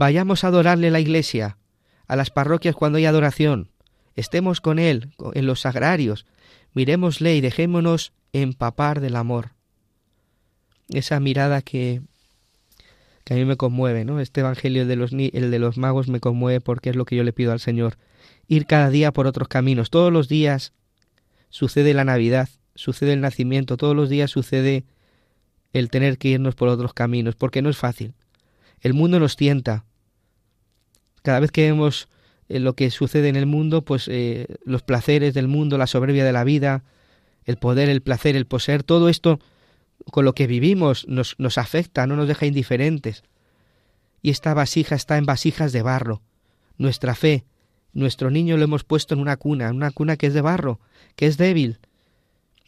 Vayamos 0.00 0.44
a 0.44 0.46
adorarle 0.46 0.90
la 0.90 0.98
iglesia, 0.98 1.58
a 2.06 2.16
las 2.16 2.30
parroquias 2.30 2.74
cuando 2.74 2.96
hay 2.96 3.04
adoración 3.04 3.68
estemos 4.16 4.62
con 4.62 4.78
Él 4.78 5.10
en 5.34 5.44
los 5.44 5.60
sagrarios, 5.60 6.24
miremosle 6.72 7.36
y 7.36 7.42
dejémonos 7.42 8.14
empapar 8.32 9.00
del 9.00 9.14
amor. 9.14 9.50
Esa 10.88 11.20
mirada 11.20 11.60
que, 11.60 12.00
que 13.24 13.34
a 13.34 13.36
mí 13.36 13.44
me 13.44 13.58
conmueve, 13.58 14.06
¿no? 14.06 14.20
Este 14.20 14.40
Evangelio 14.40 14.86
de 14.86 14.96
los, 14.96 15.12
el 15.12 15.50
de 15.50 15.58
los 15.58 15.76
magos 15.76 16.08
me 16.08 16.18
conmueve 16.18 16.62
porque 16.62 16.88
es 16.88 16.96
lo 16.96 17.04
que 17.04 17.16
yo 17.16 17.22
le 17.22 17.34
pido 17.34 17.52
al 17.52 17.60
Señor. 17.60 17.98
Ir 18.48 18.64
cada 18.64 18.88
día 18.88 19.12
por 19.12 19.26
otros 19.26 19.48
caminos. 19.48 19.90
Todos 19.90 20.10
los 20.10 20.28
días 20.28 20.72
sucede 21.50 21.92
la 21.92 22.04
Navidad, 22.04 22.48
sucede 22.74 23.12
el 23.12 23.20
nacimiento, 23.20 23.76
todos 23.76 23.94
los 23.94 24.08
días 24.08 24.30
sucede 24.30 24.86
el 25.74 25.90
tener 25.90 26.16
que 26.16 26.28
irnos 26.28 26.54
por 26.54 26.68
otros 26.68 26.94
caminos, 26.94 27.36
porque 27.36 27.60
no 27.60 27.68
es 27.68 27.76
fácil. 27.76 28.14
El 28.80 28.94
mundo 28.94 29.20
nos 29.20 29.36
tienta. 29.36 29.84
Cada 31.22 31.40
vez 31.40 31.50
que 31.50 31.66
vemos 31.66 32.08
lo 32.48 32.74
que 32.74 32.90
sucede 32.90 33.28
en 33.28 33.36
el 33.36 33.46
mundo, 33.46 33.82
pues 33.82 34.08
eh, 34.08 34.46
los 34.64 34.82
placeres 34.82 35.34
del 35.34 35.48
mundo, 35.48 35.78
la 35.78 35.86
soberbia 35.86 36.24
de 36.24 36.32
la 36.32 36.44
vida, 36.44 36.82
el 37.44 37.56
poder, 37.56 37.88
el 37.88 38.02
placer, 38.02 38.36
el 38.36 38.46
poseer, 38.46 38.82
todo 38.82 39.08
esto 39.08 39.38
con 40.10 40.24
lo 40.24 40.34
que 40.34 40.46
vivimos 40.46 41.06
nos, 41.06 41.36
nos 41.38 41.58
afecta, 41.58 42.06
no 42.06 42.16
nos 42.16 42.26
deja 42.26 42.46
indiferentes. 42.46 43.22
Y 44.22 44.30
esta 44.30 44.54
vasija 44.54 44.94
está 44.94 45.16
en 45.16 45.26
vasijas 45.26 45.72
de 45.72 45.82
barro. 45.82 46.22
Nuestra 46.76 47.14
fe, 47.14 47.44
nuestro 47.92 48.30
niño 48.30 48.56
lo 48.56 48.64
hemos 48.64 48.84
puesto 48.84 49.14
en 49.14 49.20
una 49.20 49.36
cuna, 49.36 49.68
en 49.68 49.76
una 49.76 49.90
cuna 49.90 50.16
que 50.16 50.26
es 50.26 50.34
de 50.34 50.40
barro, 50.40 50.80
que 51.16 51.26
es 51.26 51.36
débil 51.36 51.78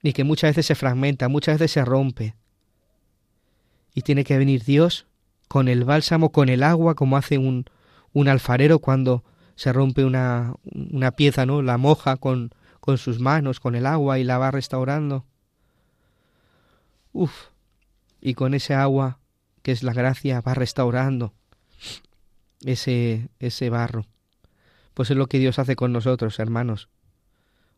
y 0.02 0.12
que 0.12 0.24
muchas 0.24 0.50
veces 0.50 0.66
se 0.66 0.74
fragmenta, 0.74 1.28
muchas 1.28 1.58
veces 1.58 1.72
se 1.72 1.84
rompe. 1.84 2.34
Y 3.94 4.02
tiene 4.02 4.24
que 4.24 4.38
venir 4.38 4.64
Dios 4.64 5.06
con 5.48 5.68
el 5.68 5.84
bálsamo, 5.84 6.32
con 6.32 6.48
el 6.48 6.62
agua, 6.62 6.94
como 6.94 7.16
hace 7.16 7.38
un, 7.38 7.66
un 8.12 8.28
alfarero 8.28 8.78
cuando 8.78 9.24
se 9.54 9.72
rompe 9.72 10.04
una, 10.04 10.54
una 10.64 11.12
pieza, 11.12 11.46
¿no? 11.46 11.62
La 11.62 11.78
moja 11.78 12.16
con, 12.16 12.52
con 12.80 12.98
sus 12.98 13.20
manos, 13.20 13.60
con 13.60 13.74
el 13.74 13.86
agua 13.86 14.18
y 14.18 14.24
la 14.24 14.38
va 14.38 14.50
restaurando. 14.50 15.24
Uf, 17.12 17.48
y 18.20 18.34
con 18.34 18.54
ese 18.54 18.74
agua, 18.74 19.18
que 19.62 19.72
es 19.72 19.82
la 19.82 19.92
gracia, 19.92 20.40
va 20.40 20.54
restaurando 20.54 21.32
ese, 22.64 23.28
ese 23.38 23.70
barro. 23.70 24.06
Pues 24.94 25.10
es 25.10 25.16
lo 25.16 25.26
que 25.26 25.38
Dios 25.38 25.58
hace 25.58 25.76
con 25.76 25.92
nosotros, 25.92 26.38
hermanos. 26.38 26.88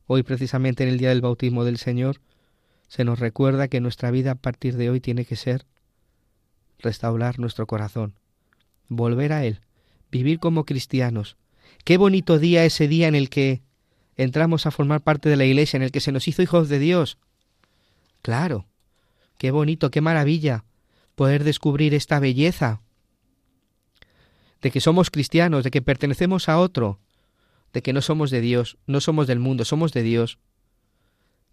Hoy, 0.06 0.22
precisamente 0.22 0.82
en 0.82 0.90
el 0.90 0.98
día 0.98 1.08
del 1.08 1.22
bautismo 1.22 1.64
del 1.64 1.78
Señor, 1.78 2.20
se 2.88 3.04
nos 3.04 3.18
recuerda 3.18 3.68
que 3.68 3.80
nuestra 3.80 4.10
vida 4.10 4.32
a 4.32 4.36
partir 4.36 4.76
de 4.76 4.90
hoy 4.90 5.00
tiene 5.00 5.24
que 5.24 5.36
ser 5.36 5.66
restaurar 6.78 7.38
nuestro 7.38 7.66
corazón, 7.66 8.14
volver 8.88 9.32
a 9.32 9.44
Él, 9.44 9.60
vivir 10.14 10.38
como 10.38 10.64
cristianos, 10.64 11.36
Qué 11.84 11.98
bonito 11.98 12.38
día 12.38 12.64
ese 12.64 12.88
día 12.88 13.08
en 13.08 13.14
el 13.14 13.28
que 13.28 13.62
entramos 14.16 14.64
a 14.64 14.70
formar 14.70 15.02
parte 15.02 15.28
de 15.28 15.36
la 15.36 15.44
iglesia, 15.44 15.76
en 15.76 15.82
el 15.82 15.92
que 15.92 16.00
se 16.00 16.12
nos 16.12 16.26
hizo 16.28 16.40
hijos 16.40 16.70
de 16.70 16.78
Dios. 16.78 17.18
Claro, 18.22 18.66
qué 19.36 19.50
bonito, 19.50 19.90
qué 19.90 20.00
maravilla 20.00 20.64
poder 21.14 21.44
descubrir 21.44 21.92
esta 21.92 22.20
belleza 22.20 22.80
de 24.62 24.70
que 24.70 24.80
somos 24.80 25.10
cristianos, 25.10 25.62
de 25.62 25.70
que 25.70 25.82
pertenecemos 25.82 26.48
a 26.48 26.58
otro, 26.58 27.00
de 27.74 27.82
que 27.82 27.92
no 27.92 28.00
somos 28.00 28.30
de 28.30 28.40
Dios, 28.40 28.78
no 28.86 29.02
somos 29.02 29.26
del 29.26 29.40
mundo, 29.40 29.66
somos 29.66 29.92
de 29.92 30.02
Dios. 30.02 30.38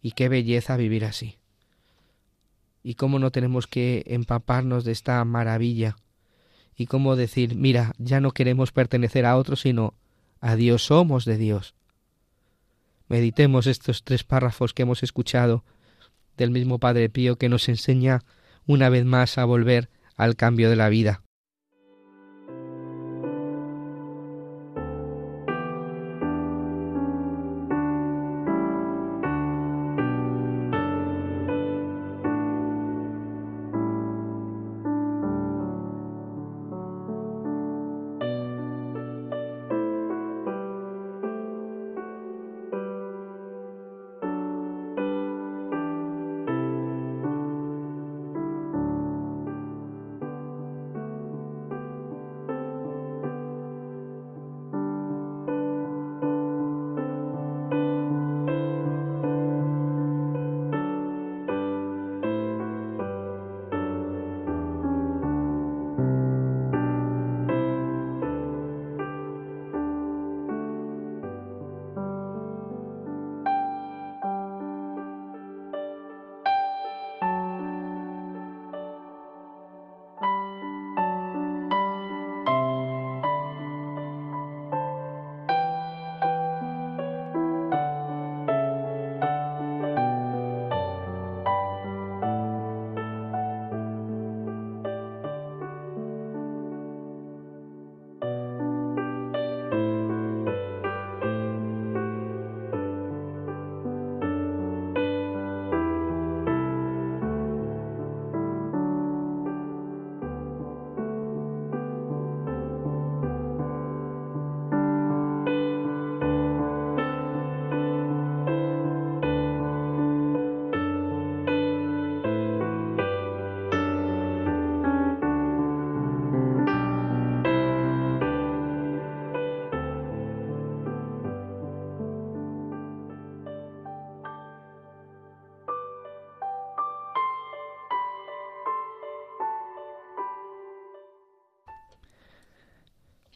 Y 0.01 0.11
qué 0.11 0.29
belleza 0.29 0.77
vivir 0.77 1.03
así. 1.03 1.39
Y 2.83 2.95
cómo 2.95 3.19
no 3.19 3.31
tenemos 3.31 3.67
que 3.67 4.03
empaparnos 4.07 4.85
de 4.85 4.93
esta 4.93 5.23
maravilla. 5.25 5.97
Y 6.81 6.87
cómo 6.87 7.15
decir, 7.15 7.53
mira, 7.53 7.93
ya 7.99 8.19
no 8.21 8.31
queremos 8.31 8.71
pertenecer 8.71 9.27
a 9.27 9.37
otro, 9.37 9.55
sino 9.55 9.93
a 10.39 10.55
Dios 10.55 10.85
somos 10.85 11.25
de 11.25 11.37
Dios. 11.37 11.75
Meditemos 13.07 13.67
estos 13.67 14.03
tres 14.03 14.23
párrafos 14.23 14.73
que 14.73 14.81
hemos 14.81 15.03
escuchado 15.03 15.63
del 16.37 16.49
mismo 16.49 16.79
Padre 16.79 17.07
Pío 17.07 17.35
que 17.35 17.49
nos 17.49 17.69
enseña 17.69 18.23
una 18.65 18.89
vez 18.89 19.05
más 19.05 19.37
a 19.37 19.45
volver 19.45 19.91
al 20.15 20.35
cambio 20.35 20.71
de 20.71 20.75
la 20.75 20.89
vida. 20.89 21.21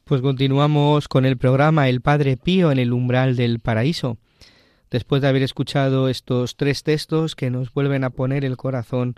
Pues 0.07 0.21
continuamos 0.21 1.07
con 1.07 1.25
el 1.25 1.35
programa 1.35 1.89
El 1.89 1.99
Padre 1.99 2.37
Pío 2.37 2.71
en 2.71 2.77
el 2.77 2.93
umbral 2.93 3.35
del 3.35 3.59
paraíso. 3.59 4.19
Después 4.91 5.19
de 5.19 5.29
haber 5.29 5.41
escuchado 5.41 6.09
estos 6.09 6.57
tres 6.57 6.83
textos 6.83 7.35
que 7.35 7.49
nos 7.49 7.73
vuelven 7.73 8.03
a 8.03 8.11
poner 8.11 8.45
el 8.45 8.55
corazón 8.55 9.15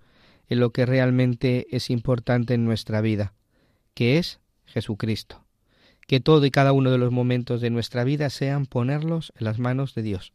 en 0.48 0.62
lo 0.62 0.70
que 0.70 0.86
realmente 0.86 1.68
es 1.76 1.90
importante 1.90 2.54
en 2.54 2.64
nuestra 2.64 3.02
vida, 3.02 3.34
que 3.96 4.18
es 4.18 4.40
Jesucristo. 4.64 5.44
Que 6.08 6.22
todo 6.22 6.46
y 6.46 6.52
cada 6.52 6.72
uno 6.72 6.90
de 6.90 6.98
los 6.98 7.12
momentos 7.12 7.60
de 7.60 7.70
nuestra 7.70 8.06
vida 8.06 8.30
sean 8.30 8.66
ponerlos 8.66 9.34
en 9.38 9.44
las 9.44 9.60
manos 9.60 9.94
de 9.94 10.04
Dios, 10.04 10.32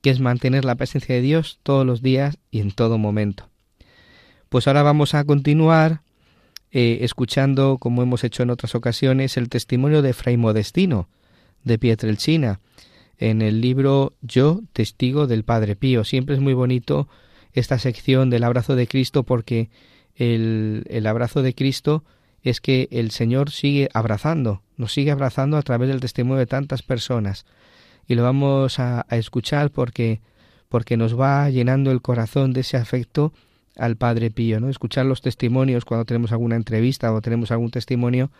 que 0.00 0.08
es 0.08 0.18
mantener 0.18 0.64
la 0.64 0.76
presencia 0.76 1.14
de 1.14 1.20
Dios 1.20 1.60
todos 1.62 1.84
los 1.84 2.00
días 2.00 2.38
y 2.50 2.60
en 2.60 2.72
todo 2.72 2.96
momento. 2.96 3.50
Pues 4.48 4.66
ahora 4.66 4.82
vamos 4.82 5.12
a 5.14 5.24
continuar 5.24 6.03
eh, 6.76 7.04
escuchando, 7.04 7.78
como 7.78 8.02
hemos 8.02 8.24
hecho 8.24 8.42
en 8.42 8.50
otras 8.50 8.74
ocasiones, 8.74 9.36
el 9.36 9.48
testimonio 9.48 10.02
de 10.02 10.12
Fray 10.12 10.36
Modestino, 10.36 11.08
de 11.62 11.78
Pietrelcina, 11.78 12.58
en 13.16 13.42
el 13.42 13.60
libro 13.60 14.14
Yo, 14.22 14.60
testigo 14.72 15.28
del 15.28 15.44
Padre 15.44 15.76
Pío. 15.76 16.02
Siempre 16.02 16.34
es 16.34 16.40
muy 16.40 16.52
bonito 16.52 17.08
esta 17.52 17.78
sección 17.78 18.28
del 18.28 18.42
abrazo 18.42 18.74
de 18.74 18.88
Cristo 18.88 19.22
porque 19.22 19.70
el, 20.16 20.82
el 20.90 21.06
abrazo 21.06 21.42
de 21.42 21.54
Cristo 21.54 22.02
es 22.42 22.60
que 22.60 22.88
el 22.90 23.12
Señor 23.12 23.52
sigue 23.52 23.88
abrazando, 23.94 24.62
nos 24.76 24.92
sigue 24.92 25.12
abrazando 25.12 25.56
a 25.58 25.62
través 25.62 25.88
del 25.88 26.00
testimonio 26.00 26.40
de 26.40 26.46
tantas 26.46 26.82
personas. 26.82 27.46
Y 28.08 28.16
lo 28.16 28.24
vamos 28.24 28.80
a, 28.80 29.06
a 29.08 29.16
escuchar 29.16 29.70
porque, 29.70 30.22
porque 30.68 30.96
nos 30.96 31.16
va 31.16 31.48
llenando 31.50 31.92
el 31.92 32.02
corazón 32.02 32.52
de 32.52 32.62
ese 32.62 32.76
afecto 32.78 33.32
al 33.76 33.96
Padre 33.96 34.30
Pío, 34.30 34.60
¿no? 34.60 34.68
Escuchar 34.68 35.06
los 35.06 35.20
testimonios 35.20 35.84
cuando 35.84 36.04
tenemos 36.04 36.32
alguna 36.32 36.56
entrevista 36.56 37.12
o 37.12 37.20
tenemos 37.20 37.50
algún 37.50 37.70
testimonio, 37.70 38.30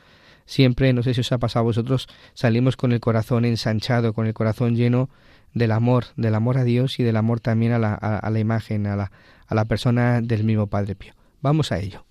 siempre, 0.47 0.93
no 0.93 1.03
sé 1.03 1.15
si 1.15 1.21
os 1.21 1.33
ha 1.33 1.39
pasado 1.39 1.61
a 1.61 1.65
vosotros, 1.65 2.09
salimos 2.35 2.77
con 2.77 2.93
el 2.93 3.01
corazón 3.01 3.45
ensanchado, 3.45 4.13
con 4.13 4.27
el 4.27 4.35
corazón 4.35 4.77
lleno 4.77 5.09
del 5.53 5.73
amor, 5.73 6.07
del 6.17 6.35
amor 6.35 6.59
a 6.59 6.65
Dios 6.65 6.99
y 6.99 7.03
del 7.03 7.17
amor 7.17 7.41
también 7.41 7.73
a 7.73 7.79
la, 7.79 8.39
imagen, 8.39 8.87
a 8.87 8.97
la, 8.97 9.13
a 9.47 9.55
la 9.55 9.65
persona 9.65 10.21
del 10.21 10.45
mismo 10.45 10.67
Padre 10.67 10.95
Pío. 10.95 11.15
Vamos 11.41 11.73
a 11.73 11.79
ello. 11.79 12.05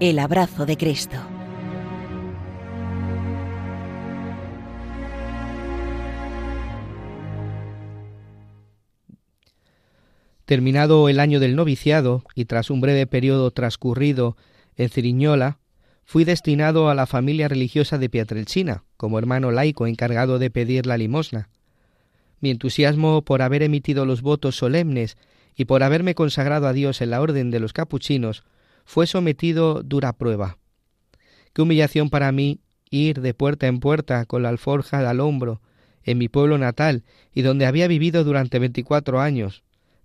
El 0.00 0.18
abrazo 0.18 0.66
de 0.66 0.76
Cristo. 0.76 1.16
Terminado 10.44 11.08
el 11.08 11.20
año 11.20 11.38
del 11.40 11.54
noviciado 11.54 12.24
y 12.34 12.46
tras 12.46 12.70
un 12.70 12.80
breve 12.80 13.06
periodo 13.06 13.50
transcurrido 13.52 14.36
en 14.76 14.88
Ciriñola, 14.88 15.58
fui 16.04 16.24
destinado 16.24 16.90
a 16.90 16.94
la 16.94 17.06
familia 17.06 17.48
religiosa 17.48 17.96
de 17.96 18.08
Pietrelcina, 18.08 18.84
como 18.96 19.18
hermano 19.18 19.50
laico 19.50 19.86
encargado 19.86 20.38
de 20.38 20.50
pedir 20.50 20.86
la 20.86 20.98
limosna. 20.98 21.48
Mi 22.40 22.50
entusiasmo 22.50 23.22
por 23.22 23.40
haber 23.40 23.62
emitido 23.62 24.04
los 24.04 24.20
votos 24.20 24.56
solemnes 24.56 25.16
y 25.54 25.66
por 25.66 25.84
haberme 25.84 26.14
consagrado 26.14 26.66
a 26.66 26.72
Dios 26.72 27.00
en 27.00 27.10
la 27.10 27.20
orden 27.20 27.50
de 27.50 27.60
los 27.60 27.72
capuchinos 27.72 28.42
fue 28.84 29.06
sometido 29.06 29.82
dura 29.84 30.12
prueba. 30.12 30.58
Qué 31.52 31.62
humillación 31.62 32.10
para 32.10 32.32
mí 32.32 32.60
ir 32.90 33.20
de 33.20 33.32
puerta 33.32 33.68
en 33.68 33.78
puerta 33.78 34.24
con 34.26 34.42
la 34.42 34.48
alforja 34.48 35.08
al 35.08 35.20
hombro 35.20 35.60
en 36.02 36.18
mi 36.18 36.28
pueblo 36.28 36.58
natal 36.58 37.04
y 37.32 37.42
donde 37.42 37.64
había 37.64 37.86
vivido 37.86 38.24
durante 38.24 38.58
veinticuatro 38.58 39.20
años, 39.20 39.62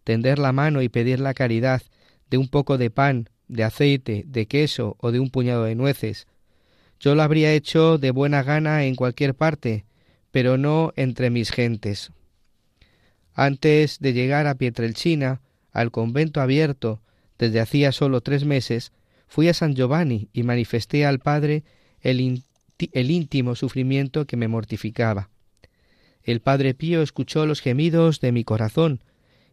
tender 0.08 0.40
la 0.40 0.54
mano 0.54 0.82
y 0.82 0.88
pedir 0.88 1.20
la 1.20 1.34
caridad 1.34 1.82
de 2.30 2.38
un 2.38 2.48
poco 2.48 2.78
de 2.78 2.90
pan, 2.90 3.30
de 3.50 3.66
aceite, 3.66 4.24
de 4.26 4.46
queso 4.46 4.96
o 5.02 5.12
de 5.12 5.20
un 5.20 5.30
puñado 5.30 5.66
de 5.66 5.76
nueces. 5.76 6.28
Yo 6.98 7.14
lo 7.14 7.24
habría 7.24 7.52
hecho 7.52 7.98
de 7.98 8.12
buena 8.12 8.42
gana 8.42 8.86
en 8.86 8.96
cualquier 8.96 9.36
parte, 9.36 9.84
pero 10.32 10.58
no 10.58 10.94
entre 10.96 11.30
mis 11.30 11.52
gentes. 11.52 12.14
Antes 13.34 14.00
de 14.00 14.14
llegar 14.14 14.48
a 14.48 14.56
Pietrelcina, 14.56 15.42
al 15.74 15.92
convento 15.92 16.40
abierto, 16.40 17.02
desde 17.38 17.60
hacía 17.60 17.92
solo 17.92 18.22
tres 18.22 18.46
meses, 18.46 18.94
fui 19.28 19.50
a 19.50 19.54
San 19.54 19.76
Giovanni 19.76 20.30
y 20.32 20.44
manifesté 20.44 21.06
al 21.06 21.20
Padre 21.20 21.66
el, 22.00 22.44
el 22.94 23.12
íntimo 23.12 23.56
sufrimiento 23.56 24.26
que 24.26 24.38
me 24.38 24.48
mortificaba. 24.48 25.30
El 26.24 26.40
Padre 26.40 26.74
Pío 26.76 27.02
escuchó 27.02 27.46
los 27.46 27.60
gemidos 27.60 28.22
de 28.22 28.32
mi 28.32 28.46
corazón, 28.46 29.02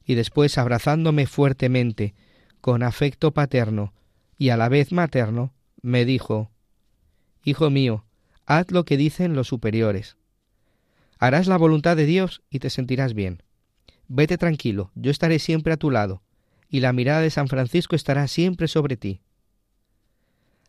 y 0.05 0.15
después 0.15 0.59
abrazándome 0.59 1.27
fuertemente, 1.27 2.15
con 2.61 2.83
afecto 2.83 3.33
paterno 3.33 3.93
y 4.39 4.51
a 4.51 4.57
la 4.57 4.69
vez 4.69 4.93
materno, 4.93 5.53
me 5.83 6.05
dijo 6.05 6.51
Hijo 7.45 7.71
mío, 7.71 8.05
haz 8.47 8.71
lo 8.71 8.85
que 8.85 8.97
dicen 8.97 9.35
los 9.35 9.49
superiores. 9.49 10.17
Harás 11.19 11.47
la 11.47 11.57
voluntad 11.57 11.97
de 11.97 12.07
Dios 12.07 12.43
y 12.51 12.59
te 12.59 12.71
sentirás 12.71 13.15
bien. 13.15 13.43
Vete 14.09 14.39
tranquilo, 14.39 14.91
yo 14.95 15.11
estaré 15.11 15.39
siempre 15.39 15.73
a 15.73 15.77
tu 15.77 15.91
lado, 15.91 16.23
y 16.69 16.81
la 16.81 16.93
mirada 16.93 17.21
de 17.21 17.31
San 17.31 17.49
Francisco 17.49 17.97
estará 17.97 18.29
siempre 18.29 18.69
sobre 18.69 18.97
ti. 18.97 19.21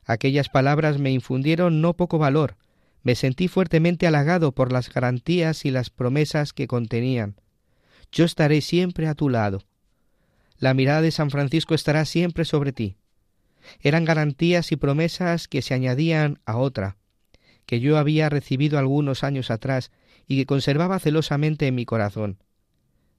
Aquellas 0.06 0.50
palabras 0.50 1.00
me 1.00 1.12
infundieron 1.12 1.82
no 1.82 1.96
poco 1.96 2.18
valor, 2.18 2.58
me 3.04 3.16
sentí 3.16 3.48
fuertemente 3.48 4.08
halagado 4.08 4.52
por 4.52 4.72
las 4.72 4.90
garantías 4.90 5.66
y 5.66 5.72
las 5.72 5.90
promesas 5.90 6.54
que 6.54 6.68
contenían, 6.68 7.36
yo 8.16 8.24
estaré 8.24 8.61
siempre 8.61 9.07
a 9.07 9.13
tu 9.13 9.30
lado. 9.30 9.66
La 10.57 10.74
mirada 10.74 11.01
de 11.01 11.11
San 11.11 11.30
Francisco 11.30 11.76
estará 11.76 12.05
siempre 12.05 12.45
sobre 12.45 12.72
ti. 12.72 12.95
Eran 13.82 14.05
garantías 14.05 14.72
y 14.72 14.78
promesas 14.78 15.49
que 15.49 15.61
se 15.61 15.74
añadían 15.74 16.39
a 16.45 16.55
otra, 16.57 16.95
que 17.66 17.82
yo 17.82 17.97
había 17.97 18.30
recibido 18.30 18.80
algunos 18.80 19.26
años 19.26 19.51
atrás 19.51 19.91
y 20.28 20.38
que 20.38 20.45
conservaba 20.45 20.97
celosamente 20.99 21.68
en 21.68 21.76
mi 21.76 21.86
corazón. 21.86 22.39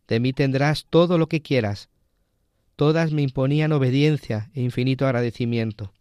De 0.08 0.18
mí 0.18 0.32
tendrás 0.32 0.86
todo 0.88 1.18
lo 1.18 1.28
que 1.28 1.42
quieras. 1.42 1.90
Todas 2.74 3.12
me 3.12 3.20
imponían 3.20 3.72
obediencia 3.72 4.50
e 4.54 4.62
infinito 4.62 5.04
agradecimiento. 5.04 5.92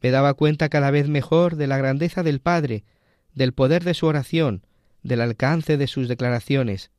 Me 0.00 0.10
daba 0.10 0.32
cuenta 0.34 0.70
cada 0.70 0.90
vez 0.90 1.06
mejor 1.06 1.56
de 1.56 1.66
la 1.66 1.76
grandeza 1.76 2.22
del 2.22 2.40
Padre, 2.40 2.84
del 3.34 3.52
poder 3.52 3.84
de 3.84 3.92
su 3.92 4.06
oración, 4.06 4.64
del 5.02 5.20
alcance 5.20 5.76
de 5.76 5.86
sus 5.86 6.08
declaraciones, 6.08 6.90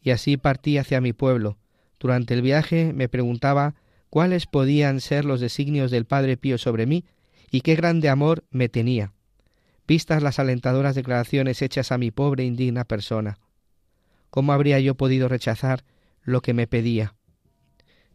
y 0.00 0.10
así 0.10 0.36
partí 0.36 0.78
hacia 0.78 1.00
mi 1.00 1.12
pueblo. 1.12 1.58
Durante 1.98 2.34
el 2.34 2.42
viaje 2.42 2.92
me 2.92 3.08
preguntaba 3.08 3.74
cuáles 4.08 4.46
podían 4.46 5.00
ser 5.00 5.24
los 5.24 5.40
designios 5.40 5.90
del 5.90 6.04
Padre 6.04 6.36
Pío 6.36 6.58
sobre 6.58 6.86
mí 6.86 7.04
y 7.50 7.60
qué 7.60 7.74
grande 7.74 8.08
amor 8.08 8.44
me 8.50 8.68
tenía, 8.68 9.12
vistas 9.86 10.22
las 10.22 10.38
alentadoras 10.38 10.94
declaraciones 10.94 11.62
hechas 11.62 11.92
a 11.92 11.98
mi 11.98 12.10
pobre 12.10 12.44
e 12.44 12.46
indigna 12.46 12.84
persona. 12.84 13.38
¿Cómo 14.30 14.52
habría 14.52 14.78
yo 14.80 14.94
podido 14.94 15.28
rechazar 15.28 15.84
lo 16.22 16.40
que 16.40 16.54
me 16.54 16.66
pedía? 16.66 17.14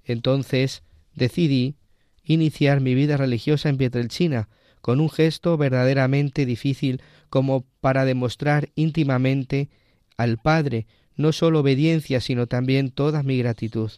Entonces 0.03 0.83
decidí 1.13 1.75
iniciar 2.23 2.81
mi 2.81 2.95
vida 2.95 3.17
religiosa 3.17 3.69
en 3.69 3.77
Pietrelcina, 3.77 4.49
con 4.81 4.99
un 4.99 5.09
gesto 5.09 5.57
verdaderamente 5.57 6.45
difícil 6.45 7.01
como 7.29 7.65
para 7.81 8.05
demostrar 8.05 8.69
íntimamente 8.75 9.69
al 10.15 10.37
Padre 10.37 10.87
no 11.15 11.31
sólo 11.31 11.59
obediencia, 11.59 12.21
sino 12.21 12.47
también 12.47 12.91
toda 12.91 13.23
mi 13.23 13.37
gratitud. 13.37 13.91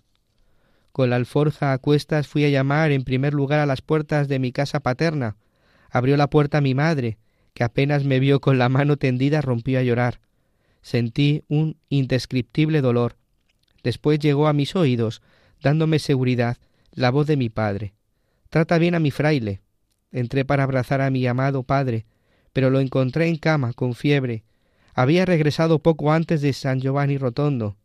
Con 0.91 1.09
la 1.09 1.15
alforja 1.15 1.74
a 1.74 1.78
cuestas 1.78 2.28
fui 2.28 2.43
a 2.45 2.49
llamar 2.49 2.91
en 2.91 3.03
primer 3.03 3.34
lugar 3.34 3.59
a 3.59 3.65
las 3.65 3.82
puertas 3.82 4.28
de 4.28 4.39
mi 4.39 4.51
casa 4.51 4.80
paterna. 4.80 5.38
Abrió 5.89 6.18
la 6.18 6.30
puerta 6.30 6.61
mi 6.61 6.74
madre, 6.74 7.18
que 7.53 7.63
apenas 7.63 8.03
me 8.03 8.20
vio 8.20 8.39
con 8.39 8.57
la 8.57 8.70
mano 8.70 8.97
tendida 8.97 9.41
rompió 9.41 9.80
a 9.80 9.84
llorar. 9.84 10.20
Sentí 10.82 11.43
un 11.47 11.78
indescriptible 11.89 12.82
dolor. 12.82 13.15
Después 13.84 14.20
llegó 14.20 14.47
a 14.47 14.53
mis 14.53 14.76
oídos, 14.76 15.22
dándome 15.61 15.99
seguridad, 15.99 16.57
la 16.91 17.09
voz 17.11 17.28
de 17.28 17.38
mi 17.38 17.49
padre. 17.49 17.93
Trata 18.49 18.78
bien 18.78 18.95
a 18.95 18.99
mi 18.99 19.11
fraile. 19.11 19.61
Entré 20.11 20.45
para 20.45 20.63
abrazar 20.63 21.01
a 21.01 21.09
mi 21.09 21.28
amado 21.28 21.63
padre, 21.63 22.05
pero 22.53 22.70
lo 22.70 22.80
encontré 22.80 23.28
en 23.28 23.38
cama, 23.38 23.74
con 23.74 23.93
fiebre, 23.93 24.43
había 24.98 25.26
regresado 25.26 25.78
poco 25.78 26.12
antes 26.12 26.41
de 26.41 26.54
San 26.54 26.82
Giovanni 26.82 27.20
Rotondo. 27.20 27.78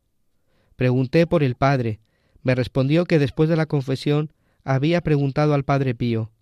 Pregunté 0.76 1.26
por 1.26 1.42
el 1.42 1.56
padre. 1.56 2.00
Me 2.42 2.54
respondió 2.54 3.04
que 3.04 3.18
después 3.18 3.50
de 3.50 3.56
la 3.56 3.66
confesión 3.66 4.32
había 4.64 5.02
preguntado 5.02 5.52
al 5.52 5.62
padre 5.62 5.94
Pío 5.94 6.32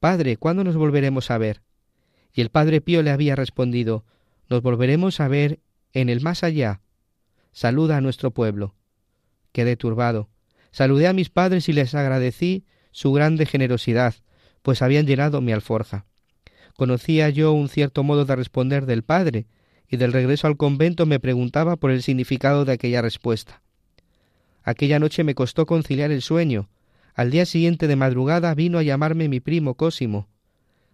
Padre, 0.00 0.36
¿cuándo 0.36 0.64
nos 0.64 0.74
volveremos 0.74 1.30
a 1.30 1.38
ver? 1.38 1.62
Y 2.32 2.40
el 2.40 2.50
padre 2.50 2.80
Pío 2.80 3.04
le 3.04 3.12
había 3.12 3.36
respondido 3.36 4.04
Nos 4.48 4.60
volveremos 4.60 5.20
a 5.20 5.28
ver 5.28 5.60
en 5.92 6.08
el 6.08 6.20
más 6.20 6.42
allá. 6.42 6.80
Saluda 7.52 7.96
a 7.96 8.00
nuestro 8.00 8.32
pueblo. 8.32 8.74
Quedé 9.52 9.76
turbado. 9.76 10.30
Saludé 10.72 11.06
a 11.06 11.12
mis 11.12 11.30
padres 11.30 11.68
y 11.68 11.72
les 11.72 11.94
agradecí 11.94 12.64
su 12.90 13.12
grande 13.12 13.46
generosidad, 13.46 14.16
pues 14.62 14.82
habían 14.82 15.06
llenado 15.06 15.40
mi 15.40 15.52
alforja. 15.52 16.06
Conocía 16.74 17.30
yo 17.30 17.52
un 17.52 17.68
cierto 17.68 18.02
modo 18.02 18.24
de 18.24 18.34
responder 18.34 18.84
del 18.84 19.04
padre, 19.04 19.46
y 19.90 19.96
del 19.96 20.12
regreso 20.12 20.46
al 20.46 20.56
convento 20.56 21.06
me 21.06 21.20
preguntaba 21.20 21.76
por 21.76 21.90
el 21.90 22.02
significado 22.02 22.64
de 22.64 22.72
aquella 22.72 23.02
respuesta. 23.02 23.62
Aquella 24.62 24.98
noche 24.98 25.24
me 25.24 25.34
costó 25.34 25.64
conciliar 25.66 26.10
el 26.10 26.20
sueño. 26.20 26.68
Al 27.14 27.30
día 27.30 27.46
siguiente 27.46 27.86
de 27.86 27.96
madrugada 27.96 28.54
vino 28.54 28.78
a 28.78 28.82
llamarme 28.82 29.28
mi 29.28 29.40
primo 29.40 29.74
Cosimo. 29.74 30.28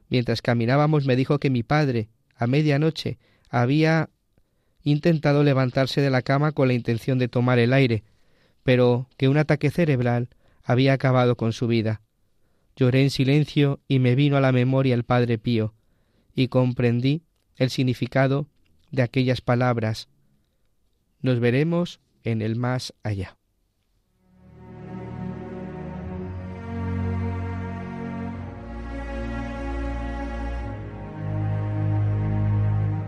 Mientras 0.09 0.43
caminábamos 0.43 1.07
me 1.07 1.17
dijo 1.17 1.39
que 1.39 1.51
mi 1.51 1.63
padre, 1.63 2.09
a 2.37 2.47
medianoche, 2.47 3.19
había 3.51 4.11
intentado 4.85 5.43
levantarse 5.43 6.01
de 6.01 6.11
la 6.11 6.23
cama 6.23 6.53
con 6.53 6.69
la 6.69 6.75
intención 6.75 7.19
de 7.19 7.29
tomar 7.29 7.59
el 7.59 7.73
aire, 7.73 8.05
pero 8.63 9.09
que 9.17 9.29
un 9.29 9.39
ataque 9.39 9.71
cerebral 9.71 10.29
había 10.63 10.93
acabado 10.93 11.37
con 11.37 11.53
su 11.53 11.67
vida. 11.67 12.01
Lloré 12.77 13.03
en 13.03 13.11
silencio 13.11 13.81
y 13.89 13.99
me 13.99 14.15
vino 14.15 14.37
a 14.37 14.41
la 14.41 14.53
memoria 14.53 14.95
el 14.95 15.05
Padre 15.05 15.39
Pío, 15.39 15.75
y 16.35 16.49
comprendí 16.49 17.23
el 17.57 17.71
significado 17.71 18.49
de 18.95 19.03
aquellas 19.03 19.41
palabras. 19.41 20.09
Nos 21.21 21.41
veremos 21.41 22.01
en 22.23 22.43
el 22.43 22.57
más 22.57 22.95
allá. 23.03 23.37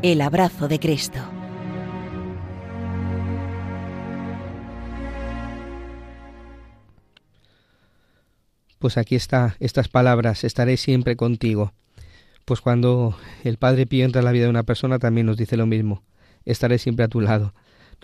El 0.02 0.20
abrazo 0.20 0.68
de 0.68 0.78
Cristo. 0.78 1.18
Pues 8.78 8.98
aquí 8.98 9.16
está 9.16 9.56
estas 9.58 9.88
palabras, 9.88 10.44
estaré 10.44 10.76
siempre 10.76 11.16
contigo. 11.16 11.72
Pues 12.46 12.60
cuando 12.60 13.16
el 13.42 13.56
Padre 13.56 13.86
Pío 13.86 14.04
entra 14.04 14.20
en 14.20 14.24
la 14.24 14.30
vida 14.30 14.44
de 14.44 14.50
una 14.50 14.62
persona 14.62 15.00
también 15.00 15.26
nos 15.26 15.36
dice 15.36 15.56
lo 15.56 15.66
mismo, 15.66 16.04
estaré 16.44 16.78
siempre 16.78 17.04
a 17.04 17.08
tu 17.08 17.20
lado. 17.20 17.54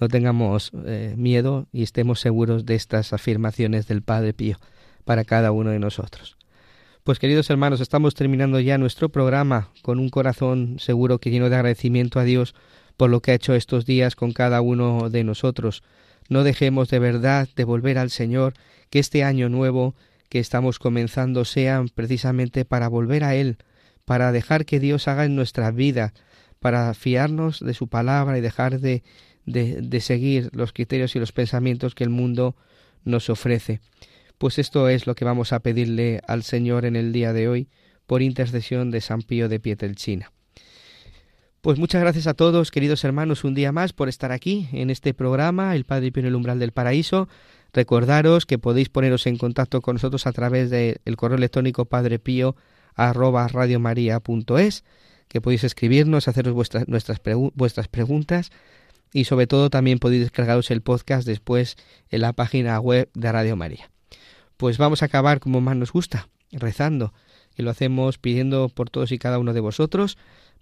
No 0.01 0.09
tengamos 0.09 0.73
eh, 0.85 1.15
miedo 1.17 1.69
y 1.73 1.85
estemos 1.85 2.19
seguros 2.19 2.67
de 2.67 2.75
estas 2.75 3.13
afirmaciones 3.13 3.87
del 3.87 4.03
Padre 4.03 4.35
Pío 4.35 4.57
para 5.05 5.23
cada 5.25 5.53
uno 5.53 5.71
de 5.71 5.79
nosotros. 5.79 6.37
Pues 7.05 7.21
queridos 7.21 7.51
hermanos, 7.51 7.81
estamos 7.81 8.17
terminando 8.17 8.59
ya 8.59 8.79
nuestro 8.79 9.11
programa 9.11 9.69
con 9.81 10.01
un 10.01 10.09
corazón 10.09 10.81
seguro 10.81 11.21
que 11.21 11.31
lleno 11.31 11.49
de 11.49 11.55
agradecimiento 11.55 12.19
a 12.19 12.25
Dios 12.25 12.57
por 12.97 13.11
lo 13.11 13.21
que 13.21 13.31
ha 13.31 13.35
hecho 13.35 13.55
estos 13.55 13.87
días 13.87 14.17
con 14.17 14.33
cada 14.33 14.61
uno 14.61 15.09
de 15.09 15.23
nosotros. 15.23 15.85
No 16.29 16.43
dejemos 16.43 16.89
de 16.89 16.99
verdad 16.99 17.49
de 17.55 17.63
volver 17.63 17.97
al 17.97 18.11
Señor, 18.11 18.55
que 18.91 18.99
este 18.99 19.23
año 19.23 19.49
nuevo 19.49 19.95
que 20.29 20.41
estamos 20.41 20.81
comenzando 20.81 21.45
sean 21.45 21.89
precisamente 21.89 22.65
para 22.65 22.89
volver 22.89 23.23
a 23.23 23.37
Él, 23.37 23.59
para 24.05 24.33
dejar 24.33 24.65
que 24.65 24.81
Dios 24.81 25.09
haga 25.09 25.25
en 25.25 25.37
nuestra 25.37 25.71
vida, 25.71 26.13
para 26.61 26.93
fiarnos 26.95 27.61
de 27.61 27.75
su 27.75 27.89
palabra 27.89 28.39
y 28.39 28.41
dejar 28.41 28.81
de, 28.81 29.03
de, 29.47 29.81
de 29.83 30.01
seguir 30.01 30.51
los 30.53 30.73
criterios 30.73 31.17
y 31.17 31.19
los 31.19 31.33
pensamientos 31.33 31.95
que 31.95 32.05
el 32.05 32.11
mundo 32.11 32.57
nos 33.05 33.31
ofrece. 33.31 33.81
Pues 34.39 34.59
esto 34.59 34.89
es 34.89 35.07
lo 35.07 35.15
que 35.15 35.25
vamos 35.25 35.53
a 35.53 35.61
pedirle 35.61 36.21
al 36.27 36.43
Señor 36.43 36.85
en 36.85 36.97
el 36.97 37.13
día 37.13 37.33
de 37.33 37.49
hoy 37.49 37.69
por 38.07 38.23
intercesión 38.23 38.91
de 38.91 39.01
San 39.01 39.23
Pío 39.23 39.49
de 39.49 39.61
Pietrelcina. 39.61 40.33
Pues 41.61 41.79
muchas 41.79 42.01
gracias 42.01 42.27
a 42.27 42.35
todos, 42.35 42.73
queridos 42.73 43.05
hermanos, 43.05 43.45
un 43.45 43.55
día 43.55 43.71
más 43.71 43.93
por 43.93 44.09
estar 44.09 44.33
aquí 44.33 44.69
en 44.73 44.91
este 44.91 45.15
programa, 45.15 45.77
El 45.77 45.85
Padre 45.85 46.11
Pío 46.11 46.23
en 46.23 46.27
el 46.27 46.35
umbral 46.35 46.59
del 46.59 46.73
paraíso. 46.73 47.29
Recordaros 47.73 48.47
que 48.47 48.59
podéis 48.59 48.89
poneros 48.89 49.27
en 49.29 49.39
contacto 49.39 49.81
con 49.81 49.95
nosotros 49.95 50.27
a 50.27 50.33
través 50.33 50.71
del 50.71 51.17
correo 51.17 51.39
electrónico 51.39 51.85
padrepío 51.85 52.57
arroba 52.95 53.49
radiomaria.es, 53.49 54.85
que 55.29 55.41
podéis 55.41 55.65
escribirnos, 55.65 56.29
haceros 56.29 56.55
vuestras, 56.55 56.89
nuestras 56.89 57.21
vuestras 57.55 57.89
preguntas 57.89 58.51
y 59.13 59.25
sobre 59.25 59.47
todo 59.47 59.71
también 59.71 59.99
podéis 59.99 60.23
descargaros 60.23 60.71
el 60.71 60.83
podcast 60.83 61.27
después 61.27 61.77
en 62.11 62.21
la 62.21 62.33
página 62.33 62.79
web 62.81 63.11
de 63.15 63.33
Radio 63.33 63.57
María 63.57 63.93
pues 64.63 64.79
vamos 64.79 65.03
a 65.03 65.07
acabar 65.07 65.41
como 65.41 65.61
más 65.61 65.75
nos 65.75 65.91
gusta, 65.91 66.29
rezando. 66.53 67.13
Y 67.57 67.63
lo 67.63 67.73
hacemos 67.73 68.19
pidiendo 68.19 68.69
por 68.69 68.91
todos 68.91 69.11
y 69.11 69.19
cada 69.19 69.41
uno 69.41 69.55
de 69.55 69.59
vosotros, 69.59 70.17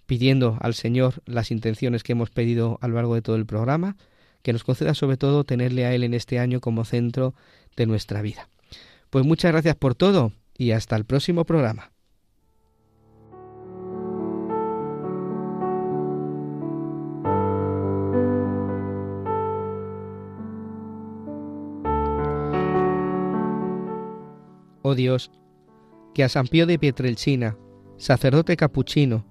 pidiendo 0.07 0.57
al 0.59 0.73
Señor 0.73 1.21
las 1.27 1.51
intenciones 1.51 2.01
que 2.01 2.13
hemos 2.13 2.31
pedido 2.31 2.79
a 2.81 2.87
lo 2.87 2.95
largo 2.95 3.13
de 3.13 3.21
todo 3.21 3.35
el 3.35 3.45
programa, 3.45 3.97
que 4.41 4.53
nos 4.53 4.63
conceda 4.63 4.95
sobre 4.95 5.17
todo 5.17 5.43
tenerle 5.43 5.85
a 5.85 5.93
Él 5.93 6.03
en 6.03 6.15
este 6.15 6.39
año 6.39 6.61
como 6.61 6.83
centro 6.83 7.35
de 7.75 7.85
nuestra 7.85 8.23
vida. 8.23 8.49
Pues 9.11 9.23
muchas 9.23 9.51
gracias 9.51 9.75
por 9.75 9.93
todo 9.93 10.33
y 10.57 10.71
hasta 10.71 10.95
el 10.95 11.05
próximo 11.05 11.45
programa. 11.45 11.90
Oh 24.91 24.95
Dios, 24.95 25.31
que 26.13 26.23
a 26.23 26.29
San 26.29 26.47
Pío 26.47 26.65
de 26.65 26.77
Pietrelcina, 26.77 27.57
sacerdote 27.97 28.57
capuchino, 28.57 29.25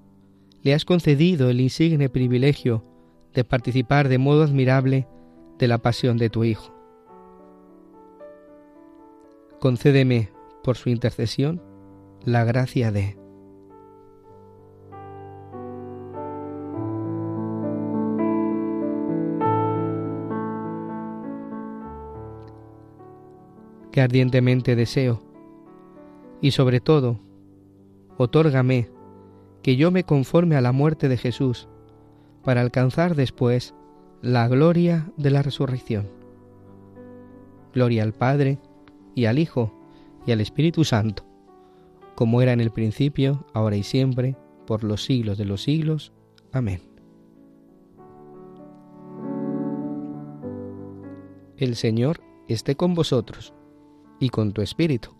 le 0.62 0.74
has 0.74 0.84
concedido 0.84 1.50
el 1.50 1.60
insigne 1.60 2.08
privilegio 2.08 2.84
de 3.32 3.44
participar 3.44 4.08
de 4.08 4.18
modo 4.18 4.42
admirable 4.42 5.06
de 5.58 5.68
la 5.68 5.78
pasión 5.78 6.16
de 6.16 6.30
tu 6.30 6.44
Hijo. 6.44 6.74
Concédeme, 9.60 10.30
por 10.64 10.76
su 10.76 10.88
intercesión, 10.88 11.62
la 12.24 12.44
gracia 12.44 12.90
de... 12.90 13.16
que 23.92 24.00
ardientemente 24.00 24.76
deseo 24.76 25.29
y 26.40 26.52
sobre 26.52 26.80
todo, 26.80 27.20
otórgame 28.16 28.90
que 29.62 29.76
yo 29.76 29.90
me 29.90 30.04
conforme 30.04 30.56
a 30.56 30.60
la 30.60 30.72
muerte 30.72 31.08
de 31.08 31.16
Jesús, 31.16 31.68
para 32.42 32.62
alcanzar 32.62 33.14
después 33.14 33.74
la 34.22 34.48
gloria 34.48 35.12
de 35.16 35.30
la 35.30 35.42
resurrección. 35.42 36.08
Gloria 37.74 38.02
al 38.02 38.12
Padre, 38.12 38.58
y 39.14 39.26
al 39.26 39.38
Hijo, 39.38 39.72
y 40.26 40.32
al 40.32 40.40
Espíritu 40.40 40.84
Santo, 40.84 41.24
como 42.14 42.40
era 42.40 42.52
en 42.52 42.60
el 42.60 42.70
principio, 42.70 43.46
ahora 43.52 43.76
y 43.76 43.82
siempre, 43.82 44.36
por 44.66 44.84
los 44.84 45.04
siglos 45.04 45.36
de 45.36 45.44
los 45.44 45.62
siglos. 45.62 46.12
Amén. 46.52 46.80
El 51.56 51.76
Señor 51.76 52.20
esté 52.48 52.76
con 52.76 52.94
vosotros, 52.94 53.52
y 54.18 54.30
con 54.30 54.52
tu 54.52 54.62
Espíritu 54.62 55.19